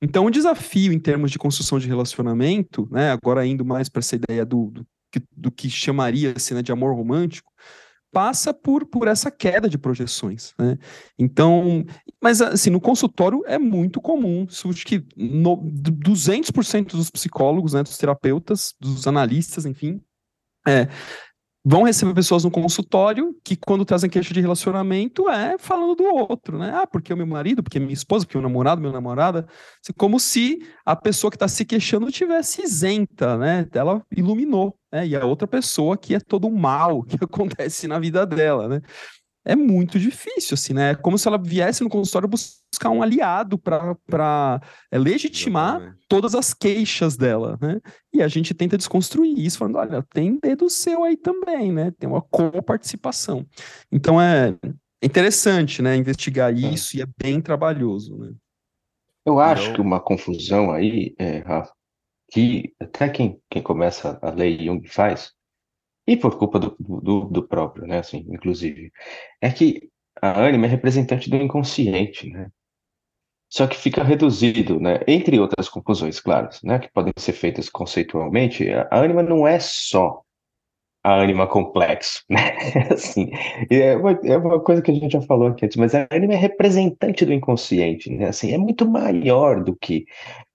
Então, 0.00 0.26
o 0.26 0.30
desafio 0.30 0.92
em 0.92 0.98
termos 1.00 1.30
de 1.30 1.38
construção 1.38 1.78
de 1.78 1.88
relacionamento, 1.88 2.86
né, 2.92 3.10
agora 3.10 3.44
indo 3.46 3.64
mais 3.64 3.88
para 3.88 4.00
essa 4.00 4.14
ideia 4.14 4.44
do, 4.44 4.66
do, 4.70 4.86
que- 5.10 5.22
do 5.34 5.50
que 5.50 5.68
chamaria-se 5.70 6.54
né, 6.54 6.62
de 6.62 6.70
amor 6.70 6.94
romântico, 6.94 7.50
passa 8.12 8.54
por, 8.54 8.86
por 8.86 9.08
essa 9.08 9.30
queda 9.30 9.68
de 9.68 9.76
projeções, 9.76 10.54
né? 10.58 10.78
Então, 11.18 11.84
mas 12.22 12.40
assim, 12.40 12.70
no 12.70 12.80
consultório 12.80 13.42
é 13.46 13.58
muito 13.58 14.00
comum, 14.00 14.46
acho 14.48 14.86
que 14.86 15.04
no, 15.16 15.56
200% 15.58 16.92
dos 16.92 17.10
psicólogos, 17.10 17.74
né, 17.74 17.82
dos 17.82 17.98
terapeutas, 17.98 18.74
dos 18.80 19.06
analistas, 19.06 19.66
enfim, 19.66 20.00
é, 20.66 20.88
vão 21.68 21.82
receber 21.82 22.14
pessoas 22.14 22.44
no 22.44 22.50
consultório 22.50 23.36
que, 23.42 23.56
quando 23.56 23.84
trazem 23.84 24.08
queixa 24.08 24.32
de 24.32 24.40
relacionamento, 24.40 25.28
é 25.28 25.58
falando 25.58 25.96
do 25.96 26.04
outro, 26.04 26.56
né? 26.58 26.70
Ah, 26.72 26.86
porque 26.86 27.12
o 27.12 27.16
meu 27.16 27.26
marido, 27.26 27.60
porque 27.60 27.80
minha 27.80 27.92
esposa, 27.92 28.24
porque 28.24 28.38
o 28.38 28.40
namorado, 28.40 28.80
minha 28.80 28.92
namorada. 28.92 29.48
Assim, 29.82 29.92
como 29.96 30.20
se 30.20 30.60
a 30.84 30.94
pessoa 30.94 31.28
que 31.28 31.34
está 31.34 31.48
se 31.48 31.64
queixando 31.64 32.08
tivesse 32.12 32.62
isenta, 32.62 33.36
né? 33.36 33.66
Ela 33.72 34.00
iluminou, 34.16 34.78
né? 34.96 35.06
E 35.06 35.14
a 35.14 35.24
outra 35.24 35.46
pessoa 35.46 35.96
que 35.96 36.14
é 36.14 36.20
todo 36.20 36.48
o 36.48 36.56
mal 36.56 37.02
que 37.04 37.16
acontece 37.22 37.86
na 37.86 37.98
vida 37.98 38.26
dela, 38.26 38.68
né? 38.68 38.80
é 39.46 39.54
muito 39.54 39.96
difícil, 39.96 40.54
assim, 40.54 40.72
né? 40.72 40.90
É 40.90 40.94
como 40.96 41.16
se 41.16 41.28
ela 41.28 41.38
viesse 41.38 41.84
no 41.84 41.88
consultório 41.88 42.28
buscar 42.28 42.90
um 42.90 43.00
aliado 43.00 43.56
para 43.56 44.60
é, 44.90 44.98
legitimar 44.98 45.76
Exatamente. 45.76 46.04
todas 46.08 46.34
as 46.34 46.52
queixas 46.52 47.16
dela, 47.16 47.56
né? 47.62 47.80
E 48.12 48.20
a 48.20 48.26
gente 48.26 48.52
tenta 48.52 48.76
desconstruir 48.76 49.38
isso, 49.38 49.58
falando, 49.58 49.76
olha, 49.76 50.04
tem 50.12 50.36
dedo 50.42 50.68
seu 50.68 51.04
aí 51.04 51.16
também, 51.16 51.70
né? 51.70 51.92
Tem 51.96 52.10
uma 52.10 52.20
coparticipação. 52.20 53.46
Então 53.90 54.20
é 54.20 54.52
interessante, 55.00 55.80
né? 55.80 55.94
Investigar 55.94 56.52
é. 56.52 56.56
isso 56.56 56.96
e 56.96 57.02
é 57.02 57.06
bem 57.16 57.40
trabalhoso, 57.40 58.18
né? 58.18 58.32
Eu 59.24 59.38
acho 59.40 59.72
que 59.72 59.80
uma 59.80 60.00
confusão 60.00 60.72
aí, 60.72 61.14
é, 61.18 61.38
Rafa, 61.38 61.72
que 62.36 62.74
até 62.78 63.08
quem, 63.08 63.40
quem 63.48 63.62
começa 63.62 64.18
a 64.20 64.30
ler 64.30 64.62
Jung 64.62 64.86
faz, 64.86 65.32
e 66.06 66.18
por 66.18 66.38
culpa 66.38 66.58
do, 66.58 66.76
do, 66.78 67.24
do 67.24 67.48
próprio, 67.48 67.86
né, 67.86 68.00
assim, 68.00 68.26
inclusive, 68.28 68.92
é 69.40 69.50
que 69.50 69.88
a 70.20 70.38
ânima 70.38 70.66
é 70.66 70.68
representante 70.68 71.30
do 71.30 71.36
inconsciente, 71.36 72.28
né? 72.28 72.50
Só 73.48 73.66
que 73.66 73.76
fica 73.76 74.02
reduzido, 74.04 74.78
né? 74.78 75.00
Entre 75.08 75.38
outras 75.38 75.68
conclusões, 75.68 76.20
claro, 76.20 76.50
né? 76.62 76.78
Que 76.78 76.90
podem 76.92 77.12
ser 77.16 77.32
feitas 77.32 77.70
conceitualmente, 77.70 78.68
a 78.70 78.98
ânima 78.98 79.22
não 79.22 79.48
é 79.48 79.58
só 79.58 80.22
a 81.06 81.14
ânima 81.14 81.46
complexo, 81.46 82.24
né? 82.28 82.56
Assim, 82.92 83.30
é 83.70 83.96
uma, 83.96 84.18
é 84.24 84.36
uma 84.36 84.60
coisa 84.60 84.82
que 84.82 84.90
a 84.90 84.94
gente 84.94 85.12
já 85.12 85.20
falou 85.22 85.48
aqui 85.48 85.64
antes, 85.64 85.76
mas 85.76 85.94
a 85.94 86.04
ânima 86.10 86.34
é 86.34 86.36
representante 86.36 87.24
do 87.24 87.32
inconsciente, 87.32 88.10
né? 88.10 88.26
Assim, 88.28 88.52
é 88.52 88.58
muito 88.58 88.88
maior 88.90 89.62
do 89.62 89.76
que 89.76 90.04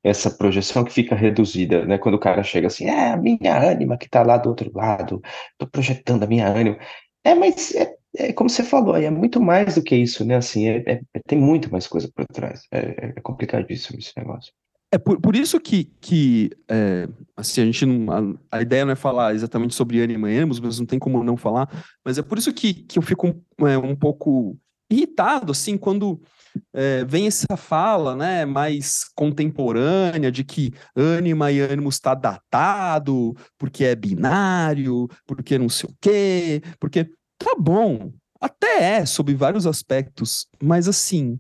essa 0.04 0.30
projeção 0.30 0.84
que 0.84 0.92
fica 0.92 1.16
reduzida, 1.16 1.86
né? 1.86 1.98
Quando 1.98 2.16
o 2.16 2.20
cara 2.20 2.44
chega 2.44 2.68
assim, 2.68 2.86
é 2.86 3.12
a 3.12 3.18
minha 3.18 3.58
ânima 3.58 3.98
que 3.98 4.06
está 4.08 4.24
lá 4.24 4.38
do 4.38 4.50
outro 4.50 4.70
lado, 4.76 5.22
estou 5.54 5.70
projetando 5.72 6.24
a 6.24 6.28
minha 6.28 6.48
ânima. 6.48 6.78
É, 7.24 7.34
mas 7.34 7.74
é, 7.76 7.96
é, 8.18 8.34
como 8.34 8.50
você 8.50 8.64
falou, 8.64 8.98
é 8.98 9.10
muito 9.10 9.40
mais 9.42 9.76
do 9.76 9.84
que 9.84 9.96
isso, 9.96 10.26
né? 10.26 10.36
Assim, 10.36 10.68
é, 10.68 10.84
é, 10.86 11.02
tem 11.28 11.40
muito 11.40 11.72
mais 11.72 11.88
coisa 11.88 12.12
por 12.14 12.26
trás. 12.26 12.64
É, 12.72 13.14
é 13.18 13.22
complicadíssimo 13.22 14.00
esse 14.00 14.12
negócio. 14.18 14.52
É 14.94 14.98
por, 14.98 15.22
por 15.22 15.36
isso 15.36 15.60
que, 15.60 15.86
que 16.02 16.52
é, 16.68 17.08
assim, 17.36 17.62
a 17.62 17.66
gente 17.66 17.86
não. 17.86 18.12
A, 18.12 18.58
a, 18.58 18.62
ideia 18.62 18.84
não 18.84 18.92
é 18.92 18.96
falar 18.96 19.34
exatamente 19.34 19.74
sobre 19.74 20.02
ânima 20.02 20.30
e 20.30 20.38
ânimos, 20.38 20.60
mas 20.60 20.80
não 20.80 20.86
tem 20.86 21.00
como 21.00 21.24
não 21.24 21.38
falar. 21.38 21.70
Mas 22.04 22.18
é 22.18 22.22
por 22.22 22.38
isso 22.38 22.52
que, 22.54 22.74
que 22.74 23.00
eu 23.00 23.02
fico 23.02 23.28
um, 23.28 23.68
é, 23.68 23.78
um 23.78 23.96
pouco 23.96 24.58
irritado, 24.92 25.54
assim, 25.54 25.78
quando 25.78 26.22
é, 26.74 27.06
vem 27.06 27.26
essa 27.26 27.56
fala, 27.56 28.14
né, 28.16 28.46
mais 28.46 29.06
contemporânea 29.16 30.30
de 30.30 30.44
que 30.44 30.74
ânima 30.94 31.50
e 31.50 31.62
ânimos 31.62 31.96
está 31.96 32.14
datado, 32.14 33.34
porque 33.58 33.86
é 33.86 33.96
binário, 33.96 35.08
porque 35.26 35.58
não 35.58 35.70
sei 35.70 35.90
o 35.90 35.96
quê, 36.02 36.62
porque 36.78 37.06
tá 37.38 37.56
bom, 37.58 38.12
até 38.40 38.98
é 38.98 39.06
sob 39.06 39.34
vários 39.34 39.66
aspectos, 39.66 40.48
mas 40.62 40.90
assim, 40.90 41.40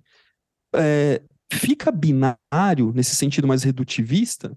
é, 0.74 1.22
fica 1.56 1.92
binário, 1.92 2.92
nesse 2.94 3.16
sentido 3.16 3.48
mais 3.48 3.64
redutivista, 3.64 4.56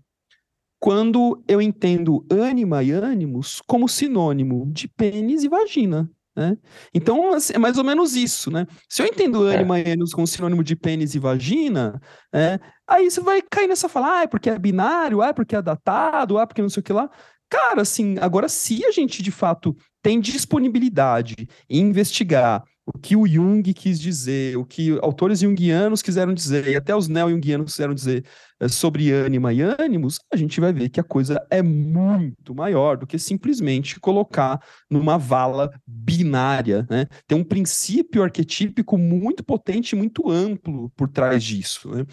quando 0.78 1.42
eu 1.48 1.62
entendo 1.62 2.26
ânima 2.30 2.82
e 2.82 2.92
ânimos 2.92 3.62
como 3.66 3.88
sinônimo 3.88 4.70
de 4.70 4.86
pênis 4.86 5.42
e 5.42 5.48
vagina. 5.48 6.10
Né? 6.36 6.58
Então, 6.92 7.32
assim, 7.32 7.54
é 7.54 7.58
mais 7.58 7.78
ou 7.78 7.84
menos 7.84 8.16
isso, 8.16 8.50
né? 8.50 8.66
Se 8.88 9.00
eu 9.00 9.06
entendo 9.06 9.48
é. 9.48 9.54
ânima 9.54 9.78
e 9.78 9.92
ânimos 9.92 10.12
como 10.12 10.26
sinônimo 10.26 10.64
de 10.64 10.74
pênis 10.74 11.14
e 11.14 11.18
vagina, 11.18 12.00
é, 12.34 12.58
aí 12.88 13.08
você 13.08 13.20
vai 13.20 13.40
cair 13.40 13.68
nessa 13.68 13.88
fala, 13.88 14.18
ah, 14.18 14.22
é 14.24 14.26
porque 14.26 14.50
é 14.50 14.58
binário, 14.58 15.22
ah, 15.22 15.28
é 15.28 15.32
porque 15.32 15.54
é 15.54 15.62
datado, 15.62 16.38
ah, 16.38 16.42
é 16.42 16.46
porque 16.46 16.60
não 16.60 16.68
sei 16.68 16.80
o 16.80 16.84
que 16.84 16.92
lá. 16.92 17.08
Cara, 17.48 17.82
assim, 17.82 18.16
agora 18.20 18.48
se 18.48 18.84
a 18.84 18.90
gente 18.90 19.22
de 19.22 19.30
fato 19.30 19.76
tem 20.02 20.20
disponibilidade 20.20 21.34
em 21.70 21.80
investigar 21.80 22.64
o 22.86 22.98
que 22.98 23.16
o 23.16 23.26
Jung 23.26 23.62
quis 23.72 23.98
dizer, 23.98 24.58
o 24.58 24.64
que 24.64 24.98
autores 25.02 25.40
junguianos 25.40 26.02
quiseram 26.02 26.34
dizer, 26.34 26.68
e 26.68 26.76
até 26.76 26.94
os 26.94 27.08
neo-junguianos 27.08 27.72
quiseram 27.72 27.94
dizer 27.94 28.24
é, 28.60 28.68
sobre 28.68 29.10
ânima 29.10 29.52
e 29.52 29.62
ânimos, 29.62 30.18
a 30.30 30.36
gente 30.36 30.60
vai 30.60 30.72
ver 30.72 30.90
que 30.90 31.00
a 31.00 31.04
coisa 31.04 31.44
é 31.50 31.62
muito 31.62 32.54
maior 32.54 32.98
do 32.98 33.06
que 33.06 33.18
simplesmente 33.18 33.98
colocar 33.98 34.60
numa 34.90 35.16
vala 35.16 35.70
binária. 35.86 36.86
Né? 36.90 37.06
Tem 37.26 37.38
um 37.38 37.44
princípio 37.44 38.22
arquetípico 38.22 38.98
muito 38.98 39.42
potente, 39.42 39.96
muito 39.96 40.30
amplo 40.30 40.90
por 40.94 41.08
trás 41.08 41.42
disso. 41.42 41.90
Né? 41.90 42.04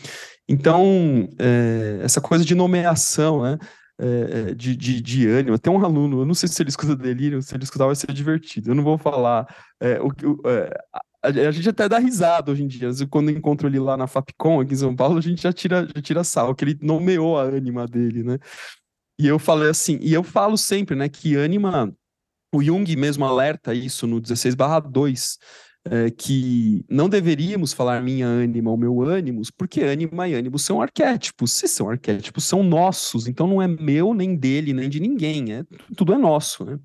Então, 0.48 1.28
é, 1.38 2.00
essa 2.02 2.22
coisa 2.22 2.46
de 2.46 2.56
nomeação, 2.56 3.44
né? 3.44 3.58
É, 4.02 4.54
de, 4.56 4.76
de, 4.76 5.00
de, 5.00 5.28
ânimo. 5.28 5.60
Tem 5.60 5.72
um 5.72 5.84
aluno, 5.86 6.22
eu 6.22 6.26
não 6.26 6.34
sei 6.34 6.50
se 6.50 6.62
ele 6.62 6.70
escuta 6.70 6.96
delírio, 6.96 7.42
se 7.42 7.54
ele 7.54 7.64
escutar 7.64 7.86
vai 7.86 7.96
ser 7.96 8.12
divertido. 8.12 8.72
Eu 8.72 8.76
não 8.76 8.84
vou 8.84 8.98
falar. 8.98 9.48
É, 9.80 10.00
o, 10.02 10.12
é, 10.48 10.74
a, 11.22 11.28
a, 11.28 11.52
gente 11.52 11.70
até 11.70 11.88
dá 11.88 12.00
risada 12.00 12.52
hoje 12.52 12.64
em 12.64 12.68
dia. 12.68 12.90
Quando 13.10 13.30
eu 13.30 13.38
encontro 13.38 13.68
ele 13.68 13.80
lá 13.80 13.96
na 13.96 14.08
Fapcom, 14.08 14.60
aqui 14.60 14.74
em 14.74 14.78
São 14.78 14.96
Paulo, 14.96 15.20
a 15.20 15.22
gente 15.22 15.44
já 15.44 15.54
tira, 15.54 15.88
já 15.96 16.02
tira 16.02 16.24
sal, 16.24 16.56
que 16.56 16.66
ele 16.66 16.80
nomeou 16.82 17.38
a 17.38 17.44
ânima 17.44 17.86
dele, 17.86 18.24
né? 18.24 18.40
E 19.20 19.28
eu 19.28 19.38
falei 19.38 19.70
assim, 19.70 20.00
e 20.02 20.12
eu 20.14 20.24
falo 20.24 20.58
sempre, 20.58 20.96
né, 20.96 21.08
que 21.08 21.36
ânima, 21.36 21.94
o 22.52 22.64
Jung 22.64 22.96
mesmo 22.96 23.24
alerta 23.24 23.72
isso 23.72 24.08
no 24.08 24.20
16 24.20 24.56
2, 24.90 25.38
é, 25.86 26.12
que 26.12 26.86
não 26.90 27.10
deveríamos 27.10 27.74
falar 27.74 28.02
minha 28.02 28.28
ânima 28.28 28.70
ou 28.70 28.78
meu 28.78 29.02
ânimos, 29.02 29.50
porque 29.50 29.82
ânima 29.82 30.28
e 30.28 30.36
ânimos 30.36 30.64
são 30.64 30.82
arquétipos. 30.82 31.52
Se 31.52 31.68
são 31.68 31.90
arquétipos, 31.90 32.44
são 32.44 32.64
nossos, 32.64 33.28
então 33.28 33.48
não 33.48 33.62
é 33.62 33.68
meu, 33.68 34.14
nem 34.14 34.36
dele, 34.36 34.74
nem 34.74 34.90
de 34.90 35.00
ninguém, 35.00 35.54
é, 35.54 35.64
tudo 35.96 36.14
é 36.14 36.18
nosso, 36.18 36.64
né? 36.64 36.80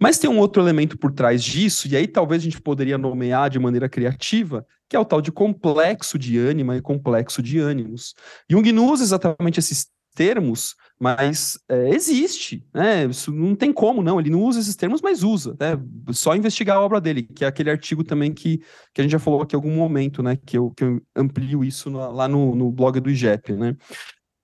Mas 0.00 0.18
tem 0.18 0.28
um 0.28 0.38
outro 0.38 0.60
elemento 0.60 0.98
por 0.98 1.12
trás 1.12 1.42
disso, 1.42 1.86
e 1.88 1.96
aí 1.96 2.06
talvez 2.06 2.42
a 2.42 2.44
gente 2.44 2.60
poderia 2.60 2.98
nomear 2.98 3.48
de 3.48 3.58
maneira 3.58 3.88
criativa, 3.88 4.66
que 4.88 4.96
é 4.96 4.98
o 4.98 5.04
tal 5.04 5.20
de 5.20 5.30
complexo 5.30 6.18
de 6.18 6.36
ânima 6.36 6.76
e 6.76 6.82
complexo 6.82 7.40
de 7.40 7.58
ânimos. 7.60 8.14
Jung 8.50 8.70
usa 8.80 9.04
exatamente 9.04 9.60
esses 9.60 9.86
termos, 10.14 10.74
mas 11.04 11.58
é, 11.68 11.90
existe, 11.90 12.66
né? 12.72 13.04
Isso 13.04 13.30
não 13.30 13.54
tem 13.54 13.70
como, 13.70 14.02
não. 14.02 14.18
Ele 14.18 14.30
não 14.30 14.40
usa 14.40 14.58
esses 14.58 14.74
termos, 14.74 15.02
mas 15.02 15.22
usa. 15.22 15.54
Né? 15.60 15.78
Só 16.14 16.34
investigar 16.34 16.78
a 16.78 16.80
obra 16.80 16.98
dele, 16.98 17.24
que 17.24 17.44
é 17.44 17.46
aquele 17.46 17.70
artigo 17.70 18.02
também 18.02 18.32
que, 18.32 18.56
que 18.94 19.02
a 19.02 19.04
gente 19.04 19.12
já 19.12 19.18
falou 19.18 19.42
aqui 19.42 19.54
em 19.54 19.58
algum 19.58 19.76
momento, 19.76 20.22
né? 20.22 20.38
Que 20.46 20.56
eu, 20.56 20.70
que 20.70 20.82
eu 20.82 21.02
amplio 21.14 21.62
isso 21.62 21.90
lá 21.90 22.26
no, 22.26 22.54
no 22.54 22.72
blog 22.72 22.98
do 23.00 23.10
IGEP, 23.10 23.52
né? 23.52 23.76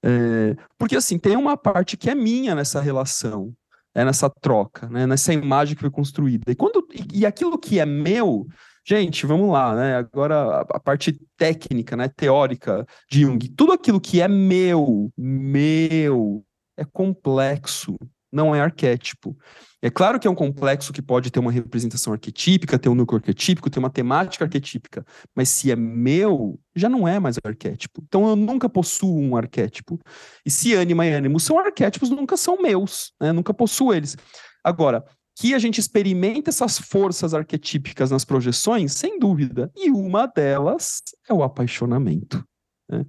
É, 0.04 0.54
porque 0.76 0.94
assim, 0.94 1.18
tem 1.18 1.34
uma 1.34 1.56
parte 1.56 1.96
que 1.96 2.10
é 2.10 2.14
minha 2.14 2.54
nessa 2.54 2.78
relação, 2.78 3.54
é 3.94 4.04
nessa 4.04 4.28
troca, 4.28 4.86
né? 4.90 5.06
Nessa 5.06 5.32
imagem 5.32 5.74
que 5.74 5.80
foi 5.80 5.90
construída. 5.90 6.52
E, 6.52 6.54
quando, 6.54 6.86
e, 6.92 7.20
e 7.20 7.26
aquilo 7.26 7.58
que 7.58 7.80
é 7.80 7.86
meu 7.86 8.46
Gente, 8.84 9.26
vamos 9.26 9.50
lá, 9.50 9.74
né? 9.74 9.96
Agora 9.96 10.62
a 10.62 10.80
parte 10.80 11.18
técnica, 11.36 11.96
né, 11.96 12.08
teórica 12.08 12.86
de 13.10 13.20
Jung. 13.22 13.38
Tudo 13.50 13.72
aquilo 13.72 14.00
que 14.00 14.20
é 14.20 14.26
meu, 14.28 15.12
meu, 15.16 16.42
é 16.80 16.84
complexo, 16.84 17.96
não 18.32 18.54
é 18.54 18.60
arquétipo. 18.60 19.36
É 19.82 19.90
claro 19.90 20.18
que 20.18 20.26
é 20.26 20.30
um 20.30 20.34
complexo 20.34 20.92
que 20.92 21.02
pode 21.02 21.30
ter 21.30 21.38
uma 21.40 21.52
representação 21.52 22.12
arquetípica, 22.12 22.78
ter 22.78 22.88
um 22.88 22.94
núcleo 22.94 23.18
arquetípico, 23.18 23.68
ter 23.68 23.78
uma 23.78 23.90
temática 23.90 24.44
arquetípica, 24.44 25.04
mas 25.34 25.48
se 25.48 25.70
é 25.70 25.76
meu, 25.76 26.58
já 26.74 26.88
não 26.88 27.06
é 27.06 27.18
mais 27.18 27.36
arquétipo. 27.44 28.02
Então 28.06 28.28
eu 28.28 28.36
nunca 28.36 28.68
possuo 28.68 29.20
um 29.20 29.36
arquétipo. 29.36 29.98
E 30.44 30.50
se 30.50 30.74
ânima 30.74 31.06
e 31.06 31.12
ânimo 31.12 31.38
são 31.38 31.58
arquétipos, 31.58 32.08
nunca 32.08 32.36
são 32.36 32.60
meus, 32.60 33.12
né? 33.20 33.32
Nunca 33.32 33.52
possuo 33.52 33.92
eles. 33.92 34.16
Agora, 34.64 35.04
que 35.36 35.54
a 35.54 35.58
gente 35.58 35.78
experimenta 35.78 36.50
essas 36.50 36.78
forças 36.78 37.32
arquetípicas 37.32 38.10
nas 38.10 38.24
projeções, 38.24 38.92
sem 38.92 39.18
dúvida. 39.18 39.70
E 39.74 39.90
uma 39.90 40.26
delas 40.26 41.00
é 41.28 41.32
o 41.32 41.42
apaixonamento. 41.42 42.44
Né? 42.90 43.06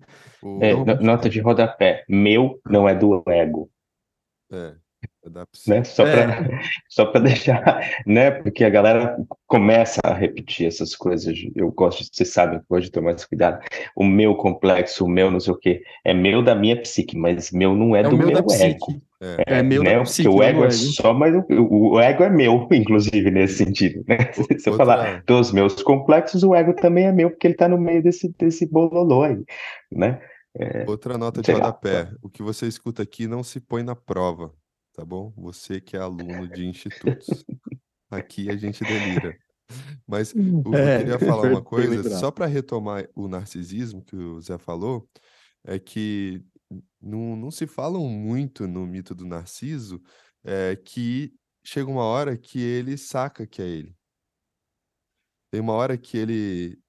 É, 0.62 0.74
nota 1.04 1.30
de 1.30 1.40
rodapé. 1.40 2.04
Meu 2.08 2.60
não 2.66 2.88
é 2.88 2.96
do 2.96 3.24
ego. 3.28 3.70
É. 4.52 4.74
né? 5.68 5.84
Só 5.84 6.06
é. 6.06 7.06
para 7.12 7.22
deixar, 7.22 8.04
né? 8.06 8.32
Porque 8.32 8.64
a 8.64 8.70
galera 8.70 9.18
começa 9.48 10.00
a 10.04 10.14
repetir 10.14 10.68
essas 10.68 10.96
coisas. 10.96 11.38
Eu 11.56 11.72
gosto, 11.72 12.04
vocês 12.04 12.30
sabem 12.30 12.60
que 12.60 12.66
hoje 12.70 12.92
tomar 12.92 13.12
esse 13.12 13.28
cuidado. 13.28 13.60
O 13.96 14.04
meu 14.04 14.36
complexo, 14.36 15.06
o 15.06 15.10
meu 15.10 15.32
não 15.32 15.40
sei 15.40 15.54
o 15.54 15.58
quê, 15.58 15.84
é 16.04 16.14
meu 16.14 16.42
da 16.44 16.56
minha 16.56 16.80
psique, 16.80 17.18
mas 17.18 17.52
meu 17.52 17.76
não 17.76 17.96
é, 17.96 18.02
é 18.02 18.04
do 18.04 18.18
meu, 18.18 18.28
meu 18.28 18.46
ego. 18.52 19.02
É, 19.22 19.60
É 19.60 19.64
meu 19.64 19.84
né? 19.84 20.04
Porque 20.04 20.28
o 20.28 20.42
ego 20.42 20.64
é 20.66 20.70
só, 20.72 21.14
mas 21.14 21.34
o, 21.36 21.94
o 21.94 22.00
ego 22.00 22.24
é 22.24 22.30
meu, 22.30 22.68
inclusive, 22.72 23.30
nesse 23.32 23.58
sentido, 23.58 24.04
né? 24.08 24.18
O- 24.38 24.44
Se 24.60 24.70
eu 24.70 24.74
outra- 24.74 24.86
falar 24.86 25.24
dos 25.26 25.52
meus 25.52 25.82
complexos, 25.84 26.44
o 26.44 26.56
ego 26.56 26.74
também 26.74 27.06
é 27.06 27.12
meu, 27.12 27.30
porque 27.32 27.48
ele 27.48 27.56
tá 27.56 27.68
no 27.68 27.78
meio 27.78 28.02
desse, 28.04 28.34
desse 28.38 28.66
bololô 28.66 29.24
aí, 29.24 29.44
né? 29.92 30.22
É, 30.60 30.86
Outra 30.86 31.18
nota 31.18 31.42
de 31.42 31.52
rodapé. 31.52 32.12
O 32.22 32.30
que 32.30 32.44
você 32.44 32.68
escuta 32.68 33.04
aqui 33.04 33.28
não 33.28 33.44
se 33.44 33.60
põe 33.60 33.84
na 33.84 33.96
prova, 33.96 34.54
tá 34.94 35.06
bom? 35.06 35.32
Você 35.38 35.80
que 35.80 35.96
é 35.96 36.00
aluno 36.00 36.48
de 36.48 36.66
institutos. 36.66 37.46
Aqui 38.12 38.50
a 38.50 38.58
gente 38.58 38.84
delira. 38.84 39.38
Mas 40.08 40.34
o- 40.34 40.76
eu 40.76 40.78
É, 40.78 40.98
queria 40.98 41.20
falar 41.20 41.44
uma 41.44 41.62
coisa, 41.62 42.04
só 42.04 42.32
para 42.32 42.46
retomar 42.46 43.08
o 43.16 43.28
narcisismo 43.28 44.04
que 44.04 44.16
o 44.16 44.42
Zé 44.42 44.58
falou, 44.58 45.08
é 45.64 45.80
que 45.80 46.44
não, 47.02 47.36
não 47.36 47.52
se 47.52 47.68
falam 47.68 48.08
muito 48.08 48.68
no 48.68 48.86
mito 48.86 49.14
do 49.14 49.26
Narciso, 49.26 50.02
é, 50.44 50.76
que 50.76 51.34
chega 51.64 51.90
uma 51.90 52.04
hora 52.04 52.38
que 52.38 52.60
ele 52.60 52.98
saca 52.98 53.46
que 53.46 53.62
é 53.62 53.68
ele. 53.68 53.96
Tem 55.52 55.60
uma 55.62 55.74
hora 55.74 55.98
que 55.98 56.18
ele 56.18 56.80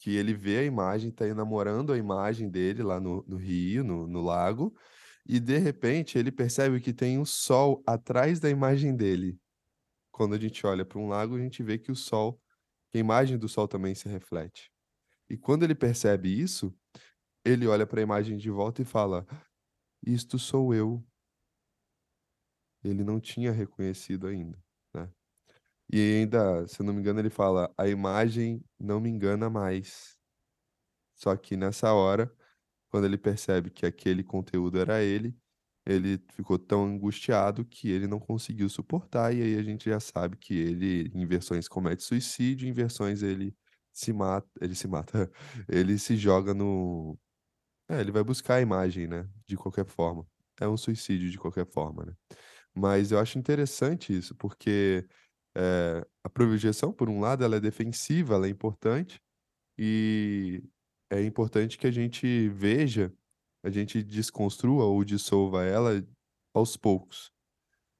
que 0.00 0.16
ele 0.16 0.32
vê 0.32 0.60
a 0.60 0.64
imagem, 0.64 1.10
tá 1.10 1.26
enamorando 1.26 1.92
a 1.92 1.98
imagem 1.98 2.48
dele 2.48 2.82
lá 2.82 2.98
no, 2.98 3.22
no 3.28 3.36
rio, 3.36 3.84
no, 3.84 4.06
no 4.06 4.22
lago, 4.22 4.74
e 5.26 5.38
de 5.38 5.58
repente 5.58 6.18
ele 6.18 6.32
percebe 6.32 6.80
que 6.80 6.92
tem 6.92 7.18
um 7.18 7.24
sol 7.24 7.82
atrás 7.86 8.40
da 8.40 8.48
imagem 8.48 8.96
dele. 8.96 9.38
Quando 10.10 10.34
a 10.34 10.38
gente 10.38 10.66
olha 10.66 10.86
para 10.86 10.98
um 10.98 11.06
lago, 11.06 11.36
a 11.36 11.38
gente 11.38 11.62
vê 11.62 11.78
que 11.78 11.92
o 11.92 11.94
sol, 11.94 12.40
que 12.90 12.96
a 12.96 13.00
imagem 13.00 13.36
do 13.36 13.46
sol 13.46 13.68
também 13.68 13.94
se 13.94 14.08
reflete. 14.08 14.72
E 15.28 15.36
quando 15.36 15.64
ele 15.64 15.74
percebe 15.74 16.28
isso, 16.28 16.74
ele 17.44 17.66
olha 17.66 17.86
para 17.86 18.00
a 18.00 18.02
imagem 18.02 18.36
de 18.36 18.50
volta 18.50 18.82
e 18.82 18.84
fala: 18.84 19.26
Isto 20.06 20.38
sou 20.38 20.74
eu. 20.74 21.04
Ele 22.82 23.04
não 23.04 23.20
tinha 23.20 23.52
reconhecido 23.52 24.26
ainda, 24.26 24.58
né? 24.94 25.10
E 25.92 25.98
ainda, 26.20 26.66
se 26.68 26.82
não 26.82 26.94
me 26.94 27.00
engano, 27.00 27.20
ele 27.20 27.30
fala: 27.30 27.72
A 27.76 27.88
imagem 27.88 28.64
não 28.78 29.00
me 29.00 29.10
engana 29.10 29.50
mais. 29.50 30.18
Só 31.16 31.36
que 31.36 31.56
nessa 31.56 31.92
hora, 31.92 32.32
quando 32.90 33.04
ele 33.06 33.18
percebe 33.18 33.70
que 33.70 33.86
aquele 33.86 34.24
conteúdo 34.24 34.78
era 34.78 35.02
ele, 35.02 35.36
ele 35.86 36.18
ficou 36.30 36.58
tão 36.58 36.84
angustiado 36.84 37.64
que 37.64 37.90
ele 37.90 38.06
não 38.06 38.20
conseguiu 38.20 38.68
suportar, 38.68 39.34
e 39.34 39.42
aí 39.42 39.56
a 39.58 39.62
gente 39.62 39.90
já 39.90 40.00
sabe 40.00 40.36
que 40.36 40.54
ele, 40.54 41.10
em 41.14 41.26
versões, 41.26 41.68
comete 41.68 42.02
suicídio, 42.02 42.68
em 42.68 42.72
versões 42.72 43.22
ele 43.22 43.54
se 43.92 44.12
mata, 44.12 44.48
ele 44.60 44.74
se 44.74 44.88
mata, 44.88 45.30
ele 45.68 45.98
se 45.98 46.16
joga 46.16 46.54
no. 46.54 47.18
É, 47.90 48.00
ele 48.00 48.12
vai 48.12 48.22
buscar 48.22 48.56
a 48.56 48.60
imagem, 48.60 49.08
né? 49.08 49.28
De 49.48 49.56
qualquer 49.56 49.84
forma. 49.84 50.24
É 50.60 50.68
um 50.68 50.76
suicídio 50.76 51.28
de 51.28 51.38
qualquer 51.38 51.66
forma, 51.66 52.04
né? 52.04 52.14
Mas 52.74 53.10
eu 53.12 53.18
acho 53.18 53.38
interessante 53.38 54.16
isso, 54.16 54.34
porque 54.36 55.06
eh, 55.56 56.06
a 56.24 56.30
projeção, 56.30 56.92
por 56.92 57.08
um 57.10 57.20
lado, 57.20 57.44
ela 57.44 57.56
é 57.56 57.60
defensiva, 57.60 58.34
ela 58.36 58.46
é 58.46 58.50
importante, 58.50 59.20
e 59.78 60.62
é 61.10 61.22
importante 61.24 61.78
que 61.78 61.86
a 61.86 61.90
gente 61.90 62.48
veja, 62.50 63.12
a 63.64 63.70
gente 63.70 64.02
desconstrua 64.02 64.84
ou 64.84 65.04
dissolva 65.04 65.64
ela 65.64 66.06
aos 66.54 66.76
poucos. 66.76 67.32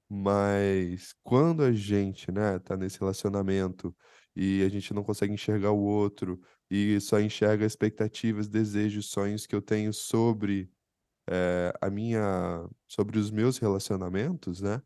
Mas 0.09 1.15
quando 1.23 1.63
a 1.63 1.73
gente, 1.73 2.33
né, 2.33 2.59
tá 2.59 2.77
nesse 2.77 2.99
relacionamento 3.01 3.97
e 4.37 4.63
a 4.65 4.69
gente 4.69 4.93
não 4.95 5.05
consegue 5.05 5.33
enxergar 5.33 5.73
o 5.73 5.81
outro 5.81 6.41
e 6.71 7.01
só 7.01 7.19
enxerga 7.21 7.67
expectativas, 7.67 8.49
desejos, 8.49 9.07
sonhos 9.11 9.47
que 9.47 9.55
eu 9.55 9.61
tenho 9.61 9.93
sobre 9.93 10.71
eh, 11.29 11.73
a 11.81 11.91
minha, 11.91 12.69
sobre 12.89 13.19
os 13.19 13.31
meus 13.31 13.59
relacionamentos, 13.59 14.61
né? 14.61 14.83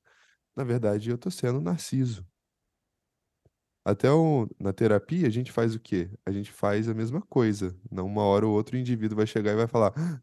Na 0.57 0.62
verdade, 0.64 1.11
eu 1.11 1.18
tô 1.18 1.30
sendo 1.30 1.61
narciso. 1.61 2.26
Até 3.87 4.11
o- 4.11 4.49
na 4.59 4.72
terapia, 4.72 5.26
a 5.26 5.30
gente 5.30 5.53
faz 5.53 5.74
o 5.74 5.80
quê? 5.80 6.11
A 6.24 6.30
gente 6.30 6.51
faz 6.51 6.89
a 6.89 6.95
mesma 6.95 7.20
coisa. 7.22 7.76
Não 7.91 8.07
uma 8.07 8.22
hora 8.24 8.47
ou 8.47 8.55
outra 8.55 8.76
o 8.76 8.78
indivíduo 8.78 9.16
vai 9.16 9.26
chegar 9.26 9.53
e 9.53 9.57
vai 9.57 9.66
falar: 9.66 9.93
"Ah, 9.97 10.20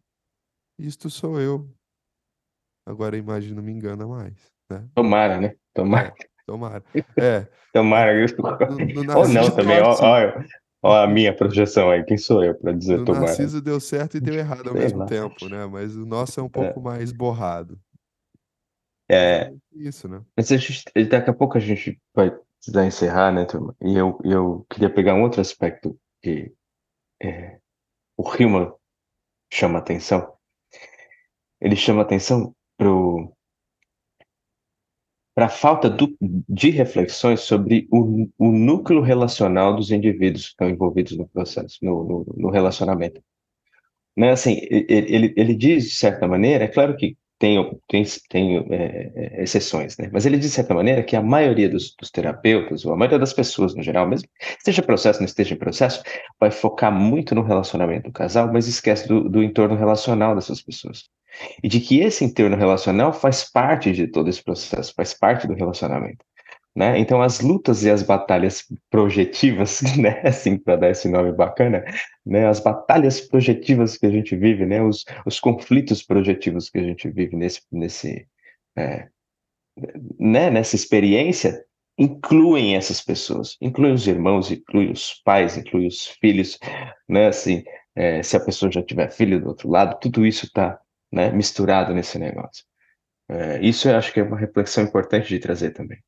Isto 0.79 1.09
sou 1.09 1.39
eu. 1.39 1.71
Agora 2.87 3.15
a 3.15 3.19
imagem 3.19 3.53
não 3.53 3.61
me 3.61 3.71
engana 3.71 4.07
mais, 4.07 4.33
né? 4.69 4.87
tomara, 4.95 5.39
né? 5.39 5.55
Tomara, 5.73 6.07
É, 6.07 6.13
tomara. 6.45 6.83
É, 7.17 7.47
tomara. 7.71 8.69
no, 8.71 9.03
no 9.03 9.17
Ou 9.19 9.27
não 9.27 9.55
também, 9.55 9.79
ó, 9.79 9.91
ó, 9.91 10.17
ó 10.81 11.03
a 11.03 11.07
minha 11.07 11.35
projeção 11.35 11.89
aí, 11.89 12.03
quem 12.03 12.17
sou 12.17 12.43
eu 12.43 12.55
para 12.55 12.73
dizer 12.73 12.97
no 12.99 13.05
tomara? 13.05 13.25
Narciso 13.27 13.61
deu 13.61 13.79
certo 13.79 14.17
e 14.17 14.19
deu 14.19 14.33
errado 14.39 14.67
ao 14.69 14.73
Sei 14.73 14.83
mesmo 14.83 14.99
lá. 14.99 15.05
tempo, 15.05 15.47
né? 15.49 15.65
Mas 15.65 15.95
o 15.95 16.05
nosso 16.05 16.39
é 16.39 16.43
um 16.43 16.49
pouco 16.49 16.81
mais 16.81 17.11
borrado. 17.11 17.79
É, 19.09 19.51
Isso, 19.73 20.07
né? 20.07 20.21
Mas 20.37 20.51
a 20.51 20.57
gente, 20.57 20.85
daqui 21.09 21.29
a 21.29 21.33
pouco 21.33 21.57
a 21.57 21.61
gente 21.61 21.99
vai 22.15 22.31
precisar 22.57 22.85
encerrar, 22.85 23.31
né, 23.31 23.45
turma? 23.45 23.75
E 23.81 23.97
eu, 23.97 24.17
eu 24.23 24.65
queria 24.69 24.89
pegar 24.89 25.15
um 25.15 25.23
outro 25.23 25.41
aspecto 25.41 25.99
que 26.21 26.53
é, 27.21 27.57
o 28.17 28.23
Hillman 28.33 28.71
chama 29.51 29.79
atenção. 29.79 30.33
Ele 31.59 31.75
chama 31.75 32.01
atenção 32.03 32.55
para 35.33 35.45
a 35.45 35.49
falta 35.49 35.89
do- 35.89 36.15
de 36.19 36.69
reflexões 36.69 37.41
sobre 37.41 37.87
o, 37.91 38.27
o 38.37 38.51
núcleo 38.51 39.01
relacional 39.01 39.75
dos 39.75 39.91
indivíduos 39.91 40.43
que 40.45 40.49
estão 40.51 40.69
envolvidos 40.69 41.17
no 41.17 41.27
processo, 41.27 41.77
no, 41.81 42.03
no, 42.03 42.25
no 42.37 42.49
relacionamento. 42.49 43.21
Né, 44.15 44.31
assim, 44.31 44.59
ele, 44.69 45.33
ele 45.37 45.55
diz, 45.55 45.85
de 45.85 45.95
certa 45.95 46.27
maneira, 46.27 46.65
é 46.65 46.67
claro 46.67 46.97
que 46.97 47.17
tem, 47.39 47.57
tem, 47.87 48.03
tem 48.29 48.57
é, 48.69 49.11
é, 49.39 49.43
exceções, 49.43 49.97
né? 49.97 50.09
Mas 50.13 50.25
ele 50.27 50.37
diz, 50.37 50.49
de 50.49 50.55
certa 50.55 50.75
maneira, 50.75 51.01
que 51.01 51.15
a 51.15 51.21
maioria 51.23 51.67
dos, 51.67 51.95
dos 51.95 52.11
terapeutas, 52.11 52.85
ou 52.85 52.93
a 52.93 52.97
maioria 52.97 53.17
das 53.17 53.33
pessoas 53.33 53.73
no 53.73 53.81
geral, 53.81 54.07
mesmo 54.07 54.27
esteja 54.59 54.81
em 54.81 54.85
processo, 54.85 55.19
não 55.19 55.25
esteja 55.25 55.55
em 55.55 55.57
processo, 55.57 56.03
vai 56.39 56.51
focar 56.51 56.91
muito 56.91 57.33
no 57.33 57.41
relacionamento 57.41 58.03
do 58.09 58.11
casal, 58.11 58.51
mas 58.53 58.67
esquece 58.67 59.07
do, 59.07 59.27
do 59.27 59.41
entorno 59.41 59.75
relacional 59.75 60.35
dessas 60.35 60.61
pessoas. 60.61 61.09
E 61.63 61.67
de 61.67 61.79
que 61.79 61.99
esse 61.99 62.23
entorno 62.23 62.55
relacional 62.55 63.13
faz 63.13 63.43
parte 63.49 63.91
de 63.91 64.07
todo 64.07 64.29
esse 64.29 64.43
processo, 64.43 64.93
faz 64.95 65.13
parte 65.13 65.47
do 65.47 65.53
relacionamento. 65.53 66.25
Né? 66.73 66.97
Então, 66.99 67.21
as 67.21 67.41
lutas 67.41 67.83
e 67.83 67.89
as 67.89 68.01
batalhas 68.01 68.63
projetivas, 68.89 69.81
né? 69.97 70.21
assim, 70.23 70.57
para 70.57 70.77
dar 70.77 70.89
esse 70.89 71.09
nome 71.09 71.31
bacana, 71.33 71.83
né? 72.25 72.47
as 72.47 72.61
batalhas 72.61 73.19
projetivas 73.19 73.97
que 73.97 74.05
a 74.05 74.09
gente 74.09 74.35
vive, 74.37 74.65
né? 74.65 74.81
os, 74.81 75.03
os 75.25 75.39
conflitos 75.39 76.01
projetivos 76.01 76.69
que 76.69 76.79
a 76.79 76.83
gente 76.83 77.09
vive 77.09 77.35
nesse, 77.35 77.61
nesse, 77.69 78.25
é, 78.77 79.09
né? 80.17 80.49
nessa 80.49 80.75
experiência, 80.75 81.61
incluem 81.97 82.77
essas 82.77 83.01
pessoas, 83.01 83.57
incluem 83.59 83.93
os 83.93 84.07
irmãos, 84.07 84.49
incluem 84.49 84.91
os 84.91 85.21
pais, 85.25 85.57
incluem 85.57 85.87
os 85.87 86.07
filhos, 86.07 86.57
né? 87.07 87.27
assim, 87.27 87.65
é, 87.93 88.23
se 88.23 88.37
a 88.37 88.39
pessoa 88.39 88.71
já 88.71 88.81
tiver 88.81 89.09
filho 89.09 89.41
do 89.41 89.49
outro 89.49 89.69
lado, 89.69 89.99
tudo 89.99 90.25
isso 90.25 90.45
está 90.45 90.79
né? 91.11 91.31
misturado 91.31 91.93
nesse 91.93 92.17
negócio. 92.17 92.63
É, 93.29 93.59
isso 93.61 93.87
eu 93.87 93.97
acho 93.97 94.11
que 94.13 94.19
é 94.19 94.23
uma 94.23 94.37
reflexão 94.37 94.83
importante 94.83 95.29
de 95.29 95.39
trazer 95.39 95.71
também. 95.71 95.99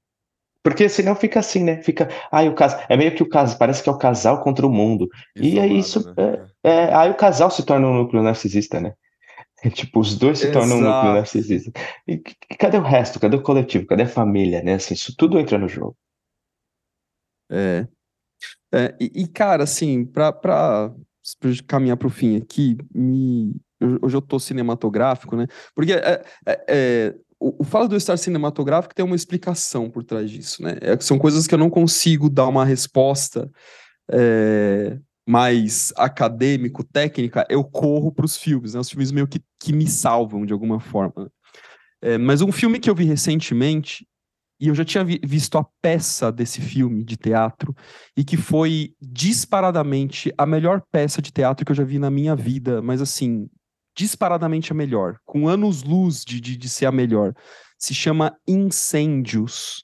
Porque 0.63 0.87
senão 0.87 1.15
fica 1.15 1.41
assim, 1.41 1.63
né? 1.63 1.81
Fica, 1.81 2.07
ai, 2.31 2.47
o 2.47 2.55
casal, 2.55 2.81
é 2.87 2.95
meio 2.95 3.13
que 3.13 3.21
o 3.21 3.29
casal, 3.29 3.57
parece 3.57 3.83
que 3.83 3.89
é 3.89 3.91
o 3.91 3.97
casal 3.97 4.41
contra 4.41 4.65
o 4.65 4.71
mundo. 4.71 5.09
E 5.35 5.59
é 5.59 5.67
Isolado, 5.67 5.75
isso, 5.75 6.13
né? 6.15 6.47
É, 6.63 6.93
aí 6.93 7.09
o 7.09 7.15
casal 7.15 7.51
se 7.51 7.65
torna 7.65 7.87
um 7.87 7.93
núcleo 7.93 8.23
narcisista, 8.23 8.79
né? 8.79 8.93
Tipo, 9.73 9.99
os 9.99 10.17
dois 10.17 10.39
se 10.39 10.51
tornam 10.51 10.77
um 10.77 10.81
núcleo 10.81 10.99
Exato. 10.99 11.13
narcisista. 11.13 11.71
E 12.07 12.17
cadê 12.57 12.77
o 12.77 12.81
resto? 12.81 13.19
Cadê 13.19 13.35
o 13.35 13.43
coletivo? 13.43 13.85
Cadê 13.85 14.03
a 14.03 14.07
família, 14.07 14.61
né? 14.63 14.75
Assim, 14.75 14.93
isso 14.93 15.15
tudo 15.17 15.37
entra 15.37 15.57
no 15.57 15.67
jogo. 15.67 15.97
É. 17.51 17.87
É, 18.73 18.95
e, 18.99 19.23
e, 19.23 19.27
cara, 19.27 19.63
assim, 19.63 20.05
pra, 20.05 20.33
pra, 20.33 20.93
caminhar 21.67 21.97
pro 21.97 22.09
fim 22.09 22.37
aqui, 22.37 22.77
me, 22.93 23.53
hoje 24.01 24.15
eu 24.15 24.21
tô 24.21 24.39
cinematográfico, 24.39 25.36
né? 25.36 25.47
Porque 25.75 25.93
é, 25.93 26.23
é, 26.45 26.65
é, 26.67 27.15
o, 27.39 27.61
o 27.61 27.63
fato 27.63 27.88
de 27.88 27.95
eu 27.95 27.97
estar 27.97 28.17
cinematográfico 28.17 28.95
tem 28.95 29.05
uma 29.05 29.15
explicação 29.15 29.89
por 29.89 30.03
trás 30.03 30.29
disso, 30.29 30.63
né? 30.63 30.77
É, 30.81 30.99
são 30.99 31.19
coisas 31.19 31.47
que 31.47 31.53
eu 31.53 31.59
não 31.59 31.69
consigo 31.69 32.29
dar 32.29 32.47
uma 32.47 32.63
resposta 32.63 33.49
é, 34.11 34.97
mais 35.27 35.93
acadêmico, 35.97 36.84
técnica, 36.84 37.45
eu 37.49 37.63
corro 37.63 38.11
pros 38.11 38.38
filmes, 38.38 38.73
né? 38.73 38.79
Os 38.79 38.89
filmes 38.89 39.11
meio 39.11 39.27
que, 39.27 39.41
que 39.59 39.73
me 39.73 39.88
salvam 39.88 40.45
de 40.45 40.53
alguma 40.53 40.79
forma. 40.79 41.31
É, 42.01 42.17
mas 42.17 42.41
um 42.41 42.51
filme 42.51 42.79
que 42.79 42.89
eu 42.89 42.95
vi 42.95 43.05
recentemente, 43.05 44.05
e 44.59 44.67
eu 44.67 44.75
já 44.75 44.84
tinha 44.84 45.03
vi- 45.03 45.21
visto 45.23 45.57
a 45.57 45.65
peça 45.81 46.31
desse 46.31 46.61
filme 46.61 47.03
de 47.03 47.15
teatro, 47.15 47.73
e 48.15 48.23
que 48.23 48.36
foi 48.36 48.93
disparadamente 49.01 50.34
a 50.38 50.45
melhor 50.45 50.81
peça 50.91 51.21
de 51.21 51.31
teatro 51.31 51.65
que 51.65 51.71
eu 51.71 51.75
já 51.75 51.84
vi 51.84 51.99
na 51.99 52.11
minha 52.11 52.36
vida, 52.36 52.81
mas 52.81 53.01
assim, 53.01 53.49
disparadamente 53.95 54.71
a 54.71 54.75
melhor, 54.75 55.17
com 55.25 55.47
anos-luz 55.47 56.23
de, 56.25 56.39
de, 56.41 56.57
de 56.57 56.69
ser 56.69 56.85
a 56.85 56.91
melhor. 56.91 57.33
Se 57.77 57.93
chama 57.93 58.35
Incêndios. 58.47 59.83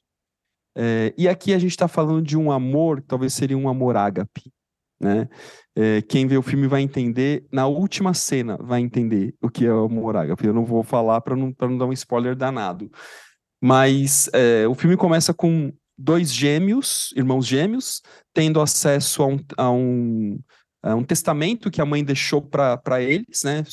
É, 0.76 1.14
e 1.18 1.28
aqui 1.28 1.54
a 1.54 1.60
gente 1.60 1.72
está 1.72 1.88
falando 1.88 2.22
de 2.22 2.38
um 2.38 2.52
amor, 2.52 3.02
que 3.02 3.08
talvez 3.08 3.34
seria 3.34 3.58
um 3.58 3.68
amor 3.68 3.98
ágape. 3.98 4.52
né? 5.00 5.28
É, 5.76 6.02
quem 6.02 6.28
vê 6.28 6.38
o 6.38 6.42
filme 6.42 6.68
vai 6.68 6.82
entender, 6.82 7.46
na 7.52 7.68
última 7.68 8.14
cena 8.14 8.58
vai 8.62 8.82
entender 8.82 9.34
o 9.42 9.50
que 9.50 9.66
é 9.66 9.74
o 9.74 9.86
amor 9.86 10.16
ágape. 10.16 10.46
Eu 10.46 10.54
não 10.54 10.66
vou 10.66 10.84
falar 10.84 11.22
para 11.22 11.36
não, 11.36 11.54
não 11.60 11.78
dar 11.78 11.86
um 11.86 11.94
spoiler 11.94 12.36
danado. 12.36 12.90
Mas 13.62 14.30
é, 14.34 14.68
o 14.68 14.74
filme 14.74 14.96
começa 14.96 15.34
com 15.34 15.72
dois 15.98 16.34
gêmeos, 16.34 17.12
irmãos 17.16 17.46
gêmeos, 17.46 18.02
tendo 18.34 18.62
acesso 18.62 19.22
a 19.22 19.28
um, 19.28 19.40
a 19.58 19.72
um, 19.72 20.40
um 20.84 21.04
testamento 21.04 21.70
que 21.70 21.82
a 21.82 21.86
mãe 21.86 22.04
deixou 22.04 22.42
para 22.42 23.02
eles, 23.02 23.44
né? 23.44 23.64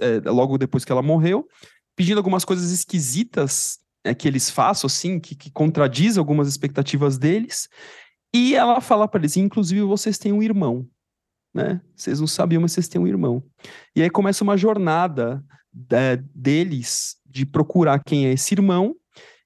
É, 0.00 0.30
logo 0.30 0.56
depois 0.56 0.84
que 0.84 0.92
ela 0.92 1.02
morreu, 1.02 1.46
pedindo 1.94 2.18
algumas 2.18 2.44
coisas 2.44 2.70
esquisitas 2.70 3.78
é, 4.04 4.14
que 4.14 4.26
eles 4.26 4.50
façam, 4.50 4.86
assim, 4.86 5.20
que, 5.20 5.34
que 5.34 5.50
contradiz 5.50 6.16
algumas 6.16 6.48
expectativas 6.48 7.18
deles. 7.18 7.68
E 8.34 8.54
ela 8.54 8.80
fala 8.80 9.06
para 9.08 9.20
eles: 9.20 9.36
inclusive 9.36 9.82
vocês 9.82 10.18
têm 10.18 10.32
um 10.32 10.42
irmão, 10.42 10.86
né? 11.54 11.80
Vocês 11.94 12.20
não 12.20 12.26
sabiam, 12.26 12.62
mas 12.62 12.72
vocês 12.72 12.88
têm 12.88 13.00
um 13.00 13.06
irmão. 13.06 13.42
E 13.94 14.02
aí 14.02 14.10
começa 14.10 14.44
uma 14.44 14.56
jornada 14.56 15.44
é, 15.90 16.16
deles 16.34 17.16
de 17.26 17.44
procurar 17.44 18.00
quem 18.04 18.26
é 18.26 18.32
esse 18.32 18.54
irmão. 18.54 18.94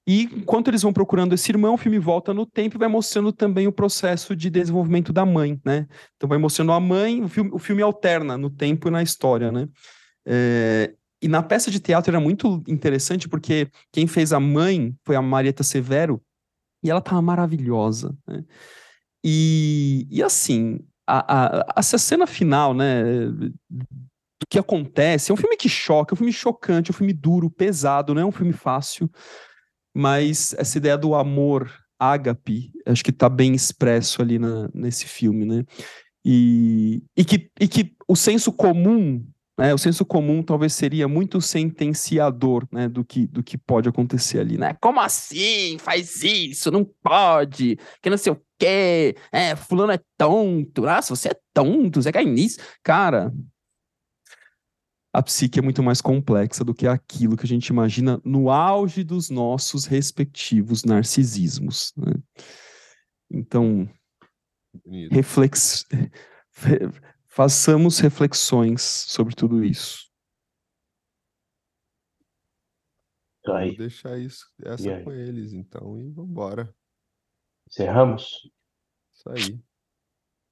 E 0.07 0.23
enquanto 0.23 0.69
eles 0.69 0.81
vão 0.81 0.91
procurando 0.91 1.33
esse 1.33 1.51
irmão, 1.51 1.75
o 1.75 1.77
filme 1.77 1.99
volta 1.99 2.33
no 2.33 2.45
tempo 2.45 2.75
e 2.75 2.79
vai 2.79 2.87
mostrando 2.87 3.31
também 3.31 3.67
o 3.67 3.71
processo 3.71 4.35
de 4.35 4.49
desenvolvimento 4.49 5.13
da 5.13 5.25
mãe, 5.25 5.59
né? 5.63 5.87
Então 6.15 6.27
vai 6.27 6.37
mostrando 6.37 6.71
a 6.71 6.79
mãe, 6.79 7.23
o 7.23 7.27
filme, 7.27 7.51
o 7.53 7.59
filme 7.59 7.81
alterna 7.81 8.37
no 8.37 8.49
tempo 8.49 8.87
e 8.87 8.91
na 8.91 9.03
história, 9.03 9.51
né? 9.51 9.67
É, 10.25 10.93
e 11.21 11.27
na 11.27 11.43
peça 11.43 11.69
de 11.69 11.79
teatro 11.79 12.11
era 12.11 12.19
muito 12.19 12.63
interessante 12.67 13.29
porque 13.29 13.69
quem 13.91 14.07
fez 14.07 14.33
a 14.33 14.39
mãe 14.39 14.95
foi 15.05 15.15
a 15.15 15.21
Marieta 15.21 15.63
Severo 15.63 16.19
e 16.83 16.89
ela 16.89 17.01
tava 17.01 17.21
maravilhosa, 17.21 18.17
né? 18.27 18.43
E, 19.23 20.07
e 20.09 20.23
assim, 20.23 20.79
a, 21.05 21.59
a, 21.59 21.73
essa 21.77 21.99
cena 21.99 22.25
final, 22.25 22.73
né, 22.73 23.03
do 23.69 24.47
que 24.49 24.57
acontece, 24.57 25.29
é 25.29 25.33
um 25.33 25.37
filme 25.37 25.55
que 25.55 25.69
choca, 25.69 26.13
é 26.13 26.15
um 26.15 26.17
filme 26.17 26.33
chocante, 26.33 26.89
é 26.89 26.91
um 26.91 26.97
filme 26.97 27.13
duro, 27.13 27.49
pesado, 27.49 28.15
não 28.15 28.21
é 28.23 28.25
um 28.25 28.31
filme 28.31 28.53
fácil, 28.53 29.07
mas 29.93 30.53
essa 30.57 30.77
ideia 30.77 30.97
do 30.97 31.15
amor 31.15 31.71
ágape, 31.99 32.71
acho 32.85 33.03
que 33.03 33.11
tá 33.11 33.29
bem 33.29 33.53
expresso 33.53 34.21
ali 34.21 34.39
na, 34.39 34.69
nesse 34.73 35.05
filme, 35.05 35.45
né? 35.45 35.63
E, 36.25 37.03
e, 37.15 37.23
que, 37.23 37.49
e 37.59 37.67
que 37.67 37.93
o 38.07 38.15
senso 38.15 38.51
comum 38.51 39.23
né, 39.61 39.75
o 39.75 39.77
senso 39.77 40.03
comum 40.03 40.41
talvez 40.41 40.73
seria 40.73 41.07
muito 41.07 41.39
sentenciador 41.39 42.67
né, 42.71 42.89
do, 42.89 43.05
que, 43.05 43.27
do 43.27 43.43
que 43.43 43.59
pode 43.59 43.87
acontecer 43.87 44.39
ali, 44.39 44.57
né? 44.57 44.75
Como 44.81 44.99
assim? 44.99 45.77
Faz 45.77 46.23
isso, 46.23 46.71
não 46.71 46.83
pode, 47.03 47.77
que 48.01 48.09
não 48.09 48.17
sei 48.17 48.33
o 48.33 48.41
quê, 48.57 49.15
é, 49.31 49.55
fulano 49.55 49.91
é 49.91 49.99
tonto, 50.17 50.87
ah, 50.87 50.99
se 50.99 51.11
você 51.11 51.29
é 51.29 51.35
tonto, 51.53 52.01
você 52.01 52.11
cai 52.11 52.25
nisso. 52.25 52.57
Cara, 52.83 53.31
a 55.13 55.21
psique 55.21 55.59
é 55.59 55.61
muito 55.61 55.83
mais 55.83 56.01
complexa 56.01 56.63
do 56.63 56.73
que 56.73 56.87
aquilo 56.87 57.35
que 57.35 57.45
a 57.45 57.47
gente 57.47 57.67
imagina 57.67 58.21
no 58.23 58.49
auge 58.49 59.03
dos 59.03 59.29
nossos 59.29 59.85
respectivos 59.85 60.83
narcisismos. 60.83 61.93
Né? 61.97 62.13
Então, 63.29 63.89
reflex 65.11 65.85
façamos 67.27 67.99
reflexões 67.99 68.81
sobre 68.81 69.35
tudo 69.35 69.63
isso. 69.63 70.09
Aí. 73.47 73.69
Vou 73.69 73.77
deixar 73.77 74.19
isso, 74.19 74.45
essa 74.63 75.03
com 75.03 75.11
eles, 75.11 75.51
então, 75.51 75.99
e 75.99 76.09
vambora. 76.11 76.73
Encerramos? 77.67 78.49
Isso 79.11 79.29
aí. 79.29 79.63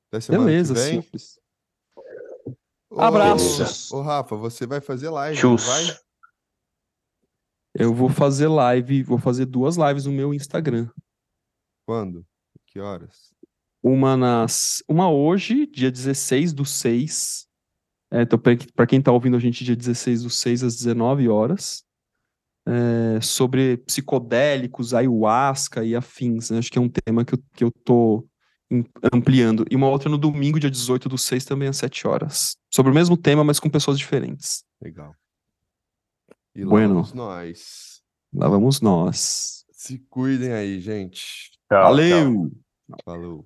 Até 0.07 0.21
semana 0.21 0.45
Beleza, 0.45 0.73
que 0.73 0.79
vem. 0.79 1.01
simples. 1.01 1.39
Abraços. 2.91 3.91
Ô, 3.91 4.01
Rafa, 4.01 4.35
você 4.35 4.65
vai 4.65 4.81
fazer 4.81 5.09
live, 5.09 5.37
Chus. 5.37 5.65
vai? 5.65 5.83
Eu 7.75 7.93
vou 7.93 8.09
fazer 8.09 8.47
live, 8.47 9.03
vou 9.03 9.17
fazer 9.17 9.45
duas 9.45 9.77
lives 9.77 10.05
no 10.05 10.11
meu 10.11 10.33
Instagram. 10.33 10.89
Quando? 11.85 12.25
Que 12.67 12.79
horas? 12.79 13.33
Uma 13.81 14.17
nas. 14.17 14.83
Uma 14.87 15.09
hoje, 15.09 15.65
dia 15.65 15.91
16 15.91 16.51
do 16.53 16.65
6. 16.65 17.47
É, 18.11 18.23
então, 18.23 18.39
para 18.39 18.87
quem 18.87 18.99
está 18.99 19.11
ouvindo 19.11 19.37
a 19.37 19.39
gente, 19.39 19.63
dia 19.63 19.75
16 19.75 20.23
do 20.23 20.29
6 20.29 20.63
às 20.63 20.75
19 20.75 21.29
horas. 21.29 21.83
É, 22.67 23.21
sobre 23.21 23.77
psicodélicos, 23.77 24.93
ayahuasca 24.93 25.83
e 25.83 25.95
afins. 25.95 26.49
Né? 26.49 26.59
Acho 26.59 26.71
que 26.71 26.77
é 26.77 26.81
um 26.81 26.89
tema 26.89 27.23
que 27.23 27.33
eu, 27.33 27.39
que 27.55 27.63
eu 27.63 27.71
tô 27.71 28.28
ampliando. 29.13 29.65
E 29.69 29.75
uma 29.75 29.87
outra 29.89 30.09
no 30.09 30.17
domingo, 30.17 30.59
dia 30.59 30.69
18 30.69 31.09
do 31.09 31.17
6, 31.17 31.45
também 31.45 31.67
às 31.69 31.77
7 31.77 32.07
horas. 32.07 32.55
Sobre 32.73 32.91
o 32.91 32.95
mesmo 32.95 33.17
tema, 33.17 33.43
mas 33.43 33.59
com 33.59 33.69
pessoas 33.69 33.97
diferentes. 33.97 34.63
Legal. 34.81 35.15
E 36.55 36.63
lá 36.63 36.69
Bueno. 36.69 36.93
vamos 36.95 37.13
nós. 37.13 38.01
Lá 38.33 38.47
vamos 38.47 38.81
nós. 38.81 39.65
Se 39.71 39.97
cuidem 40.09 40.53
aí, 40.53 40.79
gente. 40.79 41.51
Tchau, 41.67 41.79
tchau. 41.79 41.83
Valeu! 41.83 42.51
Falou. 43.05 43.45